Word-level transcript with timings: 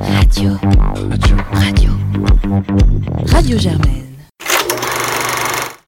Radio. 0.00 0.50
Radio. 1.10 1.36
Radio. 1.52 1.90
Radio 3.26 3.58
Germaine. 3.58 4.16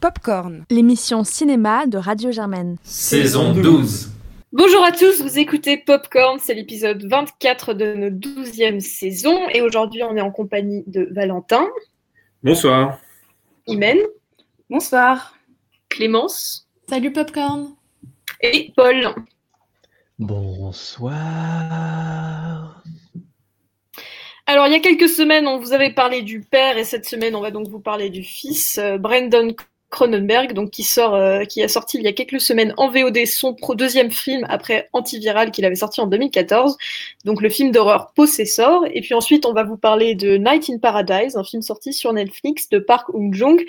Popcorn, 0.00 0.64
l'émission 0.68 1.22
cinéma 1.22 1.86
de 1.86 1.96
Radio 1.96 2.32
Germaine. 2.32 2.76
Saison 2.82 3.52
12. 3.52 4.10
Bonjour 4.52 4.82
à 4.84 4.90
tous, 4.90 5.22
vous 5.22 5.38
écoutez 5.38 5.76
Popcorn, 5.76 6.40
c'est 6.40 6.54
l'épisode 6.54 7.04
24 7.04 7.72
de 7.74 7.94
notre 7.94 8.16
12e 8.16 8.80
saison 8.80 9.48
et 9.50 9.60
aujourd'hui 9.62 10.02
on 10.02 10.16
est 10.16 10.20
en 10.20 10.32
compagnie 10.32 10.82
de 10.88 11.08
Valentin. 11.12 11.68
Bonsoir. 12.42 12.98
Imen. 13.68 13.98
Bonsoir. 14.68 15.36
Clémence. 15.88 16.68
Salut 16.88 17.12
Popcorn. 17.12 17.76
Et 18.40 18.72
Paul. 18.76 19.14
Bonsoir. 20.18 21.10
Alors, 24.50 24.66
il 24.66 24.72
y 24.72 24.74
a 24.74 24.80
quelques 24.80 25.08
semaines, 25.08 25.46
on 25.46 25.58
vous 25.58 25.72
avait 25.74 25.92
parlé 25.92 26.22
du 26.22 26.40
père 26.40 26.76
et 26.76 26.82
cette 26.82 27.06
semaine, 27.06 27.36
on 27.36 27.40
va 27.40 27.52
donc 27.52 27.68
vous 27.68 27.78
parler 27.78 28.10
du 28.10 28.24
fils, 28.24 28.78
euh, 28.78 28.98
Brandon 28.98 29.54
Cronenberg, 29.90 30.54
donc 30.54 30.72
qui 30.72 30.82
sort, 30.82 31.14
euh, 31.14 31.44
qui 31.44 31.62
a 31.62 31.68
sorti 31.68 31.98
il 31.98 32.02
y 32.02 32.08
a 32.08 32.12
quelques 32.12 32.40
semaines 32.40 32.74
en 32.76 32.90
VOD 32.90 33.26
son 33.26 33.54
pro 33.54 33.76
deuxième 33.76 34.10
film 34.10 34.44
après 34.48 34.88
Antiviral 34.92 35.52
qu'il 35.52 35.64
avait 35.64 35.76
sorti 35.76 36.00
en 36.00 36.08
2014, 36.08 36.76
donc 37.24 37.42
le 37.42 37.48
film 37.48 37.70
d'horreur 37.70 38.10
Possessor. 38.12 38.86
Et 38.92 39.02
puis 39.02 39.14
ensuite, 39.14 39.46
on 39.46 39.52
va 39.52 39.62
vous 39.62 39.76
parler 39.76 40.16
de 40.16 40.36
Night 40.36 40.68
in 40.68 40.78
Paradise, 40.78 41.36
un 41.36 41.44
film 41.44 41.62
sorti 41.62 41.92
sur 41.92 42.12
Netflix 42.12 42.68
de 42.70 42.80
Park 42.80 43.08
Eun-jung, 43.14 43.64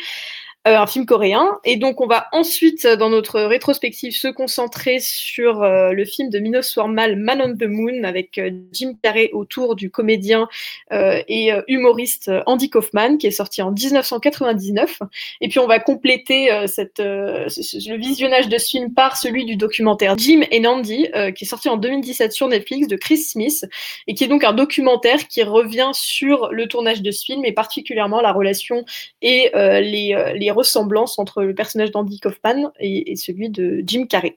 euh, 0.68 0.78
un 0.78 0.86
film 0.86 1.08
coréen. 1.08 1.58
Et 1.64 1.76
donc, 1.76 2.02
on 2.02 2.06
va 2.06 2.28
ensuite, 2.34 2.86
dans 2.86 3.10
notre 3.10 3.42
rétrospective, 3.42 4.16
se 4.16 4.28
concentrer 4.28 5.00
sur 5.00 5.64
euh, 5.64 5.92
le 5.92 6.06
film 6.06 6.30
de 6.30 6.38
Minos 6.38 6.72
Formal, 6.72 7.16
Man 7.16 7.42
on 7.42 7.58
the 7.58 7.68
Moon, 7.68 8.04
avec 8.04 8.38
euh, 8.38 8.52
Jim 8.72 8.94
Carrey 9.02 9.32
autour 9.34 9.76
du 9.76 9.90
comédien 9.90 10.48
et 10.92 11.52
humoriste 11.68 12.30
Andy 12.46 12.70
Kaufman, 12.70 13.18
qui 13.18 13.26
est 13.26 13.32
sorti 13.32 13.62
en 13.62 13.72
1999. 13.72 15.00
Et 15.40 15.48
puis, 15.48 15.58
on 15.60 15.66
va 15.66 15.80
compléter 15.80 16.50
le 16.50 17.98
visionnage 17.98 18.50
de 18.50 18.58
ce 18.58 18.70
film 18.70 18.94
par 18.94 19.18
celui 19.18 19.46
du 19.46 19.56
documentaire 19.56 20.18
Jim 20.18 20.42
et 20.52 20.66
Andy, 20.66 21.08
qui 21.36 21.46
est 21.46 21.48
sorti 21.48 21.70
en 21.70 21.78
2017 21.78 22.32
sur 22.32 22.48
Netflix 22.50 22.88
de 22.88 22.98
Chris 22.98 23.18
Smith, 23.18 23.66
et 24.08 24.14
qui 24.14 24.26
est 24.26 24.28
donc 24.28 24.44
un 24.44 24.54
documentaire 24.54 25.28
qui 25.28 25.44
revient 25.44 25.92
sur 25.94 26.50
le 26.52 26.68
tournage 26.68 27.02
de 27.02 27.12
ce 27.12 27.26
film, 27.26 27.46
et 27.46 27.54
particulièrement 27.54 28.22
la 28.22 28.34
relation 28.34 28.84
et 29.22 29.52
les, 29.54 30.34
les 30.36 30.51
ressemblances 30.52 31.18
entre 31.20 31.44
le 31.44 31.56
personnage 31.56 31.92
d'Andy 31.92 32.20
Kaufman 32.20 32.72
et, 32.80 33.16
celui 33.16 33.50
de 33.50 33.82
Jim 33.86 34.06
Carrey. 34.06 34.36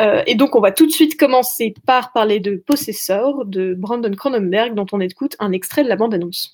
Euh, 0.00 0.22
et 0.26 0.34
donc, 0.34 0.56
on 0.56 0.60
va 0.60 0.72
tout 0.72 0.86
de 0.86 0.92
suite 0.92 1.18
commencer 1.18 1.74
par 1.86 2.12
parler 2.12 2.40
de 2.40 2.56
Possessor 2.56 3.44
de 3.44 3.74
Brandon 3.74 4.14
Cronenberg, 4.14 4.74
dont 4.74 4.86
on 4.92 5.00
écoute 5.00 5.36
un 5.38 5.52
extrait 5.52 5.84
de 5.84 5.88
la 5.88 5.96
bande-annonce. 5.96 6.52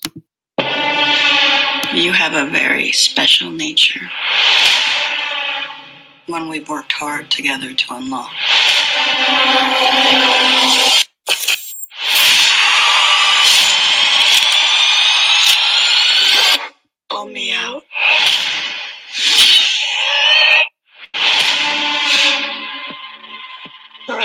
You 1.93 2.13
have 2.13 2.35
a 2.35 2.45
very 2.45 2.93
special 2.93 3.51
nature. 3.51 4.09
One 6.27 6.47
we've 6.47 6.69
worked 6.69 6.93
hard 6.93 7.29
together 7.29 7.73
to 7.73 7.93
unlock. 7.95 8.31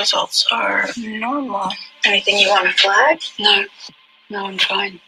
Results 0.07 0.47
are 0.53 0.89
normal. 0.97 1.69
Anything 2.05 2.39
you 2.39 2.49
want 2.49 2.69
to 2.69 2.73
flag? 2.75 3.19
No. 3.41 3.65
No, 4.31 4.47
I'm 4.47 4.59
fine. 4.59 5.01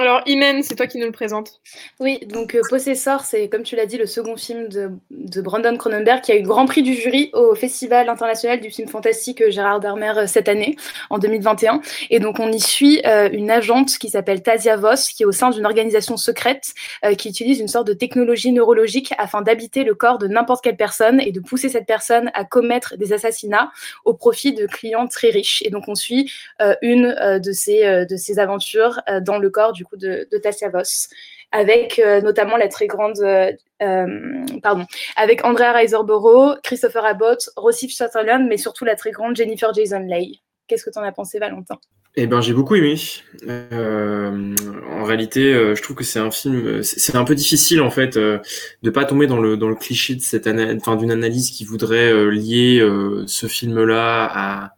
Alors, 0.00 0.22
Imen, 0.24 0.62
c'est 0.62 0.76
toi 0.76 0.86
qui 0.86 0.96
nous 0.96 1.04
le 1.04 1.12
présente. 1.12 1.60
Oui, 1.98 2.20
donc 2.26 2.54
euh, 2.54 2.62
Possessor, 2.70 3.20
c'est 3.20 3.50
comme 3.50 3.64
tu 3.64 3.76
l'as 3.76 3.84
dit, 3.84 3.98
le 3.98 4.06
second 4.06 4.34
film 4.34 4.68
de, 4.68 4.90
Brandon 5.42 5.76
Cronenberg 5.76 6.22
qui 6.22 6.32
a 6.32 6.36
eu 6.36 6.42
Grand 6.42 6.64
Prix 6.64 6.82
du 6.82 6.94
jury 6.94 7.28
au 7.34 7.54
Festival 7.54 8.08
international 8.08 8.60
du 8.60 8.70
film 8.70 8.88
fantastique 8.88 9.42
euh, 9.42 9.50
Gérard 9.50 9.78
Dermer 9.78 10.14
euh, 10.16 10.26
cette 10.26 10.48
année, 10.48 10.76
en 11.10 11.18
2021. 11.18 11.82
Et 12.08 12.18
donc, 12.18 12.38
on 12.38 12.50
y 12.50 12.60
suit 12.60 13.02
une 13.04 13.50
agente 13.50 13.98
qui 13.98 14.08
s'appelle 14.08 14.42
Tasia 14.42 14.76
Voss, 14.76 15.10
qui 15.10 15.24
est 15.24 15.26
au 15.26 15.32
sein 15.32 15.50
d'une 15.50 15.66
organisation 15.66 16.16
secrète 16.16 16.72
qui 17.18 17.28
utilise 17.28 17.60
une 17.60 17.68
sorte 17.68 17.86
de 17.86 17.92
technologie 17.92 18.52
neurologique 18.52 19.12
afin 19.18 19.42
d'habiter 19.42 19.84
le 19.84 19.94
corps 19.94 20.18
de 20.18 20.26
n'importe 20.26 20.64
quelle 20.64 20.76
personne 20.76 21.20
et 21.20 21.32
de 21.32 21.40
pousser 21.40 21.68
cette 21.68 21.86
personne 21.86 22.30
à 22.34 22.44
commettre 22.44 22.96
des 22.96 23.12
assassinats 23.12 23.70
au 24.04 24.14
profit 24.14 24.54
de 24.54 24.66
clients 24.66 25.08
très 25.08 25.30
riches. 25.30 25.62
Et 25.64 25.70
donc, 25.70 25.88
on 25.88 25.94
suit 25.94 26.32
une 26.82 27.14
de, 27.42 27.52
ces, 27.52 28.06
de 28.06 28.16
ces 28.16 28.38
aventures 28.38 29.00
dans 29.22 29.38
le 29.38 29.50
corps 29.50 29.72
du 29.72 29.84
de, 29.96 30.28
de 30.30 30.38
Tassia 30.38 30.68
Voss, 30.68 31.08
avec 31.52 31.98
euh, 31.98 32.20
notamment 32.20 32.56
la 32.56 32.68
très 32.68 32.86
grande, 32.86 33.18
euh, 33.20 33.52
euh, 33.82 34.06
pardon, 34.62 34.84
avec 35.16 35.44
Andrea 35.44 35.72
Riseborough, 35.72 36.60
Christopher 36.62 37.04
Abbott, 37.04 37.50
Rossif 37.56 37.92
Sutherland, 37.92 38.46
mais 38.48 38.56
surtout 38.56 38.84
la 38.84 38.94
très 38.94 39.10
grande 39.10 39.36
Jennifer 39.36 39.72
Jason 39.74 40.00
Leigh. 40.00 40.40
Qu'est-ce 40.68 40.84
que 40.84 40.90
tu 40.90 40.98
en 40.98 41.02
as 41.02 41.12
pensé, 41.12 41.38
Valentin? 41.38 41.78
Eh 42.16 42.26
ben, 42.26 42.40
j'ai 42.40 42.52
beaucoup 42.52 42.74
aimé. 42.74 42.96
en 43.48 45.04
réalité, 45.04 45.52
je 45.52 45.80
trouve 45.80 45.96
que 45.96 46.04
c'est 46.04 46.18
un 46.18 46.32
film. 46.32 46.82
C'est 46.82 47.14
un 47.14 47.22
peu 47.22 47.36
difficile 47.36 47.80
en 47.80 47.90
fait 47.90 48.18
de 48.18 48.90
pas 48.90 49.04
tomber 49.04 49.28
dans 49.28 49.38
le 49.38 49.56
dans 49.56 49.68
le 49.68 49.76
cliché 49.76 50.16
de 50.16 50.20
cette 50.20 50.48
enfin 50.48 50.96
d'une 50.96 51.12
analyse 51.12 51.52
qui 51.52 51.64
voudrait 51.64 52.12
lier 52.32 52.84
ce 53.26 53.46
film-là 53.46 54.28
à 54.32 54.74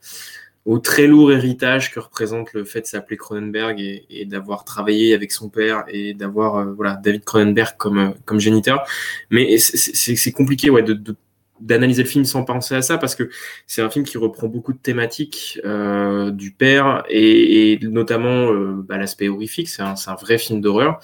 au 0.65 0.78
très 0.78 1.06
lourd 1.06 1.33
héritage 1.33 1.93
que 1.93 1.99
représente 1.99 2.53
le 2.53 2.65
fait 2.65 2.83
de 2.83 2.87
s'appeler 2.87 3.17
Cronenberg 3.17 3.81
et, 3.81 4.25
d'avoir 4.27 4.65
travaillé 4.65 5.15
avec 5.15 5.33
son 5.33 5.49
père 5.49 5.84
et 5.89 6.15
d'avoir 6.15 6.56
euh, 6.56 6.73
voilà 6.73 6.95
David 7.03 7.25
Cronenberg 7.25 7.77
comme 7.77 7.99
euh, 7.99 8.11
comme 8.25 8.39
géniteur. 8.39 8.84
Mais 9.31 9.59
c'est 9.59 10.33
compliqué 10.33 10.71
ouais 10.71 10.83
de, 10.83 11.17
d'analyser 11.61 12.05
le 12.05 12.09
film 12.09 12.25
sans 12.25 12.45
penser 12.45 12.75
à 12.77 12.83
ça 12.83 12.97
parce 12.97 13.17
que 13.17 13.28
c'est 13.67 13.83
un 13.83 13.91
film 13.91 14.05
qui 14.05 14.19
reprend 14.19 14.47
beaucoup 14.47 14.72
de 14.72 14.78
thématiques 14.78 15.61
euh, 15.65 16.31
du 16.31 16.53
père 16.53 17.05
et, 17.09 17.78
notamment 17.83 18.53
bah, 18.53 18.99
l'aspect 18.99 19.28
horrifique. 19.28 19.69
C'est 19.69 19.83
un, 19.83 19.95
un, 20.06 20.15
vrai 20.15 20.39
film 20.39 20.61
d'horreur. 20.61 21.01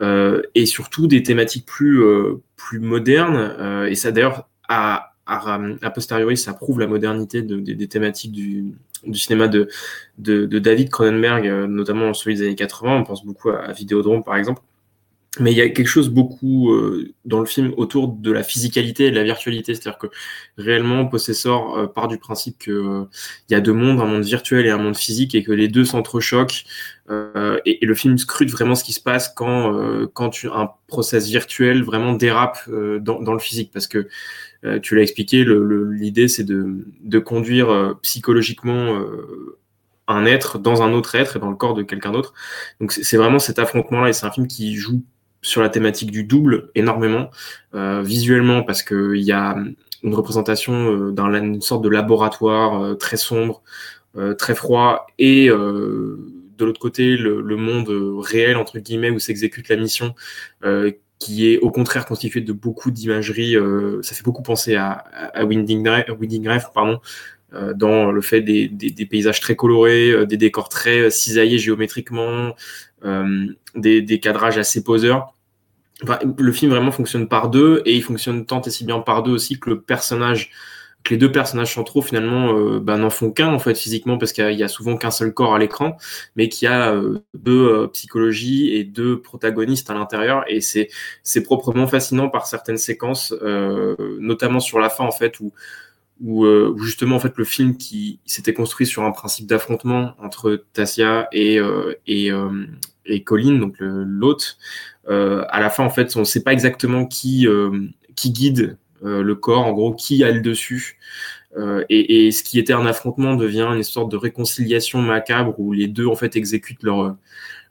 et 0.00 0.66
surtout 0.66 1.06
des 1.06 1.22
thématiques 1.22 1.66
plus 1.66 2.02
plus 2.56 2.80
modernes 2.80 3.86
et 3.88 3.94
ça 3.94 4.12
d'ailleurs 4.12 4.48
a 4.68 5.10
a, 5.26 5.90
posteriori, 5.90 6.36
ça 6.36 6.52
prouve 6.52 6.80
la 6.80 6.86
modernité 6.86 7.42
des 7.42 7.88
thématiques 7.88 8.32
du, 8.32 8.74
cinéma 9.12 9.48
de, 9.48 9.68
de, 10.18 10.46
David 10.58 10.90
Cronenberg, 10.90 11.46
euh, 11.46 11.66
notamment 11.66 12.14
celui 12.14 12.36
des 12.36 12.42
années 12.42 12.54
80. 12.54 12.98
On 13.00 13.04
pense 13.04 13.24
beaucoup 13.24 13.50
à, 13.50 13.72
Vidéodrome, 13.72 14.24
par 14.24 14.36
exemple. 14.36 14.62
Mais 15.40 15.50
il 15.52 15.58
y 15.58 15.60
a 15.60 15.68
quelque 15.68 15.88
chose 15.88 16.10
beaucoup 16.10 16.72
euh, 16.72 17.12
dans 17.24 17.40
le 17.40 17.46
film 17.46 17.74
autour 17.76 18.08
de 18.08 18.30
la 18.30 18.44
physicalité 18.44 19.06
et 19.06 19.10
de 19.10 19.16
la 19.16 19.24
virtualité. 19.24 19.74
C'est-à-dire 19.74 19.98
que 19.98 20.06
réellement, 20.58 21.06
Possessor 21.06 21.76
euh, 21.76 21.86
part 21.86 22.08
du 22.08 22.18
principe 22.18 22.58
qu'il 22.58 23.06
y 23.50 23.54
a 23.54 23.60
deux 23.60 23.72
mondes, 23.72 24.00
un 24.00 24.06
monde 24.06 24.24
virtuel 24.24 24.66
et 24.66 24.70
un 24.70 24.78
monde 24.78 24.96
physique, 24.96 25.34
et 25.34 25.42
que 25.42 25.52
les 25.52 25.68
deux 25.68 25.84
s'entrechoquent. 25.84 26.64
Et, 27.66 27.84
le 27.84 27.94
film 27.94 28.16
scrute 28.16 28.50
vraiment 28.50 28.74
ce 28.74 28.82
qui 28.82 28.94
se 28.94 29.00
passe 29.00 29.28
quand, 29.28 30.08
quand 30.14 30.30
tu, 30.30 30.48
un 30.48 30.70
process 30.86 31.28
virtuel 31.28 31.82
vraiment 31.82 32.14
dérape 32.14 32.58
dans, 32.66 33.20
dans, 33.20 33.34
le 33.34 33.38
physique. 33.38 33.70
Parce 33.74 33.86
que 33.86 34.08
euh, 34.64 34.80
tu 34.80 34.96
l'as 34.96 35.02
expliqué, 35.02 35.44
l'idée 35.44 36.28
c'est 36.28 36.44
de, 36.44 37.18
conduire 37.18 37.70
euh, 37.70 37.94
psychologiquement 38.02 38.94
euh, 38.94 39.58
un 40.08 40.24
être 40.24 40.58
dans 40.58 40.82
un 40.82 40.92
autre 40.92 41.14
être 41.14 41.36
et 41.36 41.38
dans 41.38 41.50
le 41.50 41.56
corps 41.56 41.74
de 41.74 41.82
quelqu'un 41.82 42.12
d'autre. 42.12 42.32
Donc 42.80 42.92
c'est 42.92 43.16
vraiment 43.16 43.38
cet 43.38 43.58
affrontement-là 43.58 44.08
et 44.08 44.12
c'est 44.12 44.26
un 44.26 44.30
film 44.30 44.46
qui 44.46 44.74
joue 44.74 45.02
sur 45.44 45.62
la 45.62 45.68
thématique 45.68 46.10
du 46.10 46.24
double 46.24 46.70
énormément 46.74 47.30
visuellement 48.02 48.62
parce 48.62 48.82
qu'il 48.82 49.22
y 49.22 49.32
a 49.32 49.56
une 50.02 50.14
représentation 50.14 51.10
d'une 51.10 51.60
sorte 51.60 51.82
de 51.82 51.88
laboratoire 51.88 52.96
très 52.98 53.16
sombre, 53.16 53.62
très 54.38 54.54
froid 54.54 55.06
et 55.18 55.48
de 55.48 56.64
l'autre 56.64 56.80
côté 56.80 57.16
le, 57.16 57.56
monde 57.56 57.90
réel 58.20 58.56
entre 58.56 58.78
guillemets 58.78 59.10
où 59.10 59.18
s'exécute 59.18 59.68
la 59.68 59.76
mission 59.76 60.14
qui 61.24 61.50
est 61.50 61.58
au 61.58 61.70
contraire 61.70 62.06
constitué 62.06 62.40
de 62.40 62.52
beaucoup 62.52 62.90
d'imagerie. 62.90 63.56
Euh, 63.56 64.02
ça 64.02 64.14
fait 64.14 64.22
beaucoup 64.22 64.42
penser 64.42 64.74
à, 64.74 64.92
à 64.92 65.44
Winding, 65.44 65.86
Reef, 66.48 66.64
pardon, 66.74 67.00
euh, 67.54 67.72
dans 67.72 68.12
le 68.12 68.20
fait 68.20 68.42
des, 68.42 68.68
paysages 69.08 69.40
très 69.40 69.56
colorés, 69.56 70.10
euh, 70.10 70.26
des 70.26 70.36
décors 70.36 70.68
très 70.68 71.10
cisaillés 71.10 71.58
géométriquement, 71.58 72.54
des, 73.74 74.02
des, 74.02 74.20
cadrages 74.20 74.58
assez 74.58 74.82
poseurs. 74.82 75.34
Le 76.36 76.52
film 76.52 76.70
vraiment 76.72 76.90
fonctionne 76.90 77.28
par 77.28 77.50
deux 77.50 77.82
et 77.84 77.94
il 77.94 78.02
fonctionne 78.02 78.46
tant 78.46 78.60
et 78.62 78.70
si 78.70 78.84
bien 78.84 79.00
par 79.00 79.22
deux 79.22 79.32
aussi 79.32 79.60
que 79.60 79.70
le 79.70 79.80
personnage 79.80 80.50
que 81.04 81.10
les 81.10 81.18
deux 81.18 81.30
personnages 81.30 81.74
centraux 81.74 82.02
finalement 82.02 82.56
euh, 82.56 82.80
bah, 82.80 82.96
n'en 82.96 83.10
font 83.10 83.30
qu'un 83.30 83.52
en 83.52 83.58
fait 83.58 83.74
physiquement 83.74 84.16
parce 84.18 84.32
qu'il 84.32 84.50
y, 84.52 84.62
a 84.62 84.68
souvent 84.68 84.96
qu'un 84.96 85.10
seul 85.10 85.34
corps 85.34 85.54
à 85.54 85.58
l'écran, 85.58 85.96
mais 86.34 86.48
qu'il 86.48 86.66
y 86.66 86.68
a 86.68 86.92
euh, 86.92 87.18
deux 87.34 87.68
euh, 87.68 87.86
psychologies 87.88 88.74
et 88.74 88.84
deux 88.84 89.20
protagonistes 89.20 89.90
à 89.90 89.94
l'intérieur 89.94 90.44
et 90.48 90.60
c'est 90.62 91.42
proprement 91.42 91.86
fascinant 91.86 92.30
par 92.30 92.46
certaines 92.46 92.78
séquences, 92.78 93.34
notamment 94.18 94.60
sur 94.60 94.78
la 94.78 94.88
fin 94.88 95.04
en 95.04 95.12
fait 95.12 95.38
où 95.40 95.52
justement 96.78 97.16
en 97.16 97.20
fait 97.20 97.36
le 97.36 97.44
film 97.44 97.76
qui 97.76 98.18
s'était 98.24 98.54
construit 98.54 98.86
sur 98.86 99.02
un 99.02 99.12
principe 99.12 99.46
d'affrontement 99.46 100.14
entre 100.18 100.64
Tassia 100.72 101.28
et 101.32 101.60
et, 102.06 102.30
et 103.06 103.22
Colin, 103.22 103.58
donc 103.58 103.76
l'hôte, 103.80 104.58
à 105.08 105.60
la 105.60 105.70
fin 105.70 105.84
en 105.84 105.90
fait 105.90 106.16
on 106.16 106.20
ne 106.20 106.24
sait 106.24 106.42
pas 106.42 106.52
exactement 106.52 107.06
qui 107.06 107.46
qui 108.16 108.30
guide 108.30 108.76
le 109.02 109.34
corps, 109.34 109.66
en 109.66 109.72
gros 109.72 109.94
qui 109.94 110.24
a 110.24 110.30
le 110.30 110.40
dessus. 110.40 110.98
Euh, 111.56 111.84
et, 111.88 112.32
ce 112.32 112.42
qui 112.42 112.58
était 112.58 112.72
un 112.72 112.86
affrontement 112.86 113.36
devient 113.36 113.68
une 113.74 113.82
sorte 113.84 114.10
de 114.10 114.16
réconciliation 114.16 115.00
macabre 115.00 115.54
où 115.58 115.72
les 115.72 115.86
deux 115.86 116.06
en 116.06 116.16
fait 116.16 116.34
exécutent 116.36 116.82
leur 116.82 117.16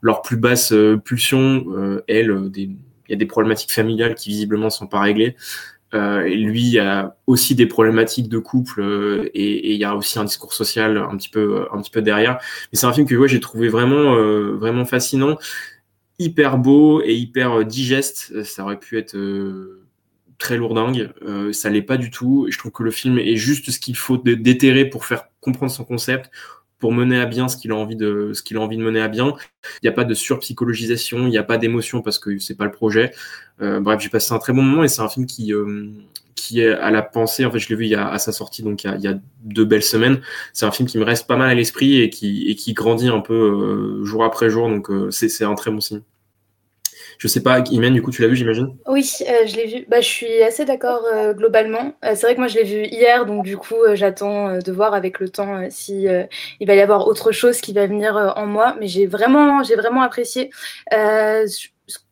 leur 0.01 0.21
plus 0.21 0.37
basse 0.37 0.71
euh, 0.71 0.97
pulsion. 0.97 1.65
Euh, 1.69 2.03
elle, 2.07 2.49
il 2.55 2.77
y 3.09 3.13
a 3.13 3.15
des 3.15 3.25
problématiques 3.25 3.73
familiales 3.73 4.15
qui 4.15 4.29
visiblement 4.29 4.69
sont 4.69 4.87
pas 4.87 5.01
réglées. 5.01 5.35
Euh, 5.93 6.23
lui 6.27 6.79
a 6.79 7.15
aussi 7.27 7.55
des 7.55 7.67
problématiques 7.67 8.29
de 8.29 8.39
couple 8.39 8.81
euh, 8.81 9.29
et, 9.33 9.73
il 9.73 9.77
y 9.77 9.83
a 9.83 9.95
aussi 9.95 10.17
un 10.17 10.23
discours 10.23 10.53
social 10.53 10.97
un 10.97 11.15
petit 11.17 11.29
peu 11.29 11.67
un 11.71 11.81
petit 11.81 11.91
peu 11.91 12.01
derrière. 12.01 12.39
Mais 12.71 12.79
c'est 12.79 12.85
un 12.85 12.93
film 12.93 13.07
que 13.07 13.27
j'ai 13.27 13.39
trouvé 13.39 13.69
vraiment 13.69 14.15
vraiment 14.55 14.85
fascinant, 14.85 15.37
hyper 16.19 16.57
beau 16.57 17.01
et 17.03 17.15
hyper 17.15 17.65
digeste. 17.65 18.43
Ça 18.43 18.63
aurait 18.63 18.79
pu 18.79 18.97
être 18.97 19.15
très 20.43 20.57
lourdingue. 20.57 21.11
Euh, 21.23 21.53
ça 21.53 21.69
l'est 21.69 21.81
pas 21.81 21.97
du 21.97 22.11
tout. 22.11 22.47
Je 22.49 22.57
trouve 22.57 22.71
que 22.71 22.83
le 22.83 22.91
film 22.91 23.17
est 23.17 23.37
juste 23.37 23.71
ce 23.71 23.79
qu'il 23.79 23.95
faut 23.95 24.17
déterrer 24.17 24.85
pour 24.85 25.05
faire 25.05 25.29
comprendre 25.39 25.71
son 25.71 25.85
concept, 25.85 26.29
pour 26.83 26.91
mener 26.91 27.17
à 27.17 27.25
bien 27.25 27.47
ce 27.47 27.55
qu'il 27.55 27.71
a 27.71 27.75
envie 27.75 27.95
de 27.95 28.31
ce 28.33 28.43
qu'il 28.43 28.57
a 28.57 28.59
envie 28.59 28.75
de 28.75 28.83
mener 28.83 28.99
à 28.99 29.07
bien. 29.07 29.35
Il 29.81 29.85
n'y 29.85 29.89
a 29.89 29.93
pas 29.93 30.03
de 30.03 30.13
surpsychologisation, 30.13 31.19
il 31.19 31.29
n'y 31.29 31.37
a 31.37 31.43
pas 31.43 31.57
d'émotion 31.57 32.01
parce 32.01 32.19
que 32.19 32.37
c'est 32.39 32.57
pas 32.57 32.65
le 32.65 32.71
projet. 32.71 33.13
Euh, 33.61 33.79
bref, 33.79 34.01
j'ai 34.01 34.09
passé 34.09 34.33
un 34.33 34.37
très 34.37 34.51
bon 34.51 34.63
moment 34.63 34.83
et 34.83 34.89
c'est 34.89 35.01
un 35.01 35.07
film 35.07 35.25
qui 35.25 35.53
euh, 35.53 35.91
qui 36.35 36.59
est 36.59 36.73
à 36.73 36.91
la 36.91 37.01
pensée. 37.01 37.45
En 37.45 37.51
fait, 37.51 37.59
je 37.59 37.69
l'ai 37.69 37.77
vu 37.77 37.85
il 37.85 37.91
y 37.91 37.95
a, 37.95 38.09
à 38.09 38.19
sa 38.19 38.33
sortie, 38.33 38.63
donc 38.63 38.83
il 38.83 38.87
y 38.87 38.89
a, 38.89 38.95
il 38.97 39.01
y 39.01 39.07
a 39.07 39.17
deux 39.45 39.63
belles 39.63 39.81
semaines. 39.81 40.19
C'est 40.51 40.65
un 40.65 40.71
film 40.71 40.89
qui 40.89 40.97
me 40.97 41.05
reste 41.05 41.25
pas 41.25 41.37
mal 41.37 41.49
à 41.49 41.53
l'esprit 41.55 42.01
et 42.01 42.09
qui 42.09 42.49
et 42.49 42.55
qui 42.55 42.73
grandit 42.73 43.07
un 43.07 43.21
peu 43.21 43.33
euh, 43.33 44.03
jour 44.03 44.25
après 44.25 44.49
jour. 44.49 44.67
Donc 44.67 44.89
c'est 45.09 45.45
un 45.45 45.55
très 45.55 45.71
bon 45.71 45.79
signe. 45.79 46.01
Je 47.17 47.27
sais 47.27 47.41
pas, 47.41 47.59
Imen, 47.71 47.93
du 47.93 48.01
coup, 48.01 48.11
tu 48.11 48.21
l'as 48.21 48.27
vu, 48.27 48.35
j'imagine 48.35 48.75
Oui, 48.87 49.09
euh, 49.21 49.45
je 49.45 49.55
l'ai 49.55 49.67
vu. 49.67 49.85
Bah, 49.89 50.01
je 50.01 50.07
suis 50.07 50.41
assez 50.43 50.65
d'accord 50.65 51.03
euh, 51.11 51.33
globalement. 51.33 51.93
Euh, 52.03 52.11
c'est 52.15 52.27
vrai 52.27 52.35
que 52.35 52.39
moi, 52.39 52.47
je 52.47 52.55
l'ai 52.55 52.63
vu 52.63 52.85
hier, 52.85 53.25
donc 53.25 53.43
du 53.45 53.57
coup, 53.57 53.75
j'attends 53.93 54.57
de 54.57 54.71
voir 54.71 54.93
avec 54.93 55.19
le 55.19 55.29
temps 55.29 55.67
si 55.69 56.07
il 56.59 56.67
va 56.67 56.75
y 56.75 56.81
avoir 56.81 57.07
autre 57.07 57.31
chose 57.31 57.61
qui 57.61 57.73
va 57.73 57.85
venir 57.87 58.33
en 58.35 58.45
moi. 58.45 58.75
Mais 58.79 58.87
j'ai 58.87 59.05
vraiment, 59.05 59.63
j'ai 59.63 59.75
vraiment 59.75 60.01
apprécié 60.01 60.49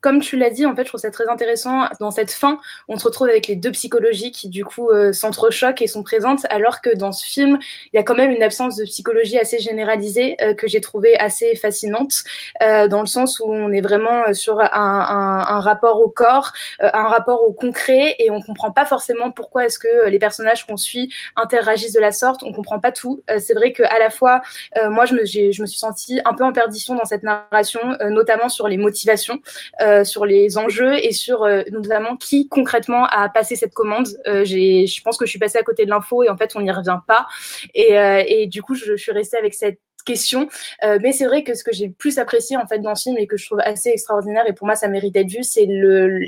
comme 0.02 0.20
tu 0.20 0.36
l'as 0.36 0.50
dit, 0.50 0.66
en 0.66 0.76
fait, 0.76 0.84
je 0.84 0.90
trouve 0.90 1.00
ça 1.00 1.12
très 1.12 1.30
intéressant. 1.30 1.84
Dans 2.00 2.12
cette 2.12 2.32
fin, 2.32 2.60
on 2.90 2.98
se 2.98 3.06
retrouve 3.06 3.30
avec 3.30 3.48
les 3.48 3.56
deux 3.56 3.72
psychologies 3.72 4.32
qui, 4.32 4.50
du 4.50 4.66
coup, 4.66 4.90
euh, 4.90 5.14
s'entrechoquent 5.14 5.82
et 5.82 5.88
sont 5.88 6.04
présentes, 6.04 6.46
alors 6.50 6.82
que 6.82 6.94
dans 6.94 7.12
ce 7.12 7.26
film, 7.26 7.58
il 7.94 7.98
y 7.98 8.00
a 8.00 8.04
quand 8.04 8.16
même 8.16 8.32
une 8.32 8.44
absence 8.44 8.76
de 8.76 8.84
psychologie 8.84 9.38
assez 9.38 9.60
généralisée 9.60 10.36
euh, 10.42 10.54
que 10.54 10.68
j'ai 10.68 10.82
trouvé 10.82 11.18
assez 11.18 11.56
fascinante, 11.56 12.14
euh, 12.62 12.88
dans 12.88 13.02
le 13.02 13.08
sens 13.08 13.40
où 13.40 13.46
on 13.46 13.72
est 13.72 13.82
vraiment 13.82 14.34
sur 14.34 14.60
un, 14.60 15.60
rapport 15.62 16.02
au 16.02 16.10
corps, 16.10 16.52
un 16.80 17.08
rapport 17.08 17.44
au 17.44 17.54
concret, 17.54 18.16
et 18.20 18.32
on 18.32 18.42
comprend 18.42 18.72
pas 18.72 18.86
forcément 18.86 19.32
pourquoi 19.32 19.66
est-ce 19.66 19.80
que 19.80 20.08
les 20.08 20.20
personnages 20.20 20.66
qu'on 20.66 20.78
suit 20.78 21.14
interagissent 21.36 21.94
de 21.94 22.00
la 22.00 22.12
sorte. 22.12 22.44
On 22.44 22.52
comprend 22.52 22.80
pas 22.80 22.92
tout. 22.92 23.22
C'est 23.38 23.54
vrai 23.54 23.72
que 23.72 23.84
à 23.84 24.00
la 24.00 24.10
fois, 24.10 24.42
moi, 24.90 25.06
je 25.06 25.14
me, 25.14 25.26
je 25.26 25.62
me 25.62 25.68
suis 25.68 25.80
sentie 25.80 26.20
un 26.26 26.34
peu 26.34 26.44
en 26.44 26.52
perdition 26.52 26.96
dans 26.96 27.06
cette 27.06 27.24
narration, 27.24 27.82
notamment 28.10 28.50
sur 28.50 28.68
les 28.68 28.78
motivations. 28.78 29.40
Euh, 29.82 30.04
sur 30.04 30.26
les 30.26 30.58
enjeux 30.58 30.96
et 31.04 31.12
sur 31.12 31.44
euh, 31.44 31.64
notamment 31.72 32.16
qui 32.16 32.48
concrètement 32.48 33.06
a 33.06 33.30
passé 33.30 33.56
cette 33.56 33.74
commande. 33.74 34.08
Euh, 34.28 34.46
je 34.46 35.02
pense 35.02 35.18
que 35.18 35.26
je 35.26 35.30
suis 35.30 35.40
passée 35.40 35.58
à 35.58 35.64
côté 35.64 35.86
de 35.86 35.90
l'info 35.90 36.24
et 36.24 36.30
en 36.30 36.38
fait 36.38 36.52
on 36.56 36.62
n'y 36.62 36.72
revient 36.72 37.00
pas. 37.08 37.28
Et, 37.74 37.94
et 38.28 38.48
du 38.48 38.62
coup, 38.62 38.76
je, 38.76 38.96
je 38.96 39.02
suis 39.02 39.12
restée 39.12 39.38
avec 39.38 39.54
cette 39.54 39.80
question. 40.04 40.48
Euh, 40.84 41.00
mais 41.02 41.12
c'est 41.12 41.26
vrai 41.26 41.44
que 41.44 41.54
ce 41.54 41.64
que 41.64 41.72
j'ai 41.72 41.90
plus 41.90 42.20
apprécié 42.20 42.58
en 42.58 42.68
fait 42.68 42.80
dans 42.80 42.96
ce 42.96 43.04
film 43.04 43.18
et 43.18 43.28
que 43.28 43.38
je 43.38 43.46
trouve 43.46 43.60
assez 43.60 43.90
extraordinaire 43.90 44.44
et 44.48 44.54
pour 44.54 44.66
moi 44.68 44.76
ça 44.76 44.88
mérite 44.88 45.14
d'être 45.14 45.30
vu, 45.30 45.44
c'est 45.44 45.66
le, 45.66 46.20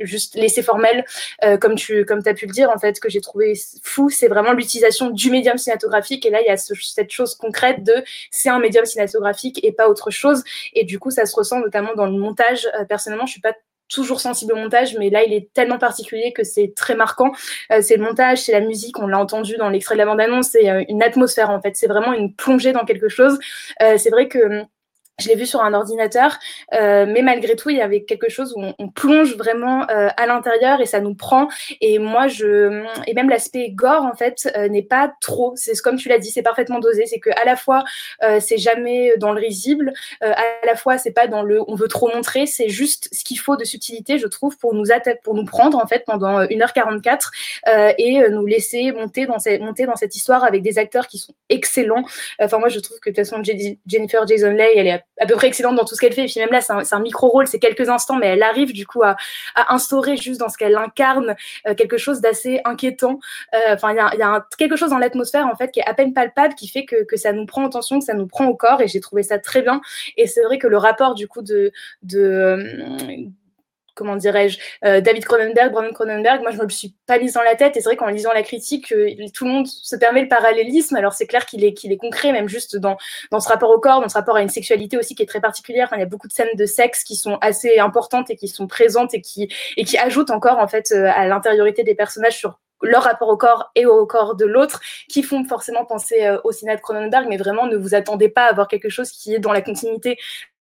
juste 0.00 0.34
l'essai 0.34 0.62
formel, 0.62 1.04
euh, 1.44 1.56
comme 1.56 1.74
tu 1.74 2.04
comme 2.04 2.20
as 2.26 2.34
pu 2.34 2.46
le 2.46 2.52
dire 2.52 2.70
en 2.70 2.78
fait, 2.78 3.00
que 3.00 3.08
j'ai 3.08 3.20
trouvé 3.20 3.54
fou, 3.82 4.08
c'est 4.10 4.28
vraiment 4.28 4.52
l'utilisation 4.52 5.10
du 5.10 5.30
médium 5.30 5.58
cinématographique 5.58 6.24
et 6.26 6.30
là 6.30 6.40
il 6.40 6.46
y 6.46 6.50
a 6.50 6.56
ce, 6.56 6.74
cette 6.74 7.10
chose 7.10 7.34
concrète 7.34 7.82
de 7.82 8.04
c'est 8.30 8.48
un 8.48 8.58
médium 8.58 8.84
cinématographique 8.84 9.62
et 9.64 9.72
pas 9.72 9.88
autre 9.88 10.10
chose 10.10 10.42
et 10.74 10.84
du 10.84 10.98
coup 10.98 11.10
ça 11.10 11.26
se 11.26 11.34
ressent 11.34 11.60
notamment 11.60 11.94
dans 11.94 12.06
le 12.06 12.12
montage. 12.12 12.68
Euh, 12.78 12.84
personnellement, 12.84 13.26
je 13.26 13.32
suis 13.32 13.40
pas 13.40 13.54
toujours 13.88 14.20
sensible 14.20 14.52
au 14.54 14.56
montage, 14.56 14.96
mais 14.98 15.10
là, 15.10 15.22
il 15.24 15.32
est 15.32 15.52
tellement 15.52 15.78
particulier 15.78 16.32
que 16.32 16.44
c'est 16.44 16.72
très 16.74 16.94
marquant. 16.94 17.32
Euh, 17.70 17.80
c'est 17.82 17.96
le 17.96 18.04
montage, 18.04 18.42
c'est 18.42 18.52
la 18.52 18.60
musique, 18.60 18.98
on 18.98 19.06
l'a 19.06 19.18
entendu 19.18 19.56
dans 19.56 19.68
l'extrait 19.68 19.94
de 19.94 19.98
la 19.98 20.06
bande-annonce, 20.06 20.48
c'est 20.48 20.70
euh, 20.70 20.84
une 20.88 21.02
atmosphère 21.02 21.50
en 21.50 21.60
fait. 21.60 21.76
C'est 21.76 21.86
vraiment 21.88 22.12
une 22.12 22.34
plongée 22.34 22.72
dans 22.72 22.84
quelque 22.84 23.08
chose. 23.08 23.38
Euh, 23.82 23.98
c'est 23.98 24.10
vrai 24.10 24.28
que 24.28 24.64
je 25.18 25.28
l'ai 25.28 25.36
vu 25.36 25.46
sur 25.46 25.60
un 25.60 25.74
ordinateur, 25.74 26.38
euh, 26.74 27.06
mais 27.06 27.22
malgré 27.22 27.54
tout, 27.54 27.70
il 27.70 27.76
y 27.76 27.82
avait 27.82 28.02
quelque 28.02 28.28
chose 28.28 28.54
où 28.56 28.62
on, 28.62 28.74
on 28.78 28.88
plonge 28.88 29.36
vraiment 29.36 29.88
euh, 29.90 30.08
à 30.16 30.26
l'intérieur 30.26 30.80
et 30.80 30.86
ça 30.86 31.00
nous 31.00 31.14
prend. 31.14 31.48
Et 31.80 31.98
moi, 31.98 32.28
je 32.28 32.82
et 33.06 33.14
même 33.14 33.28
l'aspect 33.28 33.70
gore 33.70 34.04
en 34.04 34.14
fait 34.14 34.50
euh, 34.56 34.68
n'est 34.68 34.82
pas 34.82 35.12
trop. 35.20 35.52
C'est 35.56 35.78
comme 35.80 35.96
tu 35.96 36.08
l'as 36.08 36.18
dit, 36.18 36.30
c'est 36.30 36.42
parfaitement 36.42 36.78
dosé. 36.78 37.06
C'est 37.06 37.20
que 37.20 37.30
à 37.30 37.44
la 37.44 37.56
fois 37.56 37.84
euh, 38.22 38.40
c'est 38.40 38.58
jamais 38.58 39.12
dans 39.18 39.32
le 39.32 39.40
risible, 39.40 39.92
euh, 40.22 40.32
à 40.32 40.66
la 40.66 40.76
fois 40.76 40.98
c'est 40.98 41.12
pas 41.12 41.26
dans 41.26 41.42
le 41.42 41.60
on 41.68 41.74
veut 41.74 41.88
trop 41.88 42.08
montrer. 42.14 42.46
C'est 42.46 42.68
juste 42.68 43.08
ce 43.12 43.22
qu'il 43.22 43.38
faut 43.38 43.56
de 43.56 43.64
subtilité, 43.64 44.18
je 44.18 44.26
trouve, 44.26 44.56
pour 44.58 44.74
nous 44.74 44.84
pour 45.22 45.34
nous 45.34 45.44
prendre 45.44 45.78
en 45.78 45.86
fait 45.86 46.04
pendant 46.04 46.42
1h44 46.42 47.94
et 47.98 48.28
nous 48.28 48.46
laisser 48.46 48.92
monter 48.92 49.26
dans 49.26 49.38
cette 49.38 49.60
monter 49.60 49.86
dans 49.86 49.96
cette 49.96 50.16
histoire 50.16 50.44
avec 50.44 50.62
des 50.62 50.78
acteurs 50.78 51.06
qui 51.06 51.18
sont 51.18 51.34
excellents. 51.48 52.04
Enfin 52.40 52.58
moi, 52.58 52.68
je 52.68 52.80
trouve 52.80 52.98
que 53.00 53.10
de 53.10 53.14
toute 53.14 53.24
façon 53.24 53.42
Jennifer 53.86 54.26
Jason 54.26 54.50
Leigh, 54.50 54.72
elle 54.76 54.86
est 54.86 55.01
à 55.20 55.26
peu 55.26 55.34
près 55.34 55.46
excellente 55.46 55.76
dans 55.76 55.84
tout 55.84 55.94
ce 55.94 56.00
qu'elle 56.00 56.12
fait. 56.12 56.24
Et 56.24 56.26
puis 56.26 56.40
même 56.40 56.50
là, 56.50 56.60
c'est 56.60 56.72
un, 56.72 56.82
un 56.90 57.00
micro-rôle, 57.00 57.46
c'est 57.46 57.58
quelques 57.58 57.88
instants, 57.88 58.16
mais 58.16 58.28
elle 58.28 58.42
arrive 58.42 58.72
du 58.72 58.86
coup 58.86 59.02
à, 59.02 59.16
instaurer 59.68 60.16
juste 60.16 60.40
dans 60.40 60.48
ce 60.48 60.56
qu'elle 60.56 60.76
incarne 60.76 61.36
euh, 61.66 61.74
quelque 61.74 61.98
chose 61.98 62.20
d'assez 62.20 62.60
inquiétant. 62.64 63.18
Euh, 63.54 63.74
enfin, 63.74 63.92
il 63.92 63.96
y 63.96 64.00
a, 64.00 64.14
y 64.16 64.22
a 64.22 64.46
quelque 64.58 64.76
chose 64.76 64.90
dans 64.90 64.98
l'atmosphère 64.98 65.46
en 65.46 65.54
fait 65.54 65.70
qui 65.70 65.80
est 65.80 65.86
à 65.86 65.94
peine 65.94 66.12
palpable, 66.12 66.54
qui 66.54 66.68
fait 66.68 66.84
que, 66.84 67.04
que 67.04 67.16
ça 67.16 67.32
nous 67.32 67.46
prend 67.46 67.64
en 67.64 67.70
tension, 67.70 67.98
que 67.98 68.04
ça 68.04 68.14
nous 68.14 68.26
prend 68.26 68.46
au 68.46 68.56
corps. 68.56 68.80
Et 68.80 68.88
j'ai 68.88 69.00
trouvé 69.00 69.22
ça 69.22 69.38
très 69.38 69.62
bien. 69.62 69.80
Et 70.16 70.26
c'est 70.26 70.42
vrai 70.42 70.58
que 70.58 70.66
le 70.66 70.76
rapport 70.76 71.14
du 71.14 71.28
coup 71.28 71.42
de, 71.42 71.72
de 72.02 72.20
euh, 72.20 73.26
comment 73.94 74.16
dirais-je, 74.16 74.58
euh, 74.84 75.00
David 75.00 75.24
Cronenberg, 75.24 75.72
Brandon 75.72 75.92
Cronenberg, 75.92 76.42
moi 76.42 76.50
je 76.50 76.62
me 76.62 76.68
suis 76.68 76.94
pas 77.06 77.18
mise 77.18 77.34
dans 77.34 77.42
la 77.42 77.54
tête. 77.54 77.76
Et 77.76 77.80
c'est 77.80 77.88
vrai 77.88 77.96
qu'en 77.96 78.06
lisant 78.06 78.32
la 78.32 78.42
critique, 78.42 78.92
euh, 78.92 79.10
tout 79.34 79.44
le 79.44 79.50
monde 79.50 79.66
se 79.66 79.96
permet 79.96 80.22
le 80.22 80.28
parallélisme, 80.28 80.96
alors 80.96 81.12
c'est 81.12 81.26
clair 81.26 81.46
qu'il 81.46 81.64
est, 81.64 81.74
qu'il 81.74 81.92
est 81.92 81.96
concret, 81.96 82.32
même 82.32 82.48
juste 82.48 82.76
dans, 82.76 82.96
dans 83.30 83.40
ce 83.40 83.48
rapport 83.48 83.70
au 83.70 83.78
corps, 83.78 84.00
dans 84.00 84.08
ce 84.08 84.14
rapport 84.14 84.36
à 84.36 84.42
une 84.42 84.48
sexualité 84.48 84.96
aussi 84.96 85.14
qui 85.14 85.22
est 85.22 85.26
très 85.26 85.40
particulière, 85.40 85.90
il 85.92 86.00
y 86.00 86.02
a 86.02 86.06
beaucoup 86.06 86.28
de 86.28 86.32
scènes 86.32 86.54
de 86.54 86.66
sexe 86.66 87.04
qui 87.04 87.16
sont 87.16 87.36
assez 87.40 87.78
importantes 87.78 88.30
et 88.30 88.36
qui 88.36 88.48
sont 88.48 88.66
présentes 88.66 89.14
et 89.14 89.20
qui, 89.20 89.48
et 89.76 89.84
qui 89.84 89.98
ajoutent 89.98 90.30
encore 90.30 90.58
en 90.58 90.68
fait 90.68 90.92
euh, 90.92 91.10
à 91.14 91.26
l'intériorité 91.26 91.84
des 91.84 91.94
personnages 91.94 92.38
sur 92.38 92.58
leur 92.84 93.04
rapport 93.04 93.28
au 93.28 93.36
corps 93.36 93.70
et 93.76 93.86
au 93.86 94.06
corps 94.06 94.34
de 94.34 94.44
l'autre 94.44 94.80
qui 95.08 95.22
font 95.22 95.44
forcément 95.44 95.84
penser 95.84 96.36
au 96.42 96.50
cinéma 96.50 96.74
de 96.74 96.80
Cronenberg, 96.80 97.26
mais 97.28 97.36
vraiment 97.36 97.68
ne 97.68 97.76
vous 97.76 97.94
attendez 97.94 98.28
pas 98.28 98.46
à 98.46 98.50
avoir 98.50 98.66
quelque 98.66 98.88
chose 98.88 99.12
qui 99.12 99.32
est 99.32 99.38
dans 99.38 99.52
la 99.52 99.62
continuité 99.62 100.18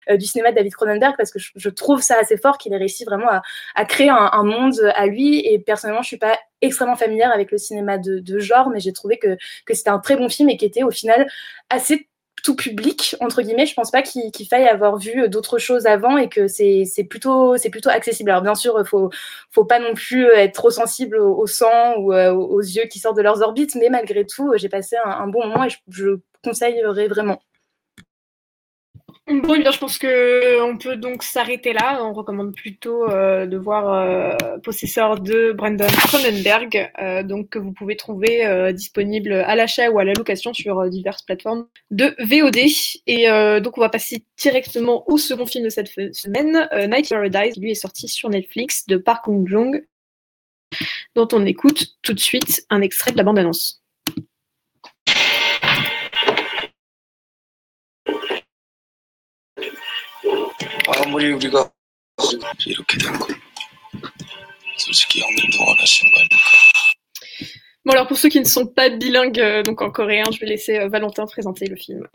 du 0.09 0.25
cinéma 0.25 0.51
de 0.51 0.55
David 0.55 0.73
Cronenberg 0.73 1.15
parce 1.17 1.31
que 1.31 1.39
je, 1.39 1.69
trouve 1.69 2.01
ça 2.01 2.17
assez 2.19 2.37
fort 2.37 2.57
qu'il 2.57 2.73
ait 2.73 2.77
réussi 2.77 3.05
vraiment 3.05 3.29
à, 3.75 3.85
créer 3.85 4.09
un, 4.09 4.43
monde 4.43 4.79
à 4.95 5.05
lui. 5.07 5.39
Et 5.45 5.59
personnellement 5.59 6.01
je 6.01 6.07
suis 6.07 6.17
pas 6.17 6.37
extrêmement 6.61 6.95
familière 6.95 7.31
avec 7.31 7.51
le 7.51 7.57
cinéma 7.57 7.97
de, 7.97 8.39
genre 8.39 8.69
mais 8.69 8.79
j'ai 8.79 8.93
trouvé 8.93 9.17
que, 9.17 9.37
que 9.65 9.73
c'était 9.73 9.89
un 9.89 9.99
très 9.99 10.15
bon 10.15 10.29
film 10.29 10.49
et 10.49 10.57
qui 10.57 10.65
était 10.65 10.83
au 10.83 10.91
final 10.91 11.27
assez 11.69 12.07
tout 12.43 12.55
public 12.55 13.15
entre 13.19 13.41
guillemets. 13.41 13.65
Je 13.65 13.73
pense 13.73 13.91
pas 13.91 14.01
qu'il 14.01 14.31
qu 14.31 14.45
faille 14.45 14.67
avoir 14.67 14.97
vu 14.97 15.29
d'autres 15.29 15.59
choses 15.59 15.85
avant 15.85 16.17
et 16.17 16.29
que 16.29 16.47
c'est 16.47 16.85
plutôt 17.09 17.57
c'est 17.57 17.69
plutôt 17.69 17.89
accessible. 17.89 18.31
Alors 18.31 18.41
bien 18.41 18.55
sûr 18.55 18.81
faut 18.87 19.09
faut 19.51 19.65
pas 19.65 19.79
non 19.79 19.93
plus 19.93 20.25
être 20.25 20.53
trop 20.53 20.71
sensible 20.71 21.17
au, 21.17 21.45
sang 21.47 21.95
ou 21.97 22.13
euh, 22.13 22.31
aux 22.31 22.61
yeux 22.61 22.85
qui 22.89 22.99
sortent 22.99 23.17
de 23.17 23.21
leurs 23.21 23.41
orbites 23.41 23.75
mais 23.75 23.89
malgré 23.89 24.25
tout 24.25 24.53
j'ai 24.55 24.69
passé 24.69 24.95
un, 25.05 25.09
un, 25.09 25.27
bon 25.27 25.47
moment 25.47 25.65
et 25.65 25.69
je, 25.69 25.77
je 25.89 26.11
conseillerais 26.43 27.07
vraiment 27.07 27.39
Bon, 29.33 29.55
eh 29.55 29.59
bien, 29.59 29.71
je 29.71 29.77
pense 29.77 29.97
que 29.97 30.61
on 30.61 30.77
peut 30.77 30.97
donc 30.97 31.23
s'arrêter 31.23 31.71
là. 31.71 32.03
On 32.03 32.11
recommande 32.11 32.53
plutôt 32.53 33.09
euh, 33.09 33.45
de 33.45 33.57
voir 33.57 33.93
euh, 33.93 34.57
Possesseur 34.59 35.19
de 35.19 35.53
Brandon 35.53 35.87
Cronenberg, 35.87 36.91
euh, 36.99 37.23
donc 37.23 37.49
que 37.49 37.59
vous 37.59 37.71
pouvez 37.71 37.95
trouver 37.95 38.45
euh, 38.45 38.73
disponible 38.73 39.31
à 39.31 39.55
l'achat 39.55 39.89
ou 39.89 39.99
à 39.99 40.03
la 40.03 40.13
location 40.13 40.53
sur 40.53 40.79
euh, 40.79 40.89
diverses 40.89 41.21
plateformes 41.21 41.65
de 41.91 42.13
VOD. 42.19 42.57
Et 43.07 43.29
euh, 43.29 43.61
donc, 43.61 43.77
on 43.77 43.81
va 43.81 43.89
passer 43.89 44.25
directement 44.37 45.09
au 45.09 45.17
second 45.17 45.45
film 45.45 45.63
de 45.63 45.69
cette 45.69 45.87
semaine, 46.13 46.67
Night 46.89 47.09
Paradise, 47.09 47.57
lui 47.57 47.71
est 47.71 47.75
sorti 47.75 48.09
sur 48.09 48.29
Netflix 48.29 48.85
de 48.87 48.97
Park 48.97 49.27
Hong-jung, 49.29 49.85
dont 51.15 51.27
on 51.31 51.45
écoute 51.45 51.95
tout 52.01 52.13
de 52.13 52.19
suite 52.19 52.65
un 52.69 52.81
extrait 52.81 53.11
de 53.11 53.17
la 53.17 53.23
bande-annonce. 53.23 53.80
아무리 60.90 61.32
우리가 61.32 61.70
이렇게 62.66 62.98
된 62.98 63.12
건 63.18 63.36
솔직히 64.78 65.20
형님도 65.20 65.58
원하시는 65.66 66.12
거 66.12 66.18
아닐까? 66.20 66.36
Bon 67.84 67.92
alors 67.92 68.08
pour 68.08 68.18
ceux 68.18 68.28
qui 68.28 68.40
ne 68.40 68.44
sont 68.44 68.66
pas 68.66 68.90
bilingues 68.90 69.62
donc 69.64 69.80
en 69.80 69.90
coréen, 69.90 70.24
je 70.32 70.40
vais 70.40 70.46
laisser 70.46 70.88
Valentin 70.88 71.26
présenter 71.26 71.66
le 71.66 71.76
film. 71.76 72.06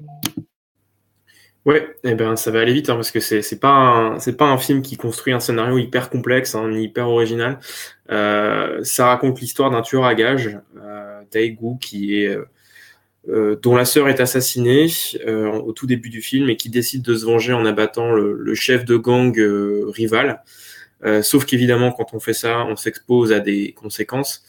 Ouais, 1.63 1.95
eh 2.03 2.15
ben 2.15 2.35
ça 2.35 2.49
va 2.49 2.59
aller 2.59 2.73
vite 2.73 2.89
hein, 2.89 2.95
parce 2.95 3.11
que 3.11 3.19
c'est 3.19 3.41
c'est 3.41 3.59
pas 3.59 4.15
c'est 4.19 4.35
pas 4.35 4.45
un 4.45 4.57
film 4.57 4.81
qui 4.81 4.97
construit 4.97 5.31
un 5.31 5.39
scénario 5.39 5.77
hyper 5.77 6.09
complexe, 6.09 6.55
hein, 6.55 6.69
ni 6.69 6.85
hyper 6.85 7.07
original. 7.07 7.59
Euh, 8.09 8.83
ça 8.83 9.07
raconte 9.07 9.39
l'histoire 9.39 9.69
d'un 9.69 9.81
tueur 9.81 10.03
à 10.05 10.15
gages, 10.15 10.57
euh, 10.77 11.21
Daegu, 11.31 11.77
qui 11.79 12.15
est 12.21 12.35
euh, 12.35 12.45
dont 13.62 13.74
la 13.74 13.84
sœur 13.84 14.08
est 14.08 14.20
assassinée 14.20 14.86
euh, 15.26 15.50
au 15.50 15.72
tout 15.72 15.86
début 15.86 16.10
du 16.10 16.22
film 16.22 16.48
et 16.48 16.56
qui 16.56 16.70
décide 16.70 17.02
de 17.02 17.14
se 17.14 17.24
venger 17.24 17.52
en 17.52 17.64
abattant 17.64 18.12
le, 18.12 18.32
le 18.32 18.54
chef 18.54 18.84
de 18.84 18.96
gang 18.96 19.36
euh, 19.38 19.84
rival. 19.88 20.42
sauf 21.22 21.44
qu'évidemment, 21.44 21.92
quand 21.92 22.14
on 22.14 22.20
fait 22.20 22.34
ça, 22.34 22.64
on 22.64 22.76
s'expose 22.76 23.32
à 23.32 23.40
des 23.40 23.72
conséquences. 23.72 24.44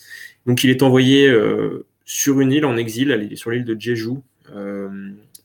Donc, 0.45 0.63
il 0.63 0.69
est 0.69 0.81
envoyé 0.81 1.31
sur 2.05 2.39
une 2.39 2.51
île 2.51 2.65
en 2.65 2.77
exil, 2.77 3.29
sur 3.35 3.51
l'île 3.51 3.65
de 3.65 3.75
Jeju, 3.79 4.13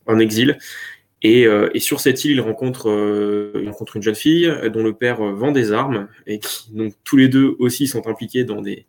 en 0.07 0.19
exil. 0.19 0.59
Et, 1.23 1.47
euh, 1.47 1.71
et, 1.73 1.81
sur 1.81 2.01
cette 2.01 2.25
île, 2.25 2.33
il 2.33 2.41
rencontre, 2.41 2.91
euh, 2.91 3.53
il 3.63 3.69
rencontre 3.69 3.97
une 3.97 4.03
jeune 4.03 4.15
fille 4.15 4.47
euh, 4.47 4.69
dont 4.69 4.83
le 4.83 4.93
père 4.93 5.23
vend 5.23 5.53
des 5.53 5.73
armes 5.73 6.09
et 6.27 6.41
qui, 6.41 6.73
donc, 6.73 6.95
tous 7.05 7.17
les 7.17 7.29
deux 7.29 7.55
aussi 7.61 7.87
sont 7.87 8.09
impliqués 8.09 8.45
dans 8.45 8.61
des, 8.61 8.87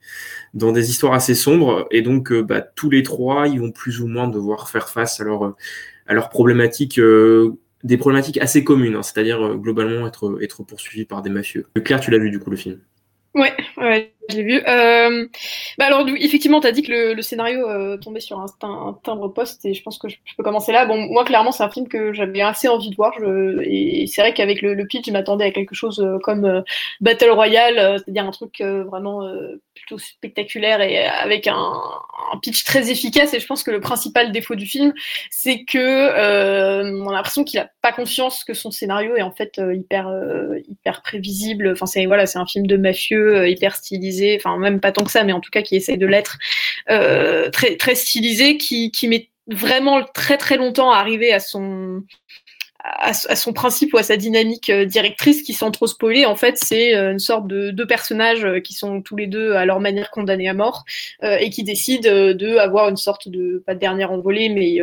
dans 0.54 0.72
des 0.72 0.90
histoires 0.90 1.14
assez 1.14 1.36
sombres. 1.36 1.88
Et 1.92 2.02
donc, 2.02 2.34
bah, 2.34 2.62
tous 2.62 2.90
les 2.90 3.04
trois, 3.04 3.48
ils 3.48 3.60
vont 3.60 3.72
plus 3.72 4.02
ou 4.02 4.08
moins 4.08 4.28
devoir 4.28 4.70
faire 4.70 4.90
face 4.90 5.20
à 5.20 5.24
leur, 5.24 5.56
à 6.08 6.14
leurs 6.14 6.30
problématiques, 6.30 7.00
des 7.00 7.98
problématiques 7.98 8.40
assez 8.40 8.64
communes, 8.64 8.96
hein, 8.96 9.04
c'est-à-dire 9.04 9.56
globalement 9.58 10.08
être, 10.08 10.40
être 10.42 10.64
poursuivi 10.64 11.06
par 11.06 11.22
des 11.22 11.30
mafieux. 11.30 11.68
Claire, 11.84 12.00
tu 12.00 12.10
l'as 12.10 12.18
vu 12.18 12.32
du 12.32 12.40
coup 12.40 12.50
le 12.50 12.58
film? 12.58 12.80
Ouais, 13.36 13.54
ouais, 13.78 14.14
je 14.30 14.38
l'ai 14.38 14.44
vu. 14.44 14.64
Euh, 14.68 15.28
bah 15.78 15.86
alors, 15.86 16.08
effectivement, 16.18 16.62
tu 16.62 16.68
as 16.68 16.72
dit 16.72 16.82
que 16.82 17.14
le, 17.14 17.22
scénario 17.22 17.68
euh, 17.70 17.98
tombait 17.98 18.22
sur 18.22 18.40
un, 18.40 18.46
timbre 19.04 19.28
poste 19.28 19.66
et 19.66 19.74
je 19.74 19.84
pense 19.84 19.98
que 19.98 20.08
je, 20.08 20.16
peux 20.38 20.44
commencer 20.44 20.72
là. 20.72 20.86
Bon, 20.86 20.98
moi, 20.98 21.26
clairement, 21.26 21.52
c'est 21.52 21.64
un 21.64 21.70
film 21.70 21.88
que 21.88 22.14
j'avais 22.14 22.42
assez 22.42 22.68
envie 22.68 22.90
de 22.90 22.96
voir. 22.96 23.14
Et 23.64 24.06
c'est 24.08 24.22
vrai 24.22 24.34
qu'avec 24.34 24.62
le, 24.62 24.86
pitch, 24.86 25.08
je 25.08 25.12
m'attendais 25.12 25.46
à 25.46 25.52
quelque 25.52 25.76
chose 25.76 26.00
euh, 26.00 26.20
comme 26.20 26.64
Battle 27.02 27.32
Royale, 27.32 28.00
c'est-à-dire 28.00 28.26
un 28.26 28.32
truc 28.32 28.62
vraiment 28.62 29.30
plutôt 29.76 29.98
spectaculaire 29.98 30.82
et 30.82 31.06
avec 31.06 31.48
un, 31.48 31.74
pitch 32.42 32.64
très 32.64 32.90
efficace. 32.92 33.34
Et 33.34 33.40
je 33.40 33.46
pense 33.46 33.64
que 33.64 33.72
le 33.72 33.82
principal 33.82 34.32
défaut 34.32 34.56
du 34.56 34.66
film, 34.66 34.94
c'est 35.32 35.66
que 35.66 36.94
on 36.94 37.10
a 37.10 37.12
l'impression 37.12 37.44
qu'il 37.44 37.60
a 37.60 37.70
pas 37.82 37.92
confiance 37.92 38.44
que 38.44 38.54
son 38.54 38.72
scénario 38.72 39.16
est 39.16 39.22
en 39.22 39.32
fait 39.32 39.60
hyper 39.74 40.10
hyper 40.70 41.02
prévisible. 41.02 41.72
Enfin, 41.74 41.86
c'est 41.86 42.06
voilà, 42.06 42.26
c'est 42.26 42.40
un 42.40 42.46
film 42.46 42.68
de 42.68 42.78
mafieux 42.78 43.50
hyper 43.50 43.76
stylisé 43.76 44.13
enfin 44.36 44.58
même 44.58 44.80
pas 44.80 44.92
tant 44.92 45.04
que 45.04 45.12
ça, 45.12 45.24
mais 45.24 45.34
en 45.34 45.40
tout 45.40 45.52
cas 45.52 45.62
qui 45.62 45.76
essaye 45.76 45.98
de 45.98 46.08
l'être, 46.08 46.38
euh, 46.90 47.50
très, 47.50 47.76
très 47.78 47.96
stylisé, 47.96 48.58
qui, 48.58 48.92
met 49.08 49.30
vraiment 49.48 50.04
très 50.14 50.38
très 50.38 50.56
longtemps 50.56 50.92
à 50.92 50.98
arriver 50.98 51.34
à 51.34 51.42
son 51.42 52.04
à, 52.80 53.14
son 53.14 53.54
principe 53.54 53.94
ou 53.94 53.98
à 53.98 54.04
sa 54.04 54.18
dynamique 54.18 54.70
euh, 54.70 54.86
directrice 54.86 55.42
qui 55.42 55.54
sans 55.54 55.72
trop 55.72 55.88
spoiler 55.88 56.26
en 56.26 56.36
fait 56.36 56.58
c'est 56.58 56.96
euh, 56.96 57.12
une 57.12 57.20
sorte 57.20 57.48
de 57.48 57.72
deux 57.72 57.88
personnages 57.88 58.46
qui 58.64 58.74
sont 58.74 59.02
tous 59.02 59.16
les 59.18 59.28
deux 59.28 59.54
à 59.54 59.66
leur 59.66 59.80
manière 59.82 60.12
condamnés 60.12 60.50
à 60.50 60.54
mort 60.54 60.84
et 61.22 61.50
qui 61.50 61.64
décident 61.64 62.10
de 62.10 62.58
avoir 62.58 62.90
une 62.90 62.98
sorte 62.98 63.28
de 63.28 63.62
pas 63.66 63.74
de 63.74 63.80
dernière 63.80 64.12
envolée 64.12 64.50
mais 64.50 64.82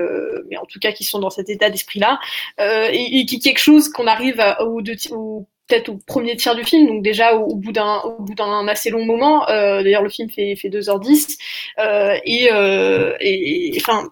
en 0.59 0.67
tout 0.67 0.79
cas 0.79 0.93
qui 0.93 1.05
sont 1.05 1.19
dans 1.19 1.31
cet 1.31 1.49
état 1.49 1.71
d'esprit 1.71 2.01
là 2.01 2.19
et, 2.59 3.25
qui 3.27 3.39
quelque 3.39 3.61
chose 3.61 3.91
qu'on 3.91 4.07
arrive 4.07 4.41
à, 4.41 4.63
au, 4.63 4.83
au 5.13 5.47
peut-être 5.71 5.89
au 5.89 5.99
premier 6.07 6.37
tiers 6.37 6.55
du 6.55 6.65
film, 6.65 6.87
donc 6.87 7.03
déjà 7.03 7.35
au, 7.37 7.55
bout 7.55 7.73
d'un 7.73 8.69
assez 8.69 8.91
long 8.91 9.05
moment. 9.05 9.49
Euh, 9.49 9.83
D'ailleurs, 9.83 10.03
le 10.03 10.11
film 10.11 10.29
fait 10.31 10.57
fait 10.57 10.69
2h10 10.69 11.39
euh, 11.79 12.19
et, 12.25 12.51
euh, 12.53 13.15
et 13.21 13.73
enfin 13.81 14.09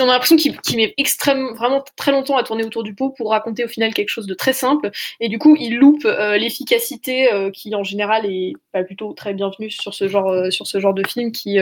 on 0.00 0.08
a 0.08 0.12
l'impression 0.12 0.36
qu'il 0.36 0.76
met 0.76 0.92
extrêmement, 0.98 1.54
vraiment 1.54 1.82
très 1.96 2.10
longtemps 2.10 2.36
à 2.36 2.42
tourner 2.42 2.64
autour 2.64 2.82
du 2.82 2.94
pot 2.94 3.10
pour 3.10 3.30
raconter 3.30 3.64
au 3.64 3.68
final 3.68 3.94
quelque 3.94 4.08
chose 4.08 4.26
de 4.26 4.34
très 4.34 4.52
simple. 4.52 4.90
Et 5.20 5.28
du 5.28 5.38
coup, 5.38 5.56
il 5.58 5.76
loupe 5.76 6.04
euh, 6.04 6.36
l'efficacité 6.36 7.30
qui, 7.54 7.74
en 7.74 7.84
général, 7.84 8.26
est 8.26 8.52
pas 8.72 8.82
plutôt 8.82 9.12
très 9.14 9.32
bienvenue 9.32 9.70
sur 9.70 9.94
ce 9.94 10.08
genre, 10.08 10.52
sur 10.52 10.66
ce 10.66 10.80
genre 10.80 10.92
de 10.92 11.06
film 11.06 11.32
qui, 11.32 11.58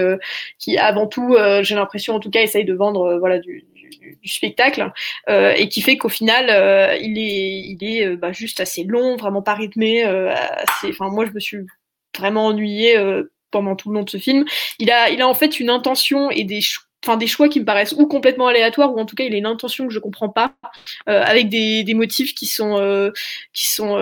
qui 0.59 0.79
avant 0.79 1.07
tout, 1.07 1.37
j'ai 1.61 1.75
l'impression, 1.75 2.15
en 2.15 2.21
tout 2.21 2.31
cas, 2.31 2.43
essaye 2.43 2.65
de 2.65 2.75
vendre, 2.75 3.19
voilà, 3.19 3.39
du, 3.39 3.65
du, 3.89 4.19
spectacle 4.29 4.93
euh, 5.29 5.53
et 5.57 5.69
qui 5.69 5.81
fait 5.83 5.97
qu'au 5.97 6.09
final 6.09 6.51
euh, 6.51 6.97
il 7.01 7.19
est 7.19 7.61
il 7.61 7.79
est 7.83 8.07
euh, 8.07 8.17
bah, 8.17 8.33
juste 8.33 8.61
assez 8.61 8.85
long 8.85 9.17
vraiment 9.17 9.43
pas 9.43 9.55
rythmé 9.55 10.05
moi 11.01 11.27
je 11.27 11.33
me 11.33 11.41
suis 11.41 11.59
vraiment 12.17 12.47
ennuyée 12.47 12.97
pendant 13.51 13.77
tout 13.77 13.91
le 13.91 13.95
long 13.95 14.03
de 14.03 14.11
ce 14.11 14.19
film. 14.19 14.45
Il 14.79 14.91
a 14.91 15.11
il 15.11 15.23
a 15.23 15.29
en 15.29 15.35
fait 15.35 15.61
une 15.61 15.71
intention 15.71 16.31
et 16.31 16.45
des 16.45 16.61
enfin 17.05 17.17
des 17.17 17.27
choix 17.27 17.49
qui 17.49 17.61
me 17.61 17.65
paraissent 17.65 17.95
ou 17.97 18.07
complètement 18.07 18.49
aléatoires 18.49 18.93
ou 18.93 18.99
en 18.99 19.07
tout 19.07 19.15
cas 19.15 19.25
il 19.25 19.35
a 19.35 19.39
une 19.39 19.47
intention 19.47 19.87
que 19.87 19.95
je 19.95 20.01
comprends 20.01 20.29
pas 20.29 20.55
avec 21.07 21.49
des, 21.49 21.85
des 21.85 21.95
motifs 21.95 22.35
qui 22.35 22.47
sont 22.47 23.13
qui 23.53 23.67
sont 23.67 23.97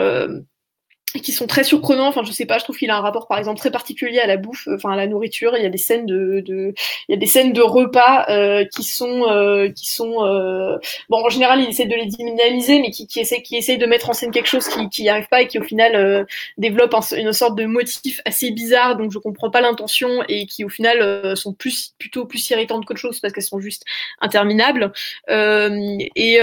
qui 1.21 1.33
sont 1.33 1.47
très 1.47 1.65
surprenants. 1.65 2.09
Enfin, 2.09 2.23
je 2.25 2.33
sais 2.33 2.47
pas, 2.47 2.59
je 2.59 2.65
trouve 2.65 2.77
qu'il 2.77 2.91
a 2.91 2.97
un 2.97 3.01
rapport, 3.01 3.27
par 3.27 3.39
exemple, 3.39 3.59
très 3.59 3.71
particulier 3.71 4.19
à 4.19 4.27
la 4.27 4.37
bouffe, 4.37 4.69
enfin 4.75 4.91
à 4.93 4.97
la 4.97 5.07
nourriture. 5.07 5.57
Il 5.57 5.63
y 5.63 5.67
a 5.67 5.71
des 5.71 5.79
scènes 5.79 6.07
de, 6.07 6.41
de 6.41 6.75
il 7.09 7.13
y 7.13 7.15
a 7.15 7.17
des 7.17 7.27
scènes 7.27 7.53
de 7.53 7.63
repas 7.63 8.27
euh, 8.29 8.65
qui 8.75 8.83
sont, 8.83 9.25
euh, 9.31 9.71
qui 9.71 9.93
sont, 9.93 10.25
euh... 10.25 10.77
bon, 11.09 11.25
en 11.25 11.29
général, 11.29 11.61
il 11.61 11.69
essaie 11.69 11.87
de 11.87 11.95
les 11.95 12.07
dynamiser, 12.07 12.81
mais 12.81 12.91
qui, 12.91 13.07
qui 13.07 13.21
essaie, 13.21 13.43
qui 13.43 13.57
essaie 13.57 13.77
de 13.77 13.87
mettre 13.87 14.11
en 14.11 14.13
scène 14.13 14.31
quelque 14.31 14.49
chose 14.49 14.69
qui, 14.69 14.89
qui 14.89 15.09
arrive 15.09 15.29
pas 15.29 15.43
et 15.43 15.47
qui 15.47 15.59
au 15.59 15.65
final 15.65 15.95
euh, 15.95 16.25
développe 16.59 16.95
une 17.17 17.33
sorte 17.33 17.57
de 17.57 17.65
motif 17.65 18.21
assez 18.25 18.51
bizarre, 18.51 18.97
donc 18.97 19.13
je 19.13 19.19
comprends 19.19 19.51
pas 19.51 19.61
l'intention 19.61 20.23
et 20.29 20.47
qui 20.47 20.65
au 20.65 20.69
final 20.69 21.03
euh, 21.03 21.35
sont 21.37 21.53
plus, 21.53 21.95
plutôt 21.99 22.27
plus 22.27 22.49
irritantes 22.51 22.85
qu'autre 22.85 23.01
chose 23.01 23.21
parce 23.21 23.33
qu'elles 23.33 23.43
sont 23.43 23.61
juste 23.61 23.85
interminables. 24.21 24.93
et, 25.29 26.41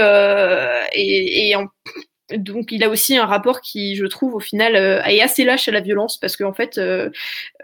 et, 0.94 1.50
et 1.50 1.56
donc 2.36 2.72
il 2.72 2.82
a 2.82 2.88
aussi 2.88 3.16
un 3.16 3.26
rapport 3.26 3.60
qui, 3.60 3.96
je 3.96 4.06
trouve, 4.06 4.34
au 4.34 4.40
final, 4.40 4.76
euh, 4.76 5.02
est 5.04 5.20
assez 5.20 5.44
lâche 5.44 5.68
à 5.68 5.72
la 5.72 5.80
violence 5.80 6.16
parce 6.16 6.36
qu'en 6.36 6.50
en 6.50 6.52
fait, 6.54 6.78
euh, 6.78 7.10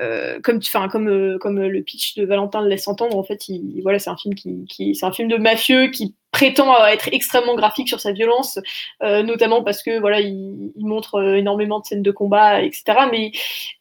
euh, 0.00 0.38
comme, 0.42 0.60
comme, 0.90 1.08
le 1.08 1.82
pitch 1.82 2.14
de 2.16 2.26
Valentin 2.26 2.60
le 2.62 2.68
laisse 2.68 2.86
entendre, 2.88 3.16
en 3.16 3.22
fait, 3.22 3.48
il, 3.48 3.80
voilà, 3.82 3.98
c'est 3.98 4.10
un 4.10 4.16
film 4.16 4.34
qui 4.34 4.94
c'est 4.94 5.06
un 5.06 5.12
film 5.12 5.28
de 5.28 5.36
mafieux 5.36 5.88
qui 5.90 6.14
prétend 6.40 6.86
être 6.86 7.10
extrêmement 7.12 7.54
graphique 7.54 7.88
sur 7.88 8.00
sa 8.00 8.12
violence, 8.12 8.58
euh, 9.02 9.22
notamment 9.22 9.62
parce 9.62 9.82
que 9.82 10.00
voilà, 10.00 10.20
il, 10.20 10.72
il, 10.74 10.86
montre 10.86 11.16
euh, 11.16 11.36
énormément 11.36 11.80
de 11.80 11.84
scènes 11.84 12.02
de 12.02 12.10
combat, 12.10 12.62
etc. 12.62 12.82
Mais 13.10 13.32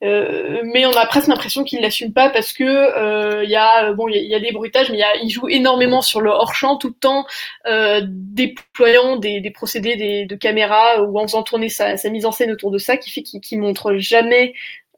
euh, 0.03 0.59
mais 0.65 0.85
on 0.85 0.91
a 0.91 1.05
presque 1.05 1.27
l'impression 1.29 1.63
qu'il 1.63 1.79
l'assume 1.81 2.11
pas 2.11 2.29
parce 2.29 2.51
que 2.51 2.65
euh, 2.65 3.45
il 3.45 3.49
y 3.49 3.55
a 3.55 3.93
bon, 3.93 4.09
il 4.09 4.27
y, 4.27 4.35
a 4.35 4.41
des 4.41 4.51
bruitages, 4.51 4.91
mais 4.91 4.97
y 4.97 5.03
a, 5.03 5.15
il 5.23 5.29
joue 5.29 5.47
énormément 5.47 6.01
sur 6.01 6.19
le 6.19 6.31
hors 6.31 6.53
champ 6.53 6.75
tout 6.75 6.89
le 6.89 6.93
temps, 6.95 7.25
euh, 7.65 8.01
déployant 8.05 9.15
des, 9.15 9.39
des 9.39 9.51
procédés 9.51 9.95
des, 9.95 10.25
de 10.25 10.35
caméra 10.35 11.01
ou 11.01 11.17
en 11.17 11.27
faisant 11.27 11.43
tourner 11.43 11.69
sa, 11.69 11.95
sa, 11.95 12.09
mise 12.09 12.25
en 12.25 12.33
scène 12.33 12.51
autour 12.51 12.71
de 12.71 12.77
ça, 12.77 12.97
qui 12.97 13.09
fait 13.09 13.23
qu'il 13.23 13.39
qu 13.39 13.55
montre 13.55 13.95
jamais 13.99 14.53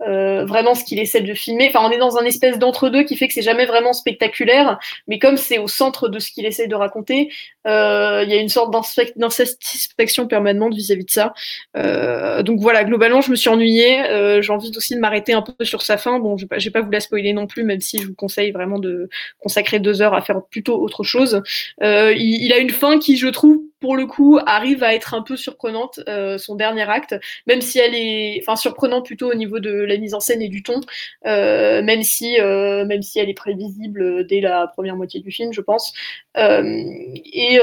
euh, 0.07 0.45
vraiment 0.45 0.75
ce 0.75 0.83
qu'il 0.83 0.99
essaie 0.99 1.21
de 1.21 1.33
filmer. 1.33 1.69
Enfin, 1.69 1.85
on 1.87 1.91
est 1.91 1.97
dans 1.97 2.17
un 2.17 2.25
espèce 2.25 2.57
d'entre-deux 2.59 3.03
qui 3.03 3.15
fait 3.15 3.27
que 3.27 3.33
c'est 3.33 3.41
jamais 3.41 3.65
vraiment 3.65 3.93
spectaculaire, 3.93 4.79
mais 5.07 5.19
comme 5.19 5.37
c'est 5.37 5.57
au 5.57 5.67
centre 5.67 6.09
de 6.09 6.19
ce 6.19 6.31
qu'il 6.31 6.45
essaie 6.45 6.67
de 6.67 6.75
raconter, 6.75 7.29
euh, 7.67 8.23
il 8.25 8.31
y 8.31 8.33
a 8.33 8.41
une 8.41 8.49
sorte 8.49 8.73
d'insatisfaction 9.15 10.27
permanente 10.27 10.73
vis-à-vis 10.73 11.05
de 11.05 11.11
ça. 11.11 11.33
Euh, 11.77 12.41
donc 12.43 12.59
voilà, 12.59 12.83
globalement, 12.83 13.21
je 13.21 13.31
me 13.31 13.35
suis 13.35 13.49
ennuyée. 13.49 14.01
Euh, 14.09 14.41
j'ai 14.41 14.51
envie 14.51 14.71
aussi 14.75 14.95
de 14.95 14.99
m'arrêter 14.99 15.33
un 15.33 15.41
peu 15.41 15.65
sur 15.65 15.81
sa 15.81 15.97
fin. 15.97 16.19
Bon, 16.19 16.37
je 16.37 16.45
vais 16.47 16.71
pas, 16.71 16.81
vous 16.81 16.91
la 16.91 16.99
spoiler 16.99 17.33
non 17.33 17.47
plus, 17.47 17.63
même 17.63 17.81
si 17.81 17.99
je 17.99 18.07
vous 18.07 18.15
conseille 18.15 18.51
vraiment 18.51 18.79
de 18.79 19.09
consacrer 19.39 19.79
deux 19.79 20.01
heures 20.01 20.13
à 20.13 20.21
faire 20.21 20.41
plutôt 20.49 20.81
autre 20.81 21.03
chose. 21.03 21.41
Il, 21.81 22.43
il 22.43 22.53
a 22.53 22.57
une 22.57 22.69
fin 22.69 22.99
qui, 22.99 23.17
je 23.17 23.27
trouve, 23.27 23.61
pour 23.81 23.95
le 23.95 24.05
coup, 24.05 24.39
arrive 24.45 24.83
à 24.83 24.93
être 24.93 25.15
un 25.15 25.23
peu 25.23 25.35
surprenante, 25.35 25.99
euh, 26.07 26.37
son 26.37 26.55
dernier 26.55 26.87
acte, 26.87 27.15
même 27.47 27.61
si 27.61 27.79
elle 27.79 27.95
est, 27.95 28.39
enfin, 28.41 28.55
surprenante 28.55 29.07
plutôt 29.07 29.29
au 29.31 29.33
niveau 29.33 29.59
de 29.59 29.71
la 29.71 29.97
mise 29.97 30.13
en 30.13 30.19
scène 30.19 30.41
et 30.41 30.49
du 30.49 30.61
ton, 30.61 30.79
euh, 31.25 31.81
même 31.81 32.03
si, 32.03 32.39
euh, 32.39 32.85
même 32.85 33.01
si 33.01 33.19
elle 33.19 33.29
est 33.29 33.33
prévisible 33.33 34.25
dès 34.27 34.39
la 34.39 34.67
première 34.67 34.95
moitié 34.95 35.19
du 35.19 35.31
film, 35.31 35.51
je 35.51 35.61
pense, 35.61 35.93
et, 36.37 37.59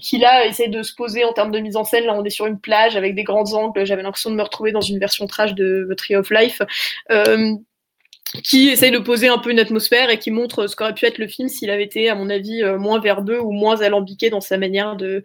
qui 0.00 0.18
là 0.18 0.46
essaie 0.46 0.68
de 0.68 0.82
se 0.82 0.94
poser 0.94 1.24
en 1.24 1.32
termes 1.32 1.50
de 1.50 1.58
mise 1.58 1.76
en 1.76 1.84
scène. 1.84 2.04
Là, 2.06 2.14
on 2.14 2.24
est 2.24 2.30
sur 2.30 2.46
une 2.46 2.60
plage 2.60 2.96
avec 2.96 3.16
des 3.16 3.24
grands 3.24 3.52
angles. 3.54 3.84
J'avais 3.84 4.02
l'impression 4.02 4.30
de 4.30 4.36
me 4.36 4.42
retrouver 4.42 4.70
dans 4.70 4.80
une 4.80 5.00
version 5.00 5.26
trash 5.26 5.54
de 5.54 5.88
The 5.90 5.96
Tree 5.96 6.16
of 6.16 6.30
Life. 6.30 6.62
Qui 8.42 8.68
essaye 8.68 8.90
de 8.90 8.98
poser 8.98 9.28
un 9.28 9.38
peu 9.38 9.50
une 9.50 9.60
atmosphère 9.60 10.10
et 10.10 10.18
qui 10.18 10.30
montre 10.30 10.66
ce 10.66 10.74
qu'aurait 10.76 10.94
pu 10.94 11.06
être 11.06 11.18
le 11.18 11.28
film 11.28 11.48
s'il 11.48 11.70
avait 11.70 11.84
été, 11.84 12.08
à 12.08 12.14
mon 12.14 12.28
avis, 12.28 12.62
moins 12.78 13.00
verbeux 13.00 13.40
ou 13.40 13.52
moins 13.52 13.80
alambiqué 13.80 14.30
dans 14.30 14.40
sa 14.40 14.58
manière 14.58 14.96
de, 14.96 15.22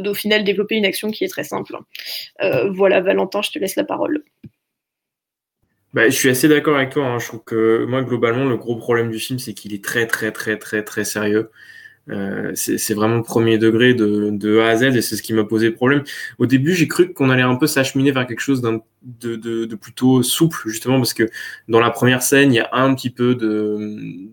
d'au 0.00 0.14
final 0.14 0.44
développer 0.44 0.76
une 0.76 0.84
action 0.84 1.10
qui 1.10 1.24
est 1.24 1.28
très 1.28 1.44
simple. 1.44 1.76
Euh, 2.42 2.70
voilà, 2.70 3.00
Valentin, 3.00 3.42
je 3.42 3.50
te 3.50 3.58
laisse 3.58 3.76
la 3.76 3.84
parole. 3.84 4.22
Bah, 5.94 6.08
je 6.08 6.14
suis 6.14 6.28
assez 6.28 6.48
d'accord 6.48 6.76
avec 6.76 6.90
toi. 6.90 7.06
Hein. 7.06 7.18
Je 7.18 7.26
trouve 7.26 7.44
que 7.44 7.84
moi, 7.86 8.02
globalement, 8.02 8.44
le 8.44 8.56
gros 8.56 8.76
problème 8.76 9.10
du 9.10 9.18
film, 9.18 9.38
c'est 9.38 9.54
qu'il 9.54 9.72
est 9.72 9.82
très, 9.82 10.06
très, 10.06 10.30
très, 10.30 10.58
très, 10.58 10.82
très 10.82 11.04
sérieux. 11.04 11.50
Euh, 12.08 12.52
c'est 12.54 12.94
vraiment 12.94 13.20
premier 13.22 13.58
degré 13.58 13.92
de, 13.92 14.30
de 14.30 14.60
A 14.60 14.68
à 14.68 14.76
Z 14.76 14.94
et 14.94 15.02
c'est 15.02 15.16
ce 15.16 15.22
qui 15.22 15.32
m'a 15.32 15.42
posé 15.44 15.70
problème. 15.70 16.04
Au 16.38 16.46
début, 16.46 16.72
j'ai 16.72 16.86
cru 16.86 17.12
qu'on 17.12 17.30
allait 17.30 17.42
un 17.42 17.56
peu 17.56 17.66
s'acheminer 17.66 18.12
vers 18.12 18.26
quelque 18.26 18.40
chose 18.40 18.62
de, 19.06 19.36
de, 19.36 19.74
plutôt 19.76 20.22
souple, 20.22 20.58
justement, 20.66 20.96
parce 20.96 21.14
que 21.14 21.28
dans 21.68 21.80
la 21.80 21.90
première 21.90 22.22
scène, 22.22 22.52
il 22.52 22.56
y 22.56 22.60
a 22.60 22.68
un 22.72 22.94
petit 22.94 23.10
peu 23.10 23.34
de, 23.34 23.78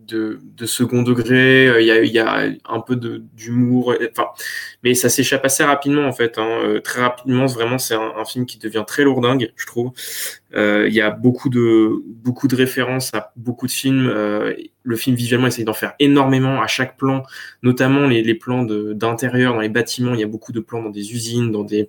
de, 0.07 0.39
de 0.41 0.65
second 0.65 1.03
degré, 1.03 1.71
il 1.79 1.85
y 1.85 1.91
a, 1.91 2.01
il 2.01 2.11
y 2.11 2.19
a 2.19 2.49
un 2.65 2.79
peu 2.79 2.95
d'humour, 2.95 3.95
enfin, 4.11 4.29
mais 4.83 4.95
ça 4.95 5.09
s'échappe 5.09 5.45
assez 5.45 5.63
rapidement, 5.63 6.07
en 6.07 6.11
fait. 6.11 6.37
Hein. 6.37 6.79
Très 6.83 7.01
rapidement, 7.01 7.45
vraiment, 7.45 7.77
c'est 7.77 7.93
un, 7.93 8.13
un, 8.17 8.25
film 8.25 8.45
qui 8.45 8.57
devient 8.57 8.83
très 8.87 9.03
lourdingue, 9.03 9.53
je 9.55 9.65
trouve. 9.67 9.91
Euh, 10.55 10.87
il 10.87 10.93
y 10.93 11.01
a 11.01 11.09
beaucoup 11.09 11.49
de, 11.49 11.91
beaucoup 12.05 12.47
de 12.47 12.55
références 12.55 13.13
à 13.13 13.31
beaucoup 13.35 13.67
de 13.67 13.71
films. 13.71 14.07
Euh, 14.07 14.53
le 14.83 14.95
film 14.95 15.15
visuellement 15.15 15.47
essaye 15.47 15.65
d'en 15.65 15.73
faire 15.73 15.93
énormément 15.99 16.61
à 16.61 16.67
chaque 16.67 16.97
plan, 16.97 17.23
notamment 17.63 18.07
les, 18.07 18.21
les 18.21 18.35
plans 18.35 18.63
d'intérieur 18.63 19.53
dans 19.53 19.61
les 19.61 19.69
bâtiments. 19.69 20.13
Il 20.13 20.19
y 20.19 20.23
a 20.23 20.27
beaucoup 20.27 20.51
de 20.51 20.59
plans 20.59 20.83
dans 20.83 20.89
des 20.89 21.13
usines, 21.13 21.51
dans 21.51 21.63
des 21.63 21.87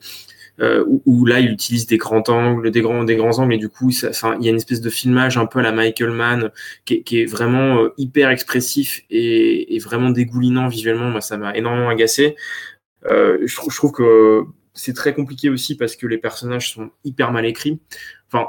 euh, 0.61 0.84
où, 1.06 1.26
là 1.26 1.40
il 1.40 1.50
utilise 1.50 1.87
des 1.87 1.96
grands 1.96 2.23
angles, 2.28 2.70
des 2.70 2.80
grands, 2.80 3.04
des 3.04 3.16
grands 3.16 3.38
angles, 3.38 3.54
et 3.54 3.58
du 3.58 3.68
coup 3.68 3.90
ça, 3.90 4.11
il 4.38 4.44
y 4.44 4.49
a 4.49 4.50
une 4.50 4.56
espèce 4.56 4.80
de 4.80 4.90
filmage 4.90 5.37
un 5.37 5.46
peu 5.46 5.58
à 5.58 5.62
la 5.62 5.73
Michael 5.73 6.11
Mann 6.11 6.50
qui, 6.84 7.02
qui 7.02 7.20
est 7.20 7.26
vraiment 7.26 7.82
euh, 7.82 7.94
hyper 7.99 8.30
expressif 8.30 9.02
et, 9.11 9.75
et, 9.75 9.78
vraiment 9.78 10.11
dégoulinant 10.11 10.68
visuellement. 10.68 11.11
Moi 11.11 11.20
ça 11.20 11.37
m'a 11.37 11.56
énormément 11.56 11.88
agacé. 11.88 12.37
Euh, 13.06 13.38
je, 13.42 13.56
je 13.68 13.76
trouve 13.76 13.92
que 13.92 14.44
c'est 14.75 14.94
très 14.94 15.14
compliqué 15.14 15.50
aussi 15.50 15.76
parce 15.76 15.96
que 15.96 16.06
les 16.06 16.18
personnages 16.18 16.73
sont 16.73 16.90
hyper 17.04 17.32
mal 17.32 17.46
écrits. 17.46 17.80
Enfin, 18.28 18.49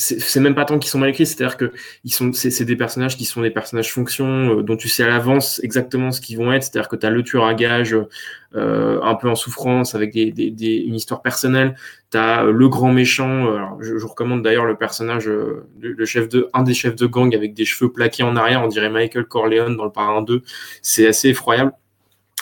c'est 0.00 0.40
même 0.40 0.54
pas 0.54 0.64
tant 0.64 0.78
qu'ils 0.78 0.90
sont 0.90 0.98
mal 0.98 1.10
écrits, 1.10 1.26
c'est-à-dire 1.26 1.56
que 1.56 1.72
ils 2.04 2.12
sont, 2.12 2.32
c'est 2.32 2.64
des 2.64 2.76
personnages 2.76 3.16
qui 3.16 3.24
sont 3.26 3.42
des 3.42 3.50
personnages 3.50 3.92
fonction 3.92 4.58
euh, 4.58 4.62
dont 4.62 4.76
tu 4.76 4.88
sais 4.88 5.02
à 5.02 5.08
l'avance 5.08 5.60
exactement 5.62 6.10
ce 6.10 6.20
qu'ils 6.20 6.38
vont 6.38 6.52
être. 6.52 6.62
C'est-à-dire 6.62 6.88
que 6.88 6.96
tu 6.96 7.06
as 7.06 7.10
le 7.10 7.22
tueur 7.22 7.44
à 7.44 7.54
gage 7.54 7.94
euh, 8.56 9.00
un 9.02 9.14
peu 9.14 9.28
en 9.28 9.34
souffrance 9.34 9.94
avec 9.94 10.12
des, 10.12 10.32
des, 10.32 10.50
des 10.50 10.76
une 10.76 10.94
histoire 10.94 11.22
personnelle. 11.22 11.76
Tu 12.10 12.18
as 12.18 12.44
le 12.44 12.68
grand 12.68 12.92
méchant. 12.92 13.54
Alors, 13.54 13.82
je, 13.82 13.98
je, 13.98 14.06
recommande 14.06 14.42
d'ailleurs 14.42 14.64
le 14.64 14.76
personnage, 14.76 15.28
euh, 15.28 15.66
le, 15.80 16.04
chef 16.06 16.28
de, 16.28 16.48
un 16.54 16.62
des 16.62 16.74
chefs 16.74 16.96
de 16.96 17.06
gang 17.06 17.34
avec 17.34 17.52
des 17.54 17.64
cheveux 17.64 17.92
plaqués 17.92 18.22
en 18.22 18.36
arrière. 18.36 18.62
On 18.64 18.68
dirait 18.68 18.90
Michael 18.90 19.26
Corleone 19.26 19.76
dans 19.76 19.84
le 19.84 19.92
Parrain 19.92 20.22
2. 20.22 20.42
C'est 20.82 21.06
assez 21.06 21.28
effroyable. 21.28 21.72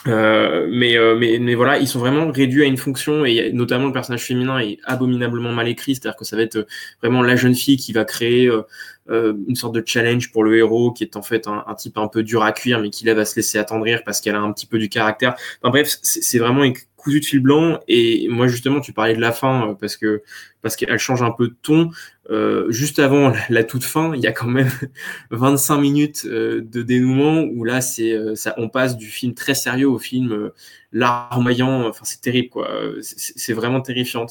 Euh, 0.08 0.66
mais, 0.70 0.96
euh, 0.96 1.16
mais, 1.16 1.38
mais 1.38 1.54
voilà, 1.54 1.78
ils 1.78 1.86
sont 1.86 1.98
vraiment 1.98 2.30
réduits 2.30 2.62
à 2.62 2.66
une 2.66 2.76
fonction 2.76 3.24
et 3.24 3.52
notamment 3.52 3.86
le 3.86 3.92
personnage 3.92 4.24
féminin 4.24 4.58
est 4.58 4.78
abominablement 4.84 5.52
mal 5.52 5.68
écrit, 5.68 5.94
c'est-à-dire 5.94 6.16
que 6.16 6.24
ça 6.24 6.36
va 6.36 6.42
être 6.42 6.66
vraiment 7.02 7.22
la 7.22 7.36
jeune 7.36 7.54
fille 7.54 7.76
qui 7.76 7.92
va 7.92 8.04
créer 8.04 8.46
euh, 8.46 8.62
euh 9.10 9.34
une 9.48 9.56
sorte 9.56 9.74
de 9.74 9.82
challenge 9.84 10.32
pour 10.32 10.44
le 10.44 10.56
héros 10.56 10.92
qui 10.92 11.04
est 11.04 11.16
en 11.16 11.22
fait 11.22 11.46
un, 11.46 11.64
un, 11.66 11.74
type 11.74 11.98
un 11.98 12.08
peu 12.08 12.22
dur 12.22 12.42
à 12.42 12.52
cuire 12.52 12.80
mais 12.80 12.90
qui 12.90 13.04
là 13.04 13.14
va 13.14 13.24
se 13.24 13.36
laisser 13.36 13.58
attendrir 13.58 14.02
parce 14.04 14.20
qu'elle 14.20 14.34
a 14.36 14.40
un 14.40 14.52
petit 14.52 14.66
peu 14.66 14.78
du 14.78 14.88
caractère. 14.88 15.34
Enfin 15.62 15.70
bref, 15.70 15.98
c'est 16.02 16.38
vraiment 16.38 16.64
cousu 16.98 17.20
de 17.20 17.24
fil 17.24 17.40
blanc. 17.40 17.80
Et 17.88 18.28
moi, 18.28 18.46
justement, 18.48 18.80
tu 18.80 18.92
parlais 18.92 19.14
de 19.16 19.20
la 19.20 19.32
fin 19.32 19.70
euh, 19.70 19.74
parce 19.74 19.96
que 19.96 20.22
parce 20.60 20.76
qu'elle 20.76 20.98
change 20.98 21.22
un 21.22 21.30
peu 21.30 21.48
de 21.48 21.56
ton. 21.62 21.90
Euh, 22.30 22.70
juste 22.70 22.98
avant 22.98 23.32
la, 23.48 23.64
toute 23.64 23.84
fin, 23.84 24.14
il 24.14 24.20
y 24.20 24.26
a 24.26 24.32
quand 24.32 24.48
même 24.48 24.70
25 25.30 25.78
minutes 25.78 26.26
euh, 26.26 26.60
de 26.60 26.82
dénouement 26.82 27.42
où 27.42 27.64
là, 27.64 27.80
c'est 27.80 28.12
euh, 28.12 28.34
ça, 28.34 28.54
on 28.58 28.68
passe 28.68 28.96
du 28.96 29.06
film 29.06 29.34
très 29.34 29.54
sérieux 29.54 29.88
au 29.88 29.98
film 29.98 30.32
euh, 30.32 30.54
larmoyant. 30.92 31.88
Enfin, 31.88 32.04
c'est 32.04 32.20
terrible, 32.20 32.50
quoi. 32.50 32.68
C'est 33.00 33.52
vraiment 33.54 33.80
terrifiant, 33.80 34.26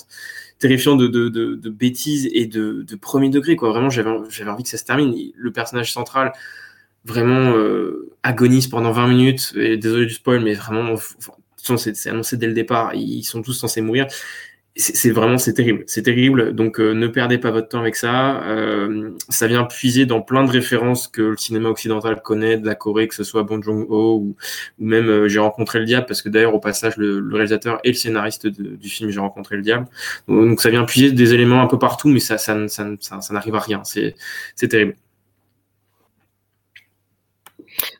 terrifiant 0.59 0.95
de, 0.95 1.07
de, 1.07 1.29
de, 1.29 1.55
de, 1.55 1.69
bêtises 1.69 2.29
et 2.33 2.45
de, 2.45 2.83
de 2.83 2.95
premier 2.95 3.29
degré, 3.29 3.55
quoi. 3.55 3.69
Vraiment, 3.69 3.89
j'avais 3.89 4.11
j'avais 4.29 4.51
envie 4.51 4.63
que 4.63 4.69
ça 4.69 4.77
se 4.77 4.85
termine. 4.85 5.15
Le 5.35 5.51
personnage 5.51 5.91
central 5.91 6.33
vraiment 7.05 7.53
agonise 8.21 8.67
pendant 8.67 8.91
20 8.91 9.07
minutes. 9.07 9.53
Et 9.55 9.77
désolé 9.77 10.05
du 10.05 10.13
spoil, 10.13 10.43
mais 10.43 10.53
vraiment, 10.53 10.95
c'est 11.57 12.09
annoncé 12.09 12.37
dès 12.37 12.47
le 12.47 12.53
départ, 12.53 12.93
ils 12.95 13.23
sont 13.23 13.41
tous 13.41 13.53
censés 13.53 13.81
mourir. 13.81 14.07
C'est 14.79 15.09
vraiment, 15.09 15.39
c'est 15.39 15.53
terrible, 15.53 15.83
c'est 15.87 16.03
terrible. 16.03 16.53
Donc 16.53 16.79
euh, 16.79 16.93
ne 16.93 17.07
perdez 17.07 17.39
pas 17.39 17.49
votre 17.49 17.67
temps 17.67 17.79
avec 17.79 17.95
ça. 17.95 18.43
Euh, 18.43 19.09
ça 19.27 19.47
vient 19.47 19.63
puiser 19.63 20.05
dans 20.05 20.21
plein 20.21 20.43
de 20.43 20.51
références 20.51 21.07
que 21.07 21.23
le 21.23 21.37
cinéma 21.37 21.69
occidental 21.69 22.21
connaît, 22.21 22.57
de 22.57 22.65
la 22.67 22.75
Corée, 22.75 23.07
que 23.07 23.15
ce 23.15 23.23
soit 23.23 23.41
Bong 23.41 23.63
Joon-ho 23.63 24.17
ou, 24.17 24.35
ou, 24.77 24.85
même 24.85 25.09
euh, 25.09 25.27
J'ai 25.27 25.39
rencontré 25.39 25.79
le 25.79 25.85
diable, 25.85 26.05
parce 26.05 26.21
que 26.21 26.29
d'ailleurs 26.29 26.53
au 26.53 26.59
passage 26.59 26.95
le, 26.97 27.19
le, 27.19 27.35
réalisateur 27.35 27.79
et 27.83 27.87
le 27.89 27.95
scénariste 27.95 28.45
de, 28.45 28.75
du 28.75 28.89
film 28.89 29.09
J'ai 29.09 29.19
rencontré 29.19 29.55
le 29.55 29.63
diable. 29.63 29.87
Donc, 30.27 30.61
ça 30.61 30.69
vient 30.69 30.85
puiser 30.85 31.11
des 31.11 31.33
éléments 31.33 31.63
un 31.63 31.67
peu 31.67 31.79
partout, 31.79 32.09
mais 32.09 32.19
ça, 32.19 32.37
ça, 32.37 32.67
ça, 32.67 32.87
ça, 32.99 33.21
ça 33.21 33.33
n'arrive 33.33 33.55
à 33.55 33.59
rien. 33.59 33.81
C'est 33.83 34.13
terrible. 34.69 34.95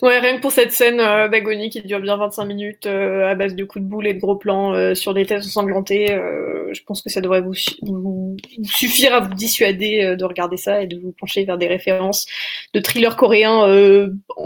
Ouais, 0.01 0.19
rien 0.19 0.37
que 0.37 0.41
pour 0.41 0.51
cette 0.51 0.71
scène 0.71 0.99
euh, 0.99 1.27
d'agonie 1.27 1.69
qui 1.69 1.81
dure 1.81 1.99
bien 1.99 2.17
25 2.17 2.45
minutes 2.45 2.85
euh, 2.87 3.27
à 3.27 3.35
base 3.35 3.55
de 3.55 3.63
coups 3.63 3.83
de 3.83 3.89
boule 3.89 4.07
et 4.07 4.13
de 4.13 4.19
gros 4.19 4.35
plans 4.35 4.73
euh, 4.73 4.95
sur 4.95 5.13
des 5.13 5.25
têtes 5.25 5.43
ensanglantées, 5.43 6.11
euh, 6.11 6.73
je 6.73 6.81
pense 6.83 7.01
que 7.01 7.09
ça 7.09 7.21
devrait 7.21 7.41
vous, 7.41 7.53
vous, 7.81 8.37
suffire 8.63 9.13
à 9.13 9.19
vous 9.19 9.33
dissuader 9.33 10.03
euh, 10.03 10.15
de 10.15 10.25
regarder 10.25 10.57
ça 10.57 10.81
et 10.81 10.87
de 10.87 10.99
vous 10.99 11.13
pencher 11.19 11.45
vers 11.45 11.57
des 11.57 11.67
références 11.67 12.25
de 12.73 12.79
thrillers 12.79 13.15
coréens 13.15 13.67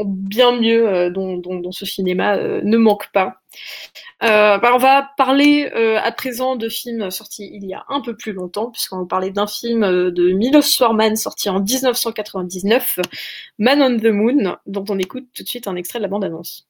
bien 0.05 0.59
mieux 0.59 1.09
dont, 1.11 1.37
dont, 1.37 1.55
dont, 1.59 1.71
ce 1.71 1.85
cinéma 1.85 2.37
ne 2.37 2.77
manque 2.77 3.11
pas. 3.11 3.40
Euh, 4.23 4.57
bah 4.59 4.71
on 4.73 4.77
va 4.77 5.09
parler 5.17 5.71
euh, 5.75 5.99
à 5.99 6.11
présent 6.11 6.55
de 6.55 6.69
films 6.69 7.09
sortis 7.09 7.49
il 7.53 7.65
y 7.65 7.73
a 7.73 7.83
un 7.89 8.01
peu 8.01 8.15
plus 8.15 8.33
longtemps, 8.33 8.69
puisqu'on 8.69 8.99
va 8.99 9.05
parler 9.05 9.31
d'un 9.31 9.47
film 9.47 9.83
euh, 9.83 10.11
de 10.11 10.31
Milos 10.31 10.77
Forman 10.77 11.15
sorti 11.15 11.49
en 11.49 11.59
1999, 11.59 12.99
Man 13.57 13.81
on 13.81 13.97
the 13.97 14.05
Moon, 14.05 14.57
dont 14.67 14.85
on 14.89 14.99
écoute 14.99 15.27
tout 15.35 15.43
de 15.43 15.47
suite 15.47 15.67
un 15.67 15.75
extrait 15.75 15.99
de 15.99 16.03
la 16.03 16.09
bande-annonce. 16.09 16.67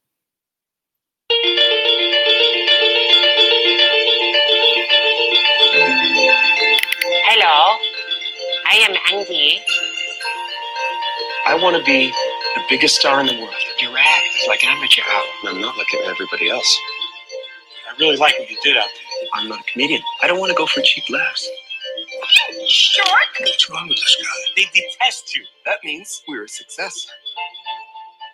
Hello, 7.27 7.77
I 8.65 8.85
am 8.87 8.95
Andy. 9.13 9.59
I 11.47 11.55
want 11.55 11.75
to 11.75 11.83
be 11.83 12.11
the 12.55 12.61
biggest 12.69 12.95
star 12.95 13.19
in 13.19 13.25
the 13.27 13.33
world. 13.33 13.53
Your 13.81 13.97
act 13.97 14.25
is 14.41 14.47
like 14.47 14.63
amateur 14.63 15.01
hour. 15.01 15.49
I'm 15.49 15.61
not 15.61 15.77
like 15.77 15.87
everybody 16.05 16.49
else. 16.49 16.77
I 17.89 17.97
really 17.99 18.17
like 18.17 18.37
what 18.39 18.49
you 18.49 18.57
did 18.63 18.77
out 18.77 18.83
there. 18.83 19.29
I'm 19.33 19.49
not 19.49 19.59
a 19.59 19.71
comedian. 19.71 20.01
I 20.21 20.27
don't 20.27 20.39
want 20.39 20.51
to 20.51 20.55
go 20.55 20.65
for 20.65 20.81
cheap 20.81 21.09
laughs. 21.09 21.49
Sure. 22.67 23.05
What's 23.39 23.69
wrong 23.69 23.87
with 23.87 23.97
this 23.97 24.17
guy? 24.21 24.63
They 24.63 24.65
detest 24.73 25.35
you. 25.35 25.43
That 25.65 25.77
means 25.83 26.23
we're 26.27 26.45
a 26.45 26.49
success. 26.49 27.07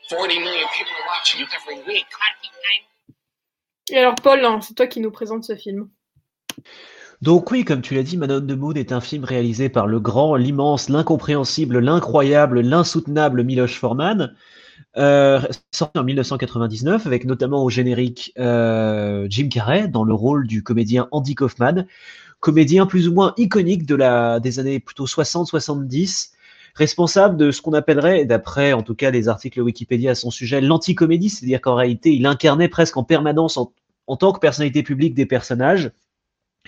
40 0.10 0.40
million 0.40 0.68
people 0.78 0.94
are 0.94 1.08
watching 1.08 1.42
you 1.42 1.48
every 1.56 1.84
week. 1.86 2.06
Et 3.90 3.98
alors 3.98 4.16
Paul, 4.16 4.44
hein, 4.44 4.60
c'est 4.62 4.74
toi 4.74 4.88
qui 4.88 5.00
nous 5.00 5.12
présente 5.12 5.46
ce 5.46 5.56
film. 5.56 5.90
Donc 7.22 7.50
oui, 7.50 7.66
comme 7.66 7.82
tu 7.82 7.96
l'as 7.96 8.04
dit, 8.04 8.16
Manon 8.16 8.42
de 8.42 8.56
Moon 8.56 8.74
est 8.74 8.92
un 8.92 9.02
film 9.02 9.24
réalisé 9.24 9.70
par 9.70 9.88
le 9.88 10.00
grand, 10.00 10.36
l'immense, 10.36 10.88
l'incompréhensible, 10.88 11.80
l'incroyable, 11.80 12.62
l'insoutenable 12.62 13.44
Miloš 13.44 13.80
Forman, 13.80 14.36
euh, 14.98 15.42
sorti 15.72 15.98
en 15.98 16.04
1999 16.04 17.08
avec 17.08 17.26
notamment 17.26 17.64
au 17.64 17.70
générique 17.72 18.34
euh, 18.38 19.26
Jim 19.32 19.50
Carrey 19.50 19.88
dans 19.88 20.04
le 20.04 20.14
rôle 20.14 20.46
du 20.46 20.62
comédien 20.62 21.08
Andy 21.12 21.34
Kaufman, 21.34 21.88
comédien 22.40 22.86
plus 22.86 23.08
ou 23.08 23.14
moins 23.14 23.34
iconique 23.38 23.86
des 23.86 24.60
années 24.60 24.80
plutôt 24.80 25.06
60-70, 25.06 26.34
responsable 26.76 27.36
de 27.36 27.50
ce 27.50 27.64
qu'on 27.64 27.74
appellerait, 27.74 28.26
d'après 28.26 28.74
en 28.74 28.84
tout 28.84 28.94
cas 28.94 29.10
les 29.10 29.28
articles 29.28 29.60
Wikipédia 29.60 30.12
à 30.12 30.16
son 30.16 30.30
sujet, 30.30 30.62
l'anticomédie, 30.62 31.30
c'est-à-dire 31.32 31.62
qu'en 31.62 31.74
réalité 31.74 32.14
il 32.14 32.28
incarnait 32.28 32.70
presque 32.70 32.96
en 32.98 33.04
permanence 33.04 33.58
en, 33.58 33.72
en 34.06 34.18
tant 34.18 34.34
que 34.34 34.40
personnalité 34.40 34.84
publique 34.84 35.16
des 35.16 35.26
personnages. 35.26 35.92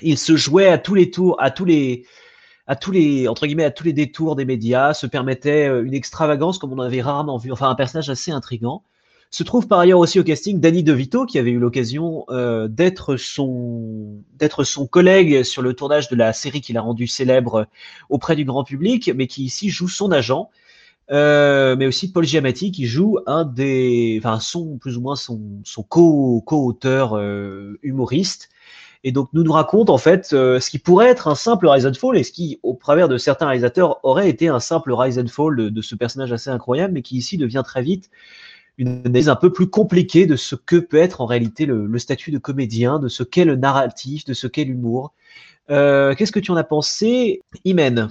Il 0.01 0.17
se 0.17 0.35
jouait 0.35 0.67
à 0.67 0.77
tous 0.77 0.95
les 0.95 1.12
tours, 1.12 1.35
à 1.39 1.51
tous 1.51 1.65
les, 1.65 2.05
à 2.69 2.75
tous 2.75 2.91
les 2.91 3.27
entre 3.27 3.47
guillemets 3.47 3.65
à 3.65 3.71
tous 3.71 3.83
les 3.83 3.93
détours 3.93 4.35
des 4.35 4.45
médias, 4.45 4.93
se 4.93 5.07
permettait 5.07 5.67
euh, 5.67 5.83
une 5.83 5.95
extravagance 5.95 6.59
comme 6.59 6.71
on 6.71 6.79
avait 6.79 7.01
rarement 7.01 7.38
vu, 7.38 7.51
enfin 7.51 7.67
un 7.69 7.75
personnage 7.75 8.09
assez 8.09 8.31
intrigant. 8.31 8.83
Se 9.31 9.43
trouve 9.43 9.67
par 9.67 9.79
ailleurs 9.79 9.99
aussi 9.99 10.19
au 10.19 10.23
casting 10.23 10.59
Danny 10.59 10.83
DeVito 10.83 11.25
qui 11.25 11.39
avait 11.39 11.51
eu 11.51 11.59
l'occasion 11.59 12.25
euh, 12.29 12.67
d'être 12.67 13.15
son 13.15 14.23
d'être 14.35 14.63
son 14.63 14.88
collègue 14.88 15.43
sur 15.43 15.62
le 15.62 15.73
tournage 15.73 16.09
de 16.09 16.15
la 16.15 16.31
série 16.31 16.62
qu'il 16.62 16.77
a 16.77 16.81
rendu 16.81 17.07
célèbre 17.07 17.67
auprès 18.09 18.35
du 18.35 18.45
grand 18.45 18.63
public, 18.63 19.12
mais 19.15 19.27
qui 19.27 19.43
ici 19.43 19.69
joue 19.69 19.88
son 19.88 20.12
agent. 20.12 20.49
Euh, 21.12 21.75
mais 21.75 21.88
aussi 21.88 22.12
Paul 22.12 22.23
Giamatti 22.23 22.71
qui 22.71 22.85
joue 22.85 23.17
un 23.25 23.45
des, 23.45 24.19
enfin 24.23 24.39
son 24.39 24.77
plus 24.77 24.95
ou 24.95 25.01
moins 25.01 25.15
son, 25.15 25.39
co-auteur 25.88 27.19
humoriste 27.81 28.49
et 29.03 29.12
donc 29.12 29.29
nous 29.33 29.43
nous 29.43 29.51
raconte 29.51 29.89
en 29.89 29.97
fait 29.97 30.33
euh, 30.33 30.59
ce 30.59 30.69
qui 30.69 30.79
pourrait 30.79 31.07
être 31.07 31.27
un 31.27 31.35
simple 31.35 31.67
rise 31.67 31.85
and 31.85 31.93
fall 31.93 32.17
et 32.17 32.23
ce 32.23 32.31
qui, 32.31 32.59
au 32.63 32.73
travers 32.73 33.07
de 33.07 33.17
certains 33.17 33.45
réalisateurs, 33.45 34.03
aurait 34.03 34.29
été 34.29 34.49
un 34.49 34.59
simple 34.59 34.91
rise 34.91 35.17
and 35.17 35.27
fall 35.27 35.55
de, 35.55 35.81
ce 35.81 35.95
personnage 35.95 36.33
assez 36.33 36.49
incroyable, 36.49 36.93
mais 36.93 37.01
qui 37.01 37.17
ici 37.17 37.38
devient 37.38 37.63
très 37.65 37.81
vite 37.81 38.09
une 38.77 39.01
analyse 39.05 39.27
un 39.27 39.35
peu 39.35 39.51
plus 39.51 39.69
compliquée 39.69 40.25
de 40.25 40.38
ce 40.38 40.55
que 40.55 40.77
peut 40.77 40.97
être 40.97 41.19
en 41.19 41.25
réalité 41.25 41.65
le, 41.65 41.99
statut 41.99 42.31
de 42.31 42.38
comédien, 42.38 42.99
de 42.99 43.09
ce 43.09 43.23
qu'est 43.23 43.43
le 43.43 43.57
narratif, 43.57 44.23
de 44.23 44.33
ce 44.33 44.47
qu'est 44.47 44.63
l'humour. 44.63 45.13
Euh, 45.69 46.15
Qu'est-ce 46.15 46.31
que 46.31 46.39
tu 46.39 46.51
en 46.51 46.55
as 46.55 46.63
pensé, 46.63 47.41
Imen? 47.65 48.09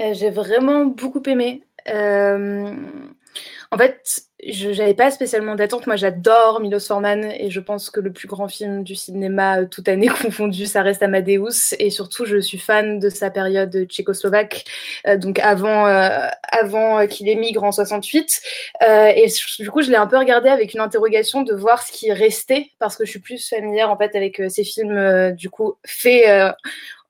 Euh, 0.00 0.12
J'ai 0.12 0.30
vraiment 0.30 0.84
beaucoup 0.84 1.22
aimé. 1.26 1.62
En 1.86 3.78
fait, 3.78 4.29
je 4.46 4.70
n'avais 4.70 4.94
pas 4.94 5.10
spécialement 5.10 5.54
d'attente. 5.54 5.86
Moi, 5.86 5.96
j'adore 5.96 6.60
Milos 6.60 6.80
Forman 6.80 7.30
et 7.32 7.50
je 7.50 7.60
pense 7.60 7.90
que 7.90 8.00
le 8.00 8.12
plus 8.12 8.28
grand 8.28 8.48
film 8.48 8.82
du 8.82 8.94
cinéma, 8.94 9.60
euh, 9.60 9.66
toute 9.66 9.88
année 9.88 10.08
confondue, 10.22 10.66
ça 10.66 10.82
reste 10.82 11.02
Amadeus. 11.02 11.74
Et 11.78 11.90
surtout, 11.90 12.24
je 12.24 12.38
suis 12.38 12.58
fan 12.58 12.98
de 12.98 13.08
sa 13.08 13.30
période 13.30 13.86
tchécoslovaque, 13.86 14.64
euh, 15.06 15.16
donc 15.16 15.38
avant, 15.40 15.86
euh, 15.86 16.26
avant 16.50 17.06
qu'il 17.06 17.28
émigre 17.28 17.64
en 17.64 17.72
68. 17.72 18.40
et 18.80 19.26
du 19.58 19.70
coup, 19.70 19.82
je 19.82 19.90
l'ai 19.90 19.96
un 19.96 20.06
peu 20.06 20.18
regardé 20.18 20.48
avec 20.48 20.74
une 20.74 20.80
interrogation 20.80 21.42
de 21.42 21.54
voir 21.54 21.82
ce 21.82 21.92
qui 21.92 22.12
restait 22.12 22.70
parce 22.78 22.96
que 22.96 23.04
je 23.04 23.10
suis 23.10 23.20
plus 23.20 23.48
familière 23.48 23.90
en 23.90 23.96
fait 23.96 24.14
avec 24.16 24.42
ces 24.48 24.64
films 24.64 25.32
du 25.32 25.50
coup 25.50 25.74
faits 25.84 26.54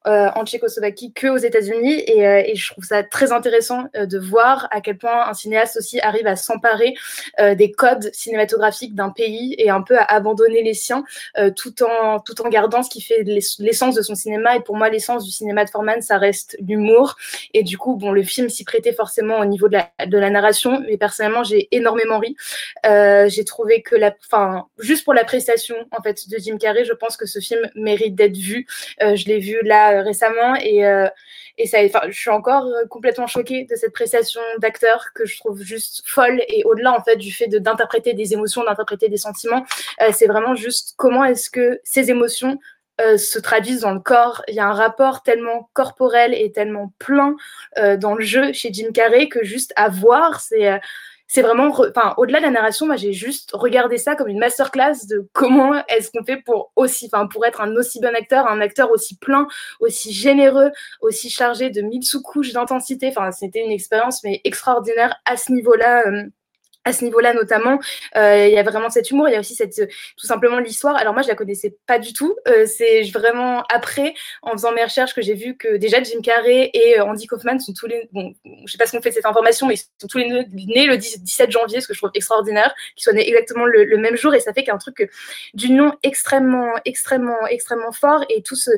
euh, 0.07 0.31
en 0.35 0.47
Tchécoslovaquie 0.47 1.13
que 1.13 1.27
aux 1.27 1.37
États-Unis. 1.37 2.03
Et, 2.07 2.27
euh, 2.27 2.43
et, 2.47 2.55
je 2.55 2.73
trouve 2.73 2.85
ça 2.85 3.03
très 3.03 3.33
intéressant 3.33 3.85
euh, 3.95 4.07
de 4.07 4.19
voir 4.19 4.67
à 4.71 4.81
quel 4.81 4.97
point 4.97 5.29
un 5.29 5.35
cinéaste 5.35 5.77
aussi 5.77 6.01
arrive 6.01 6.27
à 6.27 6.37
s'emparer 6.37 6.95
des 7.39 7.73
codes 7.73 8.11
cinématographiques 8.13 8.95
d'un 8.95 9.11
pays 9.11 9.55
et 9.59 9.71
un 9.71 9.83
peu 9.83 9.97
à 9.99 10.05
abandonner 10.05 10.63
les 10.63 10.75
siens 10.75 11.05
tout 11.57 11.83
en 11.83 12.19
tout 12.21 12.41
en 12.43 12.49
gardant 12.49 12.83
ce 12.83 12.91
qui 12.91 13.01
fait 13.01 13.23
l'essence 13.59 13.95
de 13.95 14.03
son 14.03 14.15
cinéma. 14.15 14.57
Et 14.57 14.61
pour 14.61 14.77
moi 14.77 14.89
l'essence 14.89 15.25
du 15.25 15.31
cinéma 15.31 15.65
de 15.65 15.71
Forman 15.71 16.01
ça 16.03 16.19
reste 16.19 16.57
l'humour. 16.61 17.17
Et 17.55 17.63
du 17.63 17.79
coup 17.79 17.97
bon 17.97 18.13
le 18.13 18.23
film 18.23 18.49
s'y 18.49 18.65
prêtait 18.65 18.93
forcément 18.93 19.39
au 19.39 19.45
niveau 19.45 19.69
de 19.69 19.79
la, 19.79 20.07
de 20.07 20.19
la 20.19 20.31
narration. 20.31 20.81
Mais 20.87 20.97
personnellement 20.97 21.45
j'ai 21.45 21.69
énormément 21.73 22.19
ri. 22.19 22.37
J'ai 22.85 23.45
trouvé 23.45 23.83
que 23.83 23.97
la 23.97 24.15
enfin 24.25 24.67
juste 24.79 25.05
pour 25.05 25.15
la 25.15 25.25
prestation 25.25 25.77
en 25.97 26.03
fait 26.03 26.29
de 26.29 26.39
Jim 26.39 26.59
Carrey 26.59 26.85
je 26.85 26.93
pense 26.93 27.17
que 27.17 27.27
ce 27.27 27.39
film 27.39 27.61
mérite 27.75 28.15
d'être 28.15 28.37
vu. 28.37 28.67
Je 29.01 29.25
l'ai 29.27 29.39
vu 29.39 29.59
là 29.63 29.90
euh, 29.91 30.03
récemment 30.03 30.55
et, 30.57 30.87
euh, 30.87 31.09
et 31.59 31.67
ça, 31.67 31.79
je 32.09 32.19
suis 32.19 32.31
encore 32.31 32.67
euh, 32.67 32.87
complètement 32.89 33.27
choquée 33.27 33.65
de 33.65 33.75
cette 33.75 33.93
prestation 33.93 34.41
d'acteur 34.59 35.13
que 35.15 35.27
je 35.27 35.39
trouve 35.39 35.61
juste 35.63 36.03
folle 36.07 36.41
et 36.49 36.65
au-delà 36.65 36.93
en 36.93 37.03
fait 37.03 37.17
du 37.17 37.33
fait 37.33 37.49
d'interpréter 37.49 38.15
des 38.15 38.33
émotions, 38.33 38.65
d'interpréter 38.65 39.09
des 39.09 39.17
sentiments, 39.17 39.65
c'est 40.13 40.27
vraiment 40.27 40.55
juste 40.55 40.95
comment 40.97 41.25
est-ce 41.25 41.51
que 41.51 41.81
ces 41.85 42.11
émotions 42.11 42.59
se 42.99 43.39
traduisent 43.39 43.81
dans 43.81 43.95
le 43.95 44.01
corps. 44.01 44.43
Il 44.49 44.55
y 44.55 44.61
a 44.61 44.67
un 44.67 44.75
rapport 44.75 45.23
tellement 45.23 45.71
corporel 45.73 46.35
et 46.35 46.53
tellement 46.53 46.93
plein 46.99 47.37
dans 47.99 48.15
le 48.15 48.25
jeu 48.25 48.53
chez 48.53 48.73
Jim 48.73 48.91
Carrey 48.93 49.29
que 49.29 49.43
juste 49.45 49.73
à 49.77 49.89
voir, 49.89 50.41
c'est 50.41 50.81
c'est 51.33 51.43
vraiment, 51.43 51.69
enfin, 51.69 52.13
au-delà 52.17 52.41
de 52.41 52.45
la 52.47 52.51
narration, 52.51 52.87
moi, 52.87 52.97
j'ai 52.97 53.13
juste 53.13 53.53
regardé 53.53 53.99
ça 53.99 54.17
comme 54.17 54.27
une 54.27 54.41
masterclass 54.41 55.07
de 55.09 55.29
comment 55.33 55.75
est-ce 55.87 56.11
qu'on 56.11 56.25
fait 56.25 56.39
pour 56.39 56.73
aussi, 56.75 57.07
enfin, 57.07 57.29
pour 57.29 57.47
être 57.47 57.61
un 57.61 57.73
aussi 57.77 58.01
bon 58.01 58.13
acteur, 58.17 58.49
un 58.49 58.61
acteur 58.61 58.91
aussi 58.91 59.17
plein, 59.17 59.47
aussi 59.79 60.13
généreux, 60.13 60.73
aussi 61.01 61.31
chargé 61.31 61.71
de 61.71 61.83
mille 61.83 62.03
sous-couches 62.03 62.53
d'intensité. 62.53 63.15
Enfin, 63.17 63.31
c'était 63.31 63.65
une 63.65 63.71
expérience, 63.71 64.25
mais 64.25 64.41
extraordinaire 64.43 65.15
à 65.25 65.37
ce 65.37 65.53
niveau-là. 65.53 66.03
Euh, 66.09 66.25
à 66.85 66.93
ce 66.93 67.05
niveau-là 67.05 67.35
notamment, 67.35 67.79
euh, 68.17 68.47
il 68.47 68.55
y 68.55 68.59
a 68.59 68.63
vraiment 68.63 68.89
cet 68.89 69.11
humour, 69.11 69.29
il 69.29 69.33
y 69.33 69.37
a 69.37 69.41
aussi 69.41 69.55
cette, 69.55 69.77
tout 70.17 70.27
simplement 70.27 70.59
l'histoire. 70.59 70.97
Alors 70.97 71.13
moi, 71.13 71.23
je 71.23 71.29
la 71.29 71.35
connaissais 71.35 71.77
pas 71.87 71.99
du 71.99 72.13
tout. 72.13 72.35
Euh, 72.49 72.65
c'est 72.67 73.03
vraiment 73.13 73.63
après, 73.73 74.15
en 74.43 74.53
faisant 74.53 74.73
mes 74.73 74.83
recherches, 74.83 75.15
que 75.15 75.23
j'ai 75.23 75.35
vu 75.35 75.57
que 75.57 75.77
déjà 75.77 76.03
Jim 76.03 76.21
Carrey 76.23 76.71
et 76.73 76.99
euh, 76.99 77.05
Andy 77.05 77.27
Kaufman 77.27 77.59
sont 77.59 77.75
tous 77.75 77.87
les, 77.87 78.09
bon, 78.13 78.35
je 78.65 78.73
sais 78.73 78.79
pas 78.79 78.87
ce 78.87 78.93
qu'on 78.97 79.03
fait 79.03 79.11
de 79.11 79.15
cette 79.15 79.27
information, 79.27 79.67
mais 79.67 79.75
ils 79.75 79.79
sont 79.79 80.09
tous 80.09 80.19
les 80.19 80.29
nés 80.29 80.87
le 80.87 80.97
17 80.97 81.51
janvier, 81.51 81.81
ce 81.81 81.89
que 81.89 81.95
je 81.95 81.99
trouve 81.99 82.11
extraordinaire, 82.15 82.75
qu'ils 82.97 83.05
soient 83.05 83.13
nés 83.13 83.29
exactement 83.29 83.67
le, 83.67 83.97
même 83.99 84.17
jour, 84.17 84.35
et 84.35 84.41
ça 84.41 84.55
fait 84.55 84.65
qu'un 84.65 84.79
truc 84.79 85.11
d'union 85.53 85.93
extrêmement, 86.03 86.73
extrêmement, 86.87 87.47
extrêmement 87.49 87.93
fort, 87.93 88.25
et 88.31 88.43
tout 88.43 88.57
ce, 88.57 88.71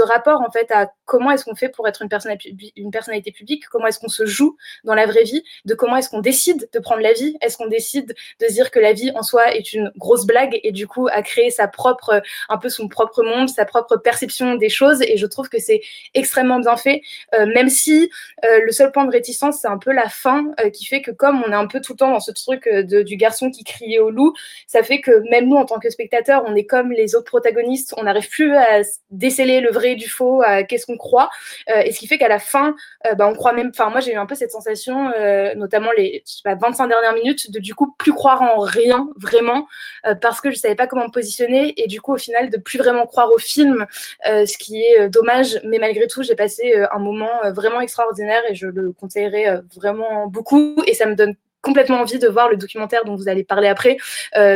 rapport 0.00 0.40
en 0.42 0.50
fait 0.50 0.70
à 0.70 0.92
comment 1.04 1.32
est-ce 1.32 1.44
qu'on 1.44 1.56
fait 1.56 1.68
pour 1.68 1.88
être 1.88 2.02
une 2.02 2.08
personnalité 2.08 3.32
publique, 3.32 3.64
comment 3.68 3.88
est-ce 3.88 3.98
qu'on 3.98 4.08
se 4.08 4.24
joue 4.24 4.56
dans 4.84 4.94
la 4.94 5.06
vraie 5.06 5.24
vie, 5.24 5.42
de 5.64 5.74
comment 5.74 5.96
est-ce 5.96 6.08
qu'on 6.08 6.20
décide 6.20 6.68
de 6.72 6.78
prendre 6.78 7.02
la 7.02 7.12
vie 7.12 7.36
est-ce 7.48 7.56
qu'on 7.56 7.66
décide 7.66 8.14
de 8.40 8.46
dire 8.46 8.70
que 8.70 8.78
la 8.78 8.92
vie 8.92 9.10
en 9.14 9.22
soi 9.22 9.54
est 9.54 9.72
une 9.72 9.90
grosse 9.96 10.26
blague 10.26 10.60
et 10.62 10.70
du 10.70 10.86
coup 10.86 11.08
à 11.10 11.22
créer 11.22 11.50
sa 11.50 11.66
propre, 11.66 12.22
un 12.48 12.58
peu 12.58 12.68
son 12.68 12.88
propre 12.88 13.22
monde, 13.22 13.48
sa 13.48 13.64
propre 13.64 13.96
perception 13.96 14.54
des 14.54 14.68
choses 14.68 15.02
et 15.02 15.16
je 15.16 15.26
trouve 15.26 15.48
que 15.48 15.58
c'est 15.58 15.80
extrêmement 16.14 16.60
bien 16.60 16.76
fait, 16.76 17.02
euh, 17.34 17.46
même 17.46 17.68
si 17.68 18.10
euh, 18.44 18.60
le 18.64 18.72
seul 18.72 18.92
point 18.92 19.06
de 19.06 19.10
réticence 19.10 19.60
c'est 19.62 19.68
un 19.68 19.78
peu 19.78 19.92
la 19.92 20.08
fin 20.08 20.44
euh, 20.60 20.70
qui 20.70 20.84
fait 20.84 21.00
que 21.02 21.10
comme 21.10 21.42
on 21.42 21.50
est 21.50 21.56
un 21.56 21.66
peu 21.66 21.80
tout 21.80 21.94
le 21.94 21.98
temps 21.98 22.10
dans 22.10 22.20
ce 22.20 22.32
truc 22.32 22.68
de, 22.68 23.02
du 23.02 23.16
garçon 23.16 23.50
qui 23.50 23.64
criait 23.64 23.98
au 23.98 24.10
loup, 24.10 24.34
ça 24.66 24.82
fait 24.82 25.00
que 25.00 25.22
même 25.30 25.48
nous 25.48 25.56
en 25.56 25.64
tant 25.64 25.78
que 25.78 25.88
spectateurs, 25.90 26.44
on 26.46 26.54
est 26.54 26.66
comme 26.66 26.92
les 26.92 27.14
autres 27.14 27.30
protagonistes, 27.30 27.94
on 27.96 28.02
n'arrive 28.02 28.28
plus 28.28 28.54
à 28.54 28.82
déceler 29.10 29.60
le 29.60 29.70
vrai 29.70 29.94
du 29.94 30.08
faux, 30.08 30.42
à 30.42 30.62
qu'est-ce 30.64 30.84
qu'on 30.86 30.98
croit, 30.98 31.30
et 31.68 31.92
ce 31.92 31.98
qui 31.98 32.06
fait 32.06 32.18
qu'à 32.18 32.28
la 32.28 32.38
fin, 32.38 32.74
bah, 33.16 33.26
on 33.26 33.34
croit 33.34 33.52
même, 33.52 33.70
enfin 33.70 33.90
moi 33.90 34.00
j'ai 34.00 34.12
eu 34.12 34.16
un 34.16 34.26
peu 34.26 34.34
cette 34.34 34.50
sensation, 34.50 35.12
notamment 35.56 35.90
les 35.96 36.22
je 36.26 36.32
sais 36.34 36.40
pas, 36.44 36.54
25 36.54 36.88
dernières 36.88 37.14
minutes 37.14 37.37
de 37.46 37.60
du 37.60 37.74
coup 37.74 37.94
plus 37.98 38.12
croire 38.12 38.42
en 38.42 38.58
rien 38.58 39.08
vraiment 39.16 39.66
euh, 40.06 40.14
parce 40.14 40.40
que 40.40 40.50
je 40.50 40.56
savais 40.56 40.74
pas 40.74 40.86
comment 40.86 41.04
me 41.04 41.10
positionner 41.10 41.74
et 41.80 41.86
du 41.86 42.00
coup 42.00 42.14
au 42.14 42.18
final 42.18 42.50
de 42.50 42.56
plus 42.56 42.78
vraiment 42.78 43.06
croire 43.06 43.30
au 43.32 43.38
film, 43.38 43.86
euh, 44.28 44.46
ce 44.46 44.58
qui 44.58 44.82
est 44.82 45.00
euh, 45.00 45.08
dommage. 45.08 45.60
Mais 45.64 45.78
malgré 45.78 46.06
tout, 46.06 46.22
j'ai 46.22 46.34
passé 46.34 46.74
un 46.90 46.98
moment 46.98 47.28
vraiment 47.52 47.80
extraordinaire 47.80 48.42
et 48.48 48.54
je 48.54 48.66
le 48.66 48.92
conseillerais 48.92 49.60
vraiment 49.74 50.26
beaucoup 50.26 50.76
et 50.86 50.94
ça 50.94 51.06
me 51.06 51.14
donne 51.14 51.34
complètement 51.60 52.00
envie 52.00 52.18
de 52.18 52.28
voir 52.28 52.48
le 52.48 52.56
documentaire 52.56 53.04
dont 53.04 53.16
vous 53.16 53.28
allez 53.28 53.44
parler 53.44 53.68
après, 53.68 53.96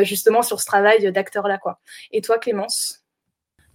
justement 0.03 0.42
sur 0.42 0.61
ce 0.61 0.66
travail 0.66 1.11
d'acteur-là. 1.12 1.59
quoi. 1.59 1.81
Et 2.12 2.21
toi, 2.21 2.38
Clémence? 2.38 3.01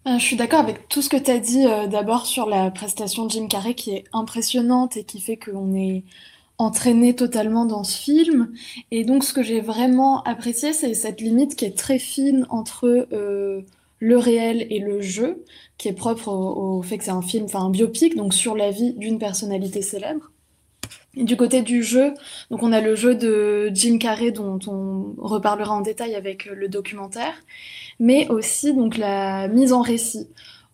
Je 0.06 0.24
suis 0.24 0.38
d'accord 0.38 0.60
avec 0.60 0.88
tout 0.88 1.02
ce 1.02 1.10
que 1.10 1.18
tu 1.18 1.32
as 1.32 1.40
dit 1.40 1.66
d'abord 1.90 2.26
sur 2.26 2.48
la 2.50 2.72
prestation 2.72 3.26
de 3.26 3.32
Jim 3.32 3.48
Carrey 3.48 3.74
qui 3.74 3.96
est 3.96 4.06
impressionnante 4.14 4.96
et 4.98 5.04
qui 5.04 5.20
fait 5.20 5.38
qu'on 5.38 5.76
est 5.76 6.04
entraîné 6.58 7.16
totalement 7.16 7.66
dans 7.66 7.84
ce 7.84 7.98
film. 7.98 8.52
Et 8.92 9.04
donc, 9.04 9.24
ce 9.24 9.34
que 9.34 9.44
j'ai 9.44 9.62
vraiment 9.62 10.24
apprécié, 10.24 10.74
c'est 10.74 10.94
cette 10.94 11.22
limite 11.22 11.56
qui 11.56 11.66
est 11.66 11.78
très 11.78 12.00
fine 12.00 12.46
entre 12.50 13.08
euh, 13.14 13.62
le 14.00 14.18
réel 14.18 14.66
et 14.70 14.80
le 14.80 15.02
jeu, 15.02 15.44
qui 15.78 15.88
est 15.88 15.94
propre 15.94 16.30
au, 16.30 16.82
fait 16.82 16.98
que 16.98 17.04
c'est 17.04 17.12
un 17.12 17.22
film, 17.22 17.46
enfin 17.46 17.62
un 17.62 17.70
biopic, 17.70 18.16
donc 18.16 18.34
sur 18.34 18.56
la 18.56 18.72
vie 18.72 18.94
d'une 18.94 19.20
personnalité 19.20 19.82
célèbre. 19.82 20.32
Et 21.16 21.24
du 21.24 21.36
côté 21.36 21.64
du 21.64 21.84
jeu, 21.84 22.14
donc 22.52 22.62
on 22.62 22.72
a 22.72 22.80
le 22.80 22.96
jeu 22.96 23.16
de 23.16 23.72
Jim 23.74 23.98
Carrey 23.98 24.32
dont 24.32 24.60
on 24.68 25.16
reparlera 25.18 25.74
en 25.74 25.82
détail 25.82 26.14
avec 26.14 26.46
le 26.46 26.68
documentaire, 26.68 27.34
mais 28.00 28.28
aussi 28.30 28.74
donc 28.74 28.98
la 28.98 29.48
mise 29.48 29.74
en 29.74 29.82
récit 29.82 30.28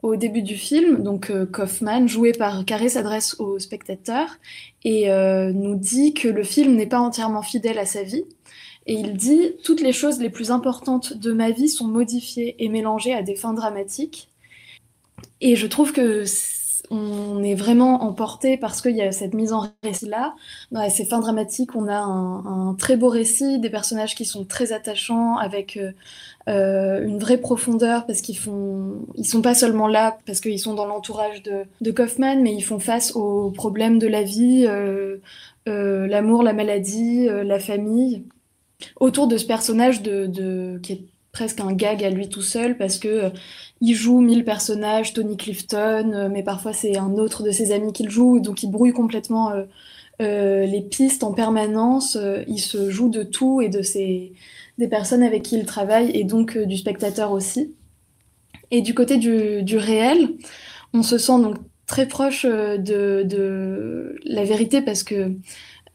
au 0.04 0.18
début 0.18 0.42
du 0.42 0.56
film, 0.56 1.02
donc 1.02 1.32
euh, 1.32 1.46
Kaufman, 1.46 2.08
joué 2.08 2.34
par 2.34 2.66
Carré, 2.66 2.89
s'adresse 2.89 3.39
au 3.39 3.58
spectateur 3.58 4.38
et 4.84 5.10
euh, 5.10 5.54
nous 5.54 5.76
dit 5.76 6.13
que 6.13 6.28
le 6.28 6.44
film 6.44 6.76
n'est 6.76 6.88
pas 6.88 7.00
entièrement 7.00 7.42
fidèle 7.42 7.80
à 7.80 7.86
sa 7.86 8.04
vie. 8.04 8.26
Et 8.86 8.96
il 8.96 9.13
dit 9.13 9.56
Toutes 9.63 9.80
les 9.80 9.94
choses 9.94 10.20
les 10.20 10.30
plus 10.30 10.52
importantes 10.52 11.13
de 11.13 11.32
ma 11.32 11.52
vie 11.52 11.70
sont 11.70 11.88
modifiées 11.88 12.56
et 12.60 12.68
mélangées 12.68 13.13
à 13.13 13.24
des 13.24 13.36
fins 13.36 13.54
dramatiques. 13.54 14.28
Et 15.39 15.56
je 15.56 15.68
trouve 15.68 15.94
que 15.94 16.26
on 16.93 17.43
est 17.43 17.56
vraiment 17.56 18.03
emporté 18.03 18.56
parce 18.56 18.79
qu'il 18.82 18.95
y 18.95 19.01
a 19.01 19.12
cette 19.12 19.34
mise 19.34 19.51
en 19.51 19.65
récit-là. 19.84 20.36
Dans 20.71 20.88
ces 20.89 21.06
fins 21.06 21.19
dramatiques, 21.19 21.75
on 21.75 21.88
a 21.88 21.97
un, 21.97 22.75
très 22.75 22.97
beau 22.97 23.10
récit, 23.10 23.60
des 23.60 23.71
personnages 23.71 24.13
qui 24.13 24.25
sont 24.25 24.45
très 24.45 24.73
attachants, 24.73 25.38
avec 25.38 25.77
euh, 25.77 25.91
euh, 26.49 27.03
une 27.03 27.17
vraie 27.17 27.39
profondeur, 27.39 28.06
parce 28.06 28.21
qu'ils 28.21 28.38
font, 28.38 29.06
ils 29.15 29.25
sont 29.25 29.41
pas 29.41 29.56
seulement 29.56 29.88
là 29.88 30.19
parce 30.27 30.39
qu'ils 30.39 30.60
sont 30.60 30.75
dans 30.75 30.86
l'entourage 30.86 31.41
de, 31.41 31.91
Kaufman, 31.91 32.41
mais 32.41 32.53
ils 32.53 32.63
font 32.63 32.79
face 32.79 33.15
aux 33.15 33.49
problèmes 33.49 33.97
de 33.97 34.08
la 34.08 34.21
vie, 34.21 34.65
euh, 34.67 35.17
l'amour, 35.65 36.43
la 36.43 36.53
maladie, 36.53 37.25
la 37.25 37.60
famille, 37.60 38.23
autour 38.99 39.27
de 39.27 39.38
ce 39.38 39.45
personnage 39.45 40.03
de, 40.03 40.79
qui 40.84 40.93
est 40.93 41.01
presque 41.32 41.60
un 41.60 41.73
gag 41.73 42.03
à 42.03 42.12
lui 42.12 42.29
tout 42.29 42.43
seul 42.43 42.77
parce 42.77 42.99
que 42.99 43.32
il 43.84 43.96
joue 43.96 44.22
mille 44.22 44.46
personnages, 44.46 45.13
Tony 45.13 45.36
Clifton, 45.38 46.12
euh, 46.13 46.30
mais 46.32 46.41
parfois 46.41 46.74
c'est 46.74 46.98
un 46.98 47.13
autre 47.17 47.43
de 47.43 47.52
ses 47.52 47.72
amis 47.74 47.91
qu'il 47.93 48.10
joue, 48.10 48.39
donc 48.39 48.63
il 48.63 48.72
brouille 48.72 48.93
complètement 48.93 49.52
euh, 50.22 50.65
les 50.65 50.82
pistes 50.82 51.24
en 51.24 51.34
permanence. 51.34 52.17
il 52.48 52.60
se 52.60 52.89
joue 52.89 53.10
de 53.10 53.24
tout 53.24 53.62
et 53.62 53.69
de 53.69 53.82
ses, 53.82 54.34
des 54.78 54.88
personnes 54.88 55.22
avec 55.22 55.43
qui 55.43 55.58
il 55.58 55.65
travaille 55.65 56.12
et 56.12 56.24
donc 56.24 56.58
du 56.58 56.78
spectateur 56.78 57.32
aussi. 57.32 57.76
Et 58.72 58.82
du 58.82 58.96
côté 58.96 59.17
du, 59.17 59.78
réel, 59.78 60.30
on 60.93 61.04
se 61.04 61.17
sent 61.17 61.39
donc 61.41 61.58
très 61.86 62.08
proche 62.08 62.46
de, 62.46 64.15
la 64.26 64.43
vérité 64.46 64.82
parce 64.82 65.04
que 65.04 65.36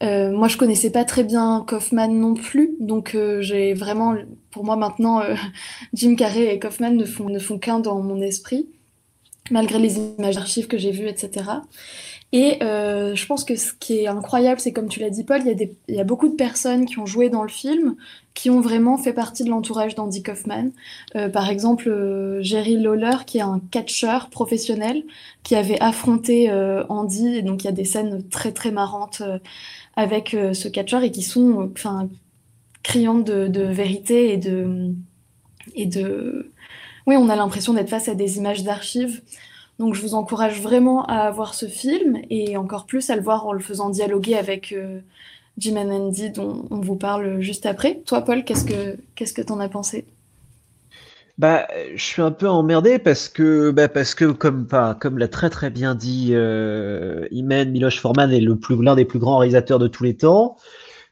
euh, 0.01 0.31
moi, 0.31 0.47
je 0.47 0.57
connaissais 0.57 0.91
pas 0.91 1.03
très 1.03 1.23
bien 1.23 1.65
Kaufman 1.67 2.07
non 2.07 2.33
plus, 2.33 2.75
donc 2.79 3.15
euh, 3.15 3.41
j'ai 3.41 3.73
vraiment, 3.73 4.15
pour 4.51 4.63
moi 4.63 4.75
maintenant, 4.75 5.21
euh, 5.21 5.35
Jim 5.93 6.15
Carrey 6.15 6.53
et 6.53 6.59
Kaufman 6.59 6.91
ne 6.91 7.05
font, 7.05 7.29
ne 7.29 7.39
font 7.39 7.59
qu'un 7.59 7.79
dans 7.79 8.01
mon 8.01 8.21
esprit. 8.21 8.67
malgré 9.51 9.79
les 9.79 9.97
images 9.97 10.35
d'archives 10.35 10.67
que 10.67 10.77
j'ai 10.77 10.91
vues, 10.91 11.07
etc. 11.07 11.45
Et 12.31 12.61
euh, 12.61 13.15
je 13.15 13.25
pense 13.25 13.43
que 13.43 13.55
ce 13.55 13.73
qui 13.73 13.97
est 13.97 14.07
incroyable, 14.07 14.59
c'est 14.59 14.71
comme 14.71 14.87
tu 14.87 14.99
l'as 14.99 15.09
dit, 15.09 15.23
Paul, 15.23 15.41
il 15.43 15.71
y, 15.87 15.93
y, 15.95 15.99
a 15.99 16.03
beaucoup 16.03 16.29
de 16.29 16.35
personnes 16.35 16.85
qui 16.85 16.99
ont 16.99 17.07
joué 17.07 17.29
dans 17.29 17.41
le 17.41 17.49
film, 17.49 17.95
qui 18.35 18.51
ont 18.51 18.61
vraiment 18.61 18.99
fait 18.99 19.13
partie 19.13 19.43
de 19.43 19.49
l'entourage 19.49 19.95
d'Andy 19.95 20.21
Kaufman. 20.21 20.69
Euh, 21.15 21.29
par 21.29 21.49
exemple, 21.49 22.37
Jerry 22.41 22.77
Lawler, 22.77 23.25
qui 23.25 23.39
est 23.39 23.41
un 23.41 23.59
catcheur 23.71 24.29
professionnel, 24.29 25.03
qui 25.41 25.55
avait 25.55 25.81
affronté 25.81 26.51
Andy, 26.89 27.37
et 27.37 27.41
donc 27.41 27.63
il 27.63 27.65
y 27.65 27.69
a 27.69 27.73
des 27.73 27.85
scènes 27.85 28.21
très 28.29 28.51
très 28.51 28.69
marrantes 28.69 29.23
avec 29.95 30.29
ce 30.53 30.67
catcheur 30.67 31.01
et 31.01 31.11
qui 31.11 31.23
sont, 31.23 31.71
enfin, 31.73 32.07
criantes 32.83 33.25
de, 33.25 33.63
vérité 33.63 34.33
et 34.33 34.37
de, 34.37 34.93
et 35.75 35.85
de, 35.85 36.51
oui, 37.07 37.15
on 37.17 37.29
a 37.29 37.35
l'impression 37.35 37.73
d'être 37.73 37.89
face 37.89 38.07
à 38.07 38.15
des 38.15 38.37
images 38.37 38.63
d'archives. 38.63 39.21
Donc 39.79 39.93
je 39.95 40.01
vous 40.01 40.13
encourage 40.13 40.61
vraiment 40.61 41.05
à 41.05 41.31
voir 41.31 41.53
ce 41.53 41.65
film 41.65 42.17
et 42.29 42.57
encore 42.57 42.85
plus 42.85 43.09
à 43.09 43.15
le 43.15 43.21
voir 43.21 43.47
en 43.47 43.53
le 43.53 43.59
faisant 43.59 43.89
dialoguer 43.89 44.35
avec 44.35 44.73
euh, 44.73 44.99
Jim 45.57 45.77
and 45.77 45.89
Andy 45.89 46.31
dont 46.31 46.65
on 46.69 46.81
vous 46.81 46.97
parle 46.97 47.39
juste 47.39 47.65
après. 47.65 48.01
Toi 48.05 48.21
Paul, 48.21 48.43
qu'est-ce 48.43 48.65
que 48.65 48.97
qu'est-ce 49.15 49.33
que 49.33 49.41
t'en 49.41 49.61
as 49.61 49.69
pensé? 49.69 50.05
Bah, 51.39 51.65
je 51.95 52.03
suis 52.03 52.21
un 52.21 52.31
peu 52.31 52.49
emmerdé 52.49 52.99
parce 52.99 53.29
que, 53.29 53.71
bah, 53.71 53.87
parce 53.87 54.13
que 54.13 54.25
comme, 54.25 54.67
comme 54.99 55.17
l'a 55.17 55.29
très 55.29 55.49
très 55.49 55.69
bien 55.69 55.95
dit 55.95 56.31
euh, 56.33 57.25
Imen, 57.31 57.71
Miloš 57.71 58.01
Forman 58.01 58.29
est 58.33 58.41
le 58.41 58.57
plus, 58.57 58.75
l'un 58.83 58.97
des 58.97 59.05
plus 59.05 59.19
grands 59.19 59.37
réalisateurs 59.37 59.79
de 59.79 59.87
tous 59.87 60.03
les 60.03 60.17
temps. 60.17 60.57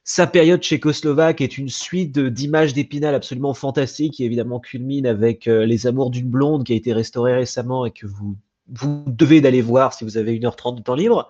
Sa 0.10 0.26
période 0.26 0.62
tchécoslovaque 0.62 1.41
est 1.41 1.58
une 1.58 1.67
suite 1.67 2.17
d'images 2.17 2.74
d'épinal 2.74 3.13
absolument 3.13 3.54
fantastiques 3.54 4.13
qui 4.13 4.24
évidemment 4.24 4.62
culmine 4.62 5.06
avec 5.06 5.50
euh, 5.50 5.65
Les 5.65 5.86
Amours 5.86 6.12
d'une 6.12 6.30
blonde 6.30 6.63
qui 6.63 6.72
a 6.72 6.78
été 6.78 6.93
restaurée 6.93 7.36
récemment 7.36 7.86
et 7.86 7.91
que 7.91 8.08
vous 8.08 8.38
vous 8.70 9.04
devez 9.06 9.41
d'aller 9.41 9.62
voir 9.62 9.93
si 9.93 10.06
vous 10.06 10.15
avez 10.15 10.39
1h30 10.39 10.78
de 10.78 10.82
temps 10.82 10.96
libre. 10.96 11.30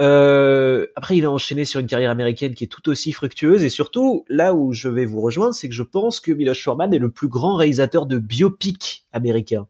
Euh, 0.00 0.86
après, 0.96 1.18
il 1.18 1.26
a 1.26 1.30
enchaîné 1.30 1.66
sur 1.66 1.78
une 1.78 1.86
carrière 1.86 2.10
américaine 2.10 2.54
qui 2.54 2.64
est 2.64 2.68
tout 2.68 2.88
aussi 2.88 3.12
fructueuse. 3.12 3.62
Et 3.62 3.68
surtout, 3.68 4.24
là 4.30 4.54
où 4.54 4.72
je 4.72 4.88
vais 4.88 5.04
vous 5.04 5.20
rejoindre, 5.20 5.54
c'est 5.54 5.68
que 5.68 5.74
je 5.74 5.82
pense 5.82 6.20
que 6.20 6.32
Miloš 6.32 6.62
Forman 6.62 6.94
est 6.94 6.98
le 6.98 7.10
plus 7.10 7.28
grand 7.28 7.56
réalisateur 7.56 8.06
de 8.06 8.16
biopic 8.16 9.04
américain. 9.12 9.68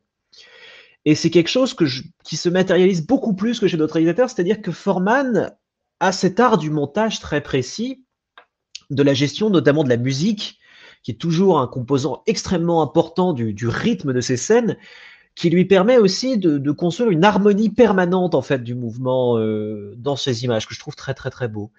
Et 1.05 1.17
c'est 1.17 1.31
quelque 1.31 1.51
chose 1.51 1.75
qui 2.23 2.37
se 2.37 2.49
matérialise 2.49 3.05
beaucoup 3.05 3.35
plus 3.35 3.59
que 3.59 3.67
chez 3.67 3.77
d'autres 3.77 3.95
réalisateurs, 3.95 4.31
c'est-à-dire 4.31 4.63
que 4.63 4.71
Forman 4.71 5.53
a 5.99 6.13
cet 6.13 6.39
art 6.39 6.59
du 6.59 6.71
montage 6.71 7.19
très 7.19 7.41
précis, 7.41 8.04
de 8.91 9.03
la 9.03 9.15
gestion 9.15 9.51
notamment 9.51 9.85
de 9.85 9.89
la 9.89 9.97
musique, 9.97 10.59
qui 11.03 11.11
est 11.11 11.15
toujours 11.15 11.59
un 11.59 11.67
composant 11.67 12.23
extrêmement 12.27 12.83
important 12.83 13.33
du, 13.33 13.69
rythme 13.69 14.13
de 14.13 14.21
ces 14.21 14.37
scènes, 14.37 14.77
qui 15.35 15.51
lui 15.51 15.65
permet 15.65 15.99
aussi 15.99 16.39
de, 16.39 16.59
de, 16.59 16.71
construire 16.71 17.11
une 17.11 17.25
harmonie 17.25 17.69
permanente 17.69 18.35
en 18.35 18.43
fait 18.43 18.63
du 18.63 18.75
mouvement 18.75 19.37
euh, 19.37 19.95
dans 19.99 20.15
ces 20.15 20.45
images 20.45 20.69
que 20.69 20.75
je 20.75 20.79
trouve 20.79 20.95
très 20.95 21.13
très 21.13 21.31
très 21.31 21.49
beau. 21.49 21.73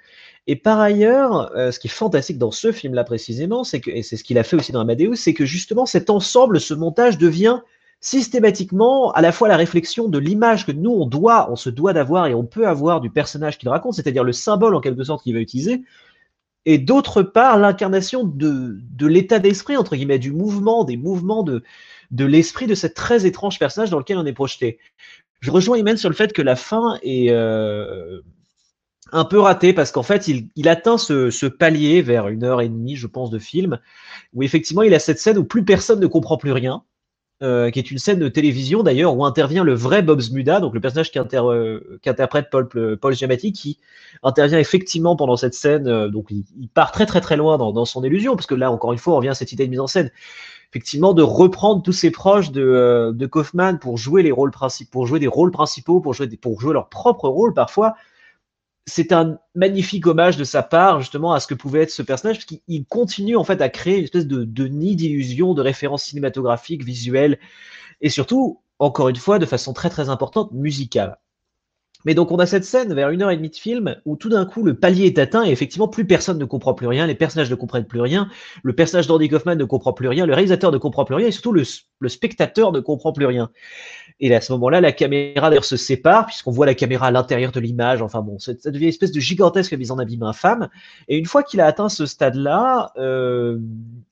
Et 0.47 0.55
par 0.55 0.79
ailleurs, 0.79 1.55
euh, 1.55 1.71
ce 1.71 1.79
qui 1.79 1.87
est 1.87 1.91
fantastique 1.91 2.37
dans 2.37 2.51
ce 2.51 2.71
film-là 2.71 3.03
précisément, 3.03 3.63
c'est 3.63 3.79
que 3.79 3.89
et 3.89 4.03
c'est 4.03 4.17
ce 4.17 4.23
qu'il 4.23 4.37
a 4.37 4.43
fait 4.43 4.57
aussi 4.57 4.71
dans 4.71 4.81
Amadeus, 4.81 5.15
c'est 5.15 5.33
que 5.33 5.45
justement 5.45 5.85
cet 5.85 6.09
ensemble, 6.09 6.59
ce 6.59 6.73
montage 6.73 7.17
devient 7.17 7.61
systématiquement 8.01 9.11
à 9.13 9.21
la 9.21 9.31
fois 9.31 9.47
la 9.47 9.57
réflexion 9.57 10.07
de 10.07 10.19
l'image 10.19 10.65
que 10.65 10.71
nous 10.71 10.91
on 10.91 11.07
doit, 11.07 11.51
on 11.51 11.55
se 11.55 11.71
doit 11.71 11.93
d'avoir 11.93 12.27
et 12.27 12.35
on 12.35 12.45
peut 12.45 12.67
avoir 12.67 13.01
du 13.01 13.09
personnage 13.09 13.57
qu'il 13.57 13.69
raconte, 13.69 13.95
c'est-à-dire 13.95 14.23
le 14.23 14.33
symbole 14.33 14.75
en 14.75 14.81
quelque 14.81 15.03
sorte 15.03 15.23
qu'il 15.23 15.33
va 15.33 15.39
utiliser, 15.39 15.81
et 16.65 16.77
d'autre 16.77 17.21
part 17.21 17.57
l'incarnation 17.59 18.23
de, 18.23 18.79
l'état 19.01 19.39
d'esprit 19.39 19.77
entre 19.77 19.95
guillemets 19.95 20.19
du 20.19 20.31
mouvement, 20.31 20.83
des 20.83 20.97
mouvements 20.97 21.43
de 21.43 21.63
l'esprit 22.11 22.67
de 22.67 22.75
cet 22.75 22.95
très 22.95 23.25
étrange 23.25 23.59
personnage 23.59 23.89
dans 23.89 23.99
lequel 23.99 24.17
on 24.17 24.25
est 24.25 24.33
projeté. 24.33 24.79
Je 25.41 25.51
rejoins 25.51 25.77
Imen 25.77 25.95
sur 25.95 26.09
le 26.09 26.15
fait 26.15 26.33
que 26.33 26.41
la 26.41 26.55
fin 26.55 26.97
est 27.03 27.29
euh, 27.29 28.21
un 29.11 29.25
peu 29.25 29.39
ratée 29.39 29.73
parce 29.73 29.91
qu'en 29.91 30.03
fait, 30.03 30.27
il, 30.27 30.49
il 30.55 30.67
atteint 30.67 30.97
ce, 30.97 31.29
ce, 31.29 31.45
palier 31.45 32.01
vers 32.01 32.27
une 32.29 32.43
heure 32.43 32.61
et 32.61 32.69
demie, 32.69 32.95
je 32.95 33.07
pense, 33.07 33.29
de 33.29 33.37
film, 33.39 33.79
où 34.33 34.41
effectivement, 34.41 34.81
il 34.81 34.93
a 34.93 34.99
cette 34.99 35.19
scène 35.19 35.37
où 35.37 35.43
plus 35.43 35.63
personne 35.63 35.99
ne 35.99 36.07
comprend 36.07 36.37
plus 36.37 36.51
rien. 36.51 36.83
Euh, 37.43 37.69
qui 37.69 37.79
est 37.79 37.91
une 37.91 37.97
scène 37.97 38.19
de 38.19 38.29
télévision 38.29 38.81
d'ailleurs 38.81 39.17
où 39.17 39.25
intervient 39.25 39.65
le 39.65 39.73
vrai 39.73 40.01
Bob 40.01 40.21
Smuda, 40.21 40.61
donc 40.61 40.73
le 40.73 40.79
personnage 40.79 41.11
qui, 41.11 41.19
inter, 41.19 41.41
euh, 41.43 41.99
Paul, 42.49 42.97
Paul 42.97 43.13
qui 43.13 43.77
intervient 44.23 44.57
effectivement 44.57 45.17
pendant 45.17 45.35
cette 45.35 45.53
scène. 45.53 45.85
Euh, 45.85 46.07
donc 46.07 46.27
il, 46.31 46.69
part 46.69 46.93
très 46.93 47.05
très 47.05 47.19
très 47.19 47.35
loin 47.35 47.57
dans, 47.57 47.83
son 47.83 48.05
illusion, 48.05 48.37
parce 48.37 48.47
que 48.47 48.55
là 48.55 48.71
encore 48.71 48.93
une 48.93 48.99
fois 48.99 49.15
on 49.15 49.17
revient 49.17 49.27
à 49.27 49.33
cette 49.33 49.51
idée 49.51 49.65
de 49.65 49.69
mise 49.69 49.81
en 49.81 49.87
scène 49.87 50.11
effectivement 50.71 51.13
de 51.13 51.23
reprendre 51.23 51.81
tous 51.81 51.91
ces 51.91 52.09
proches 52.09 52.51
de, 52.51 53.11
de 53.13 53.25
Kaufman 53.25 53.79
pour 53.79 53.97
jouer 53.97 54.23
les 54.23 54.31
rôles 54.31 54.51
principaux, 54.51 54.91
pour 54.91 55.05
jouer 55.05 55.19
des 55.19 55.27
rôles 55.27 55.51
principaux, 55.51 55.99
pour 55.99 56.13
jouer, 56.13 56.27
pour 56.37 56.61
jouer 56.61 56.71
leur 56.71 56.87
propre 56.87 57.27
rôle 57.27 57.53
parfois. 57.53 57.95
C'est 58.87 59.11
un 59.11 59.39
magnifique 59.55 60.05
hommage 60.07 60.37
de 60.37 60.43
sa 60.43 60.61
part 60.63 61.01
justement 61.01 61.33
à 61.33 61.39
ce 61.39 61.47
que 61.47 61.55
pouvait 61.55 61.81
être 61.83 61.91
ce 61.91 62.03
personnage, 62.03 62.37
parce 62.37 62.45
continue 62.85 63.35
en 63.35 63.43
fait 63.43 63.61
à 63.61 63.69
créer 63.69 63.97
une 63.97 64.03
espèce 64.03 64.27
de, 64.27 64.43
de 64.43 64.67
nid 64.67 64.95
d'illusion, 64.95 65.53
de 65.53 65.61
références 65.61 66.03
cinématographiques, 66.03 66.83
visuelles, 66.83 67.39
et 68.01 68.09
surtout, 68.09 68.61
encore 68.79 69.09
une 69.09 69.15
fois, 69.15 69.39
de 69.39 69.45
façon 69.45 69.73
très 69.73 69.89
très 69.89 70.09
importante, 70.09 70.51
musicale. 70.51 71.17
Mais 72.05 72.13
donc 72.13 72.31
on 72.31 72.37
a 72.37 72.45
cette 72.45 72.65
scène 72.65 72.93
vers 72.93 73.09
une 73.09 73.21
heure 73.21 73.31
et 73.31 73.35
demie 73.35 73.49
de 73.49 73.55
film 73.55 73.97
où 74.05 74.15
tout 74.15 74.29
d'un 74.29 74.45
coup 74.45 74.63
le 74.63 74.75
palier 74.75 75.07
est 75.07 75.19
atteint 75.19 75.43
et 75.43 75.49
effectivement 75.49 75.87
plus 75.87 76.05
personne 76.05 76.37
ne 76.37 76.45
comprend 76.45 76.73
plus 76.73 76.87
rien, 76.87 77.07
les 77.07 77.15
personnages 77.15 77.49
ne 77.49 77.55
comprennent 77.55 77.85
plus 77.85 77.99
rien, 77.99 78.29
le 78.63 78.73
personnage 78.73 79.07
d'Andy 79.07 79.27
Kaufman 79.27 79.55
ne 79.55 79.63
comprend 79.65 79.93
plus 79.93 80.07
rien, 80.07 80.25
le 80.25 80.33
réalisateur 80.33 80.71
ne 80.71 80.77
comprend 80.77 81.03
plus 81.03 81.15
rien 81.15 81.27
et 81.27 81.31
surtout 81.31 81.51
le, 81.51 81.63
spectateur 82.09 82.71
ne 82.71 82.79
comprend 82.79 83.11
plus 83.11 83.25
rien. 83.25 83.49
Et 84.19 84.33
à 84.33 84.39
ce 84.39 84.53
moment-là, 84.53 84.79
la 84.79 84.91
caméra 84.91 85.49
d'ailleurs 85.49 85.65
se 85.65 85.75
sépare 85.75 86.27
puisqu'on 86.27 86.51
voit 86.51 86.65
la 86.65 86.75
caméra 86.75 87.07
à 87.07 87.11
l'intérieur 87.11 87.51
de 87.51 87.59
l'image. 87.59 88.01
Enfin 88.01 88.21
bon, 88.21 88.39
ça 88.39 88.53
devient 88.65 88.85
une 88.85 88.89
espèce 88.89 89.11
de 89.11 89.19
gigantesque 89.19 89.73
mise 89.73 89.91
en 89.91 89.97
abîme 89.97 90.23
infâme. 90.23 90.69
Et 91.07 91.17
une 91.17 91.25
fois 91.25 91.43
qu'il 91.43 91.59
a 91.59 91.65
atteint 91.65 91.89
ce 91.89 92.05
stade-là, 92.05 92.91
euh, 92.97 93.59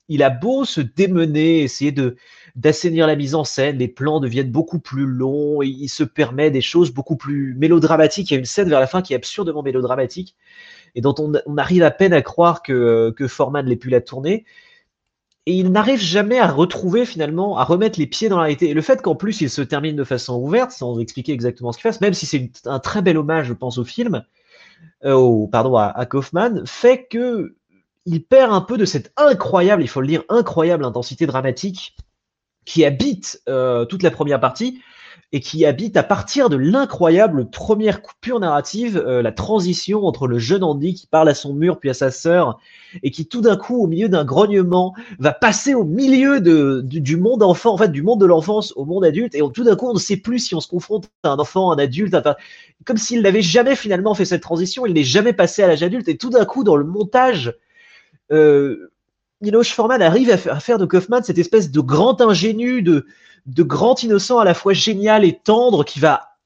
il 0.08 0.22
a 0.22 0.30
beau 0.30 0.64
se 0.64 0.80
démener, 0.80 1.62
essayer 1.62 1.92
de 1.92 2.16
d'assainir 2.54 3.06
la 3.06 3.16
mise 3.16 3.34
en 3.34 3.44
scène, 3.44 3.78
les 3.78 3.88
plans 3.88 4.20
deviennent 4.20 4.50
beaucoup 4.50 4.78
plus 4.78 5.06
longs, 5.06 5.62
et 5.62 5.66
il 5.66 5.88
se 5.88 6.04
permet 6.04 6.50
des 6.50 6.60
choses 6.60 6.92
beaucoup 6.92 7.16
plus 7.16 7.54
mélodramatiques. 7.54 8.30
Il 8.30 8.34
y 8.34 8.36
a 8.36 8.38
une 8.38 8.44
scène 8.44 8.68
vers 8.68 8.80
la 8.80 8.86
fin 8.86 9.02
qui 9.02 9.12
est 9.12 9.16
absurdement 9.16 9.62
mélodramatique 9.62 10.36
et 10.94 11.00
dont 11.00 11.14
on, 11.18 11.56
arrive 11.56 11.82
à 11.82 11.90
peine 11.90 12.12
à 12.12 12.22
croire 12.22 12.62
que, 12.62 13.12
que 13.16 13.26
Forman 13.26 13.66
l'ait 13.66 13.76
pu 13.76 13.90
la 13.90 14.00
tourner. 14.00 14.44
Et 15.46 15.54
il 15.54 15.72
n'arrive 15.72 16.00
jamais 16.00 16.38
à 16.38 16.46
retrouver 16.46 17.04
finalement, 17.04 17.58
à 17.58 17.64
remettre 17.64 17.98
les 17.98 18.06
pieds 18.06 18.28
dans 18.28 18.36
la 18.36 18.44
réalité. 18.44 18.70
Et 18.70 18.74
le 18.74 18.80
fait 18.80 19.02
qu'en 19.02 19.14
plus 19.14 19.40
il 19.40 19.50
se 19.50 19.60
termine 19.60 19.96
de 19.96 20.04
façon 20.04 20.36
ouverte, 20.36 20.70
sans 20.70 20.98
expliquer 21.00 21.32
exactement 21.32 21.72
ce 21.72 21.78
qu'il 21.78 21.90
fait, 21.90 22.00
même 22.00 22.14
si 22.14 22.24
c'est 22.24 22.50
un 22.66 22.78
très 22.78 23.02
bel 23.02 23.18
hommage, 23.18 23.48
je 23.48 23.52
pense, 23.52 23.76
au 23.76 23.84
film, 23.84 24.24
euh, 25.04 25.12
au, 25.12 25.48
pardon, 25.48 25.76
à, 25.76 25.86
à 25.86 26.06
Kaufman, 26.06 26.64
fait 26.64 27.06
que 27.10 27.56
il 28.06 28.24
perd 28.24 28.52
un 28.52 28.60
peu 28.60 28.78
de 28.78 28.84
cette 28.84 29.12
incroyable, 29.16 29.82
il 29.82 29.88
faut 29.88 30.00
le 30.00 30.06
dire, 30.06 30.22
incroyable 30.28 30.84
intensité 30.84 31.26
dramatique 31.26 31.96
qui 32.64 32.84
habite 32.84 33.42
euh, 33.48 33.84
toute 33.84 34.02
la 34.02 34.10
première 34.10 34.40
partie 34.40 34.80
et 35.32 35.40
qui 35.40 35.66
habite 35.66 35.96
à 35.96 36.04
partir 36.04 36.48
de 36.48 36.56
l'incroyable 36.56 37.50
première 37.50 38.02
coupure 38.02 38.38
narrative, 38.38 39.02
euh, 39.04 39.20
la 39.20 39.32
transition 39.32 40.06
entre 40.06 40.28
le 40.28 40.38
jeune 40.38 40.62
Andy 40.62 40.94
qui 40.94 41.08
parle 41.08 41.28
à 41.28 41.34
son 41.34 41.54
mur 41.54 41.80
puis 41.80 41.90
à 41.90 41.94
sa 41.94 42.12
sœur 42.12 42.60
et 43.02 43.10
qui 43.10 43.26
tout 43.26 43.40
d'un 43.40 43.56
coup, 43.56 43.82
au 43.82 43.88
milieu 43.88 44.08
d'un 44.08 44.24
grognement, 44.24 44.94
va 45.18 45.32
passer 45.32 45.74
au 45.74 45.82
milieu 45.82 46.40
de, 46.40 46.82
du, 46.84 47.16
monde 47.16 47.42
enfant, 47.42 47.74
en 47.74 47.78
fait, 47.78 47.90
du 47.90 48.02
monde 48.02 48.20
de 48.20 48.26
l'enfance 48.26 48.72
au 48.76 48.84
monde 48.84 49.04
adulte 49.04 49.34
et 49.34 49.40
tout 49.52 49.64
d'un 49.64 49.74
coup, 49.74 49.88
on 49.88 49.94
ne 49.94 49.98
sait 49.98 50.18
plus 50.18 50.38
si 50.38 50.54
on 50.54 50.60
se 50.60 50.68
confronte 50.68 51.10
à 51.24 51.30
un 51.30 51.38
enfant, 51.38 51.72
un 51.72 51.78
adulte, 51.78 52.14
enfin, 52.14 52.36
comme 52.84 52.96
s'il 52.96 53.20
n'avait 53.22 53.42
jamais 53.42 53.74
finalement 53.74 54.14
fait 54.14 54.24
cette 54.24 54.42
transition, 54.42 54.86
il 54.86 54.94
n'est 54.94 55.02
jamais 55.02 55.32
passé 55.32 55.64
à 55.64 55.66
l'âge 55.66 55.82
adulte 55.82 56.08
et 56.08 56.16
tout 56.16 56.30
d'un 56.30 56.44
coup, 56.44 56.62
dans 56.62 56.76
le 56.76 56.84
montage, 56.84 57.54
euh, 58.30 58.92
Miloš 59.40 59.72
Forman 59.72 60.00
arrive 60.00 60.30
à 60.30 60.60
faire 60.60 60.78
de 60.78 60.86
Kaufman 60.86 61.22
cette 61.22 61.38
espèce 61.38 61.70
de 61.70 61.80
grand 61.80 62.20
ingénu, 62.20 62.82
de, 62.82 63.04
grand 63.46 64.02
innocent 64.02 64.38
à 64.38 64.44
la 64.44 64.54
fois 64.54 64.72
génial 64.72 65.24
et 65.24 65.38
tendre 65.38 65.84
qui 65.84 66.00
va 66.00 66.36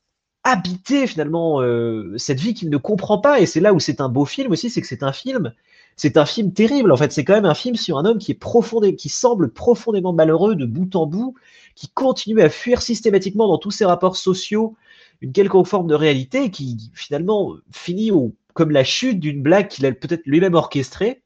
habiter 0.43 1.07
finalement 1.07 1.61
euh, 1.61 2.15
cette 2.17 2.41
vie 2.41 2.55
qu'il 2.55 2.71
ne 2.71 2.77
comprend 2.77 3.19
pas. 3.19 3.41
Et 3.41 3.47
c'est 3.47 3.61
là 3.61 3.75
où 3.75 3.81
c'est 3.81 4.01
un 4.01 4.09
beau 4.09 4.25
film 4.25 4.53
aussi, 4.53 4.71
c'est 4.71 4.81
que 4.81 4.87
c'est 4.87 5.03
un 5.03 5.13
film, 5.13 5.53
c'est 5.97 6.17
un 6.17 6.25
film 6.25 6.53
terrible. 6.53 6.91
En 6.91 6.97
fait, 6.97 7.13
c'est 7.13 7.25
quand 7.25 7.35
même 7.35 7.45
un 7.45 7.55
film 7.55 7.77
sur 7.77 7.99
un 7.99 8.05
homme 8.05 8.19
qui 8.19 8.33
est 8.33 8.37
profondément, 8.37 8.97
qui 8.97 9.09
semble 9.09 9.53
profondément 9.53 10.13
malheureux 10.13 10.57
de 10.57 10.65
bout 10.65 10.97
en 10.97 11.07
bout, 11.07 11.35
qui 11.75 11.89
continue 11.89 12.41
à 12.41 12.49
fuir 12.49 12.83
systématiquement 12.83 13.47
dans 13.49 13.59
tous 13.59 13.71
ses 13.71 13.85
rapports 13.85 14.17
sociaux 14.17 14.77
une 15.21 15.33
quelconque 15.33 15.67
forme 15.67 15.89
de 15.89 15.95
réalité, 15.95 16.51
qui 16.51 16.91
finalement 16.95 17.55
finit 17.73 18.13
comme 18.55 18.71
la 18.71 18.85
chute 18.85 19.21
d'une 19.21 19.43
blague 19.43 19.69
qu'il 19.69 19.85
a 19.85 19.93
peut-être 19.93 20.23
lui-même 20.27 20.55
orchestrée 20.55 21.23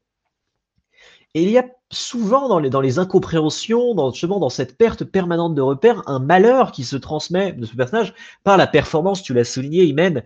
et 1.33 1.43
il 1.43 1.49
y 1.49 1.57
a 1.57 1.65
souvent 1.91 2.47
dans 2.47 2.59
les, 2.59 2.69
dans 2.69 2.81
les 2.81 2.99
incompréhensions, 2.99 3.95
dans, 3.95 4.11
justement 4.11 4.39
dans 4.39 4.49
cette 4.49 4.77
perte 4.77 5.03
permanente 5.03 5.55
de 5.55 5.61
repères, 5.61 6.03
un 6.07 6.19
malheur 6.19 6.71
qui 6.71 6.83
se 6.83 6.95
transmet 6.95 7.53
de 7.53 7.65
ce 7.65 7.75
personnage 7.75 8.13
par 8.43 8.57
la 8.57 8.67
performance, 8.67 9.23
tu 9.23 9.33
l'as 9.33 9.43
souligné, 9.43 9.83
Imen, 9.85 10.23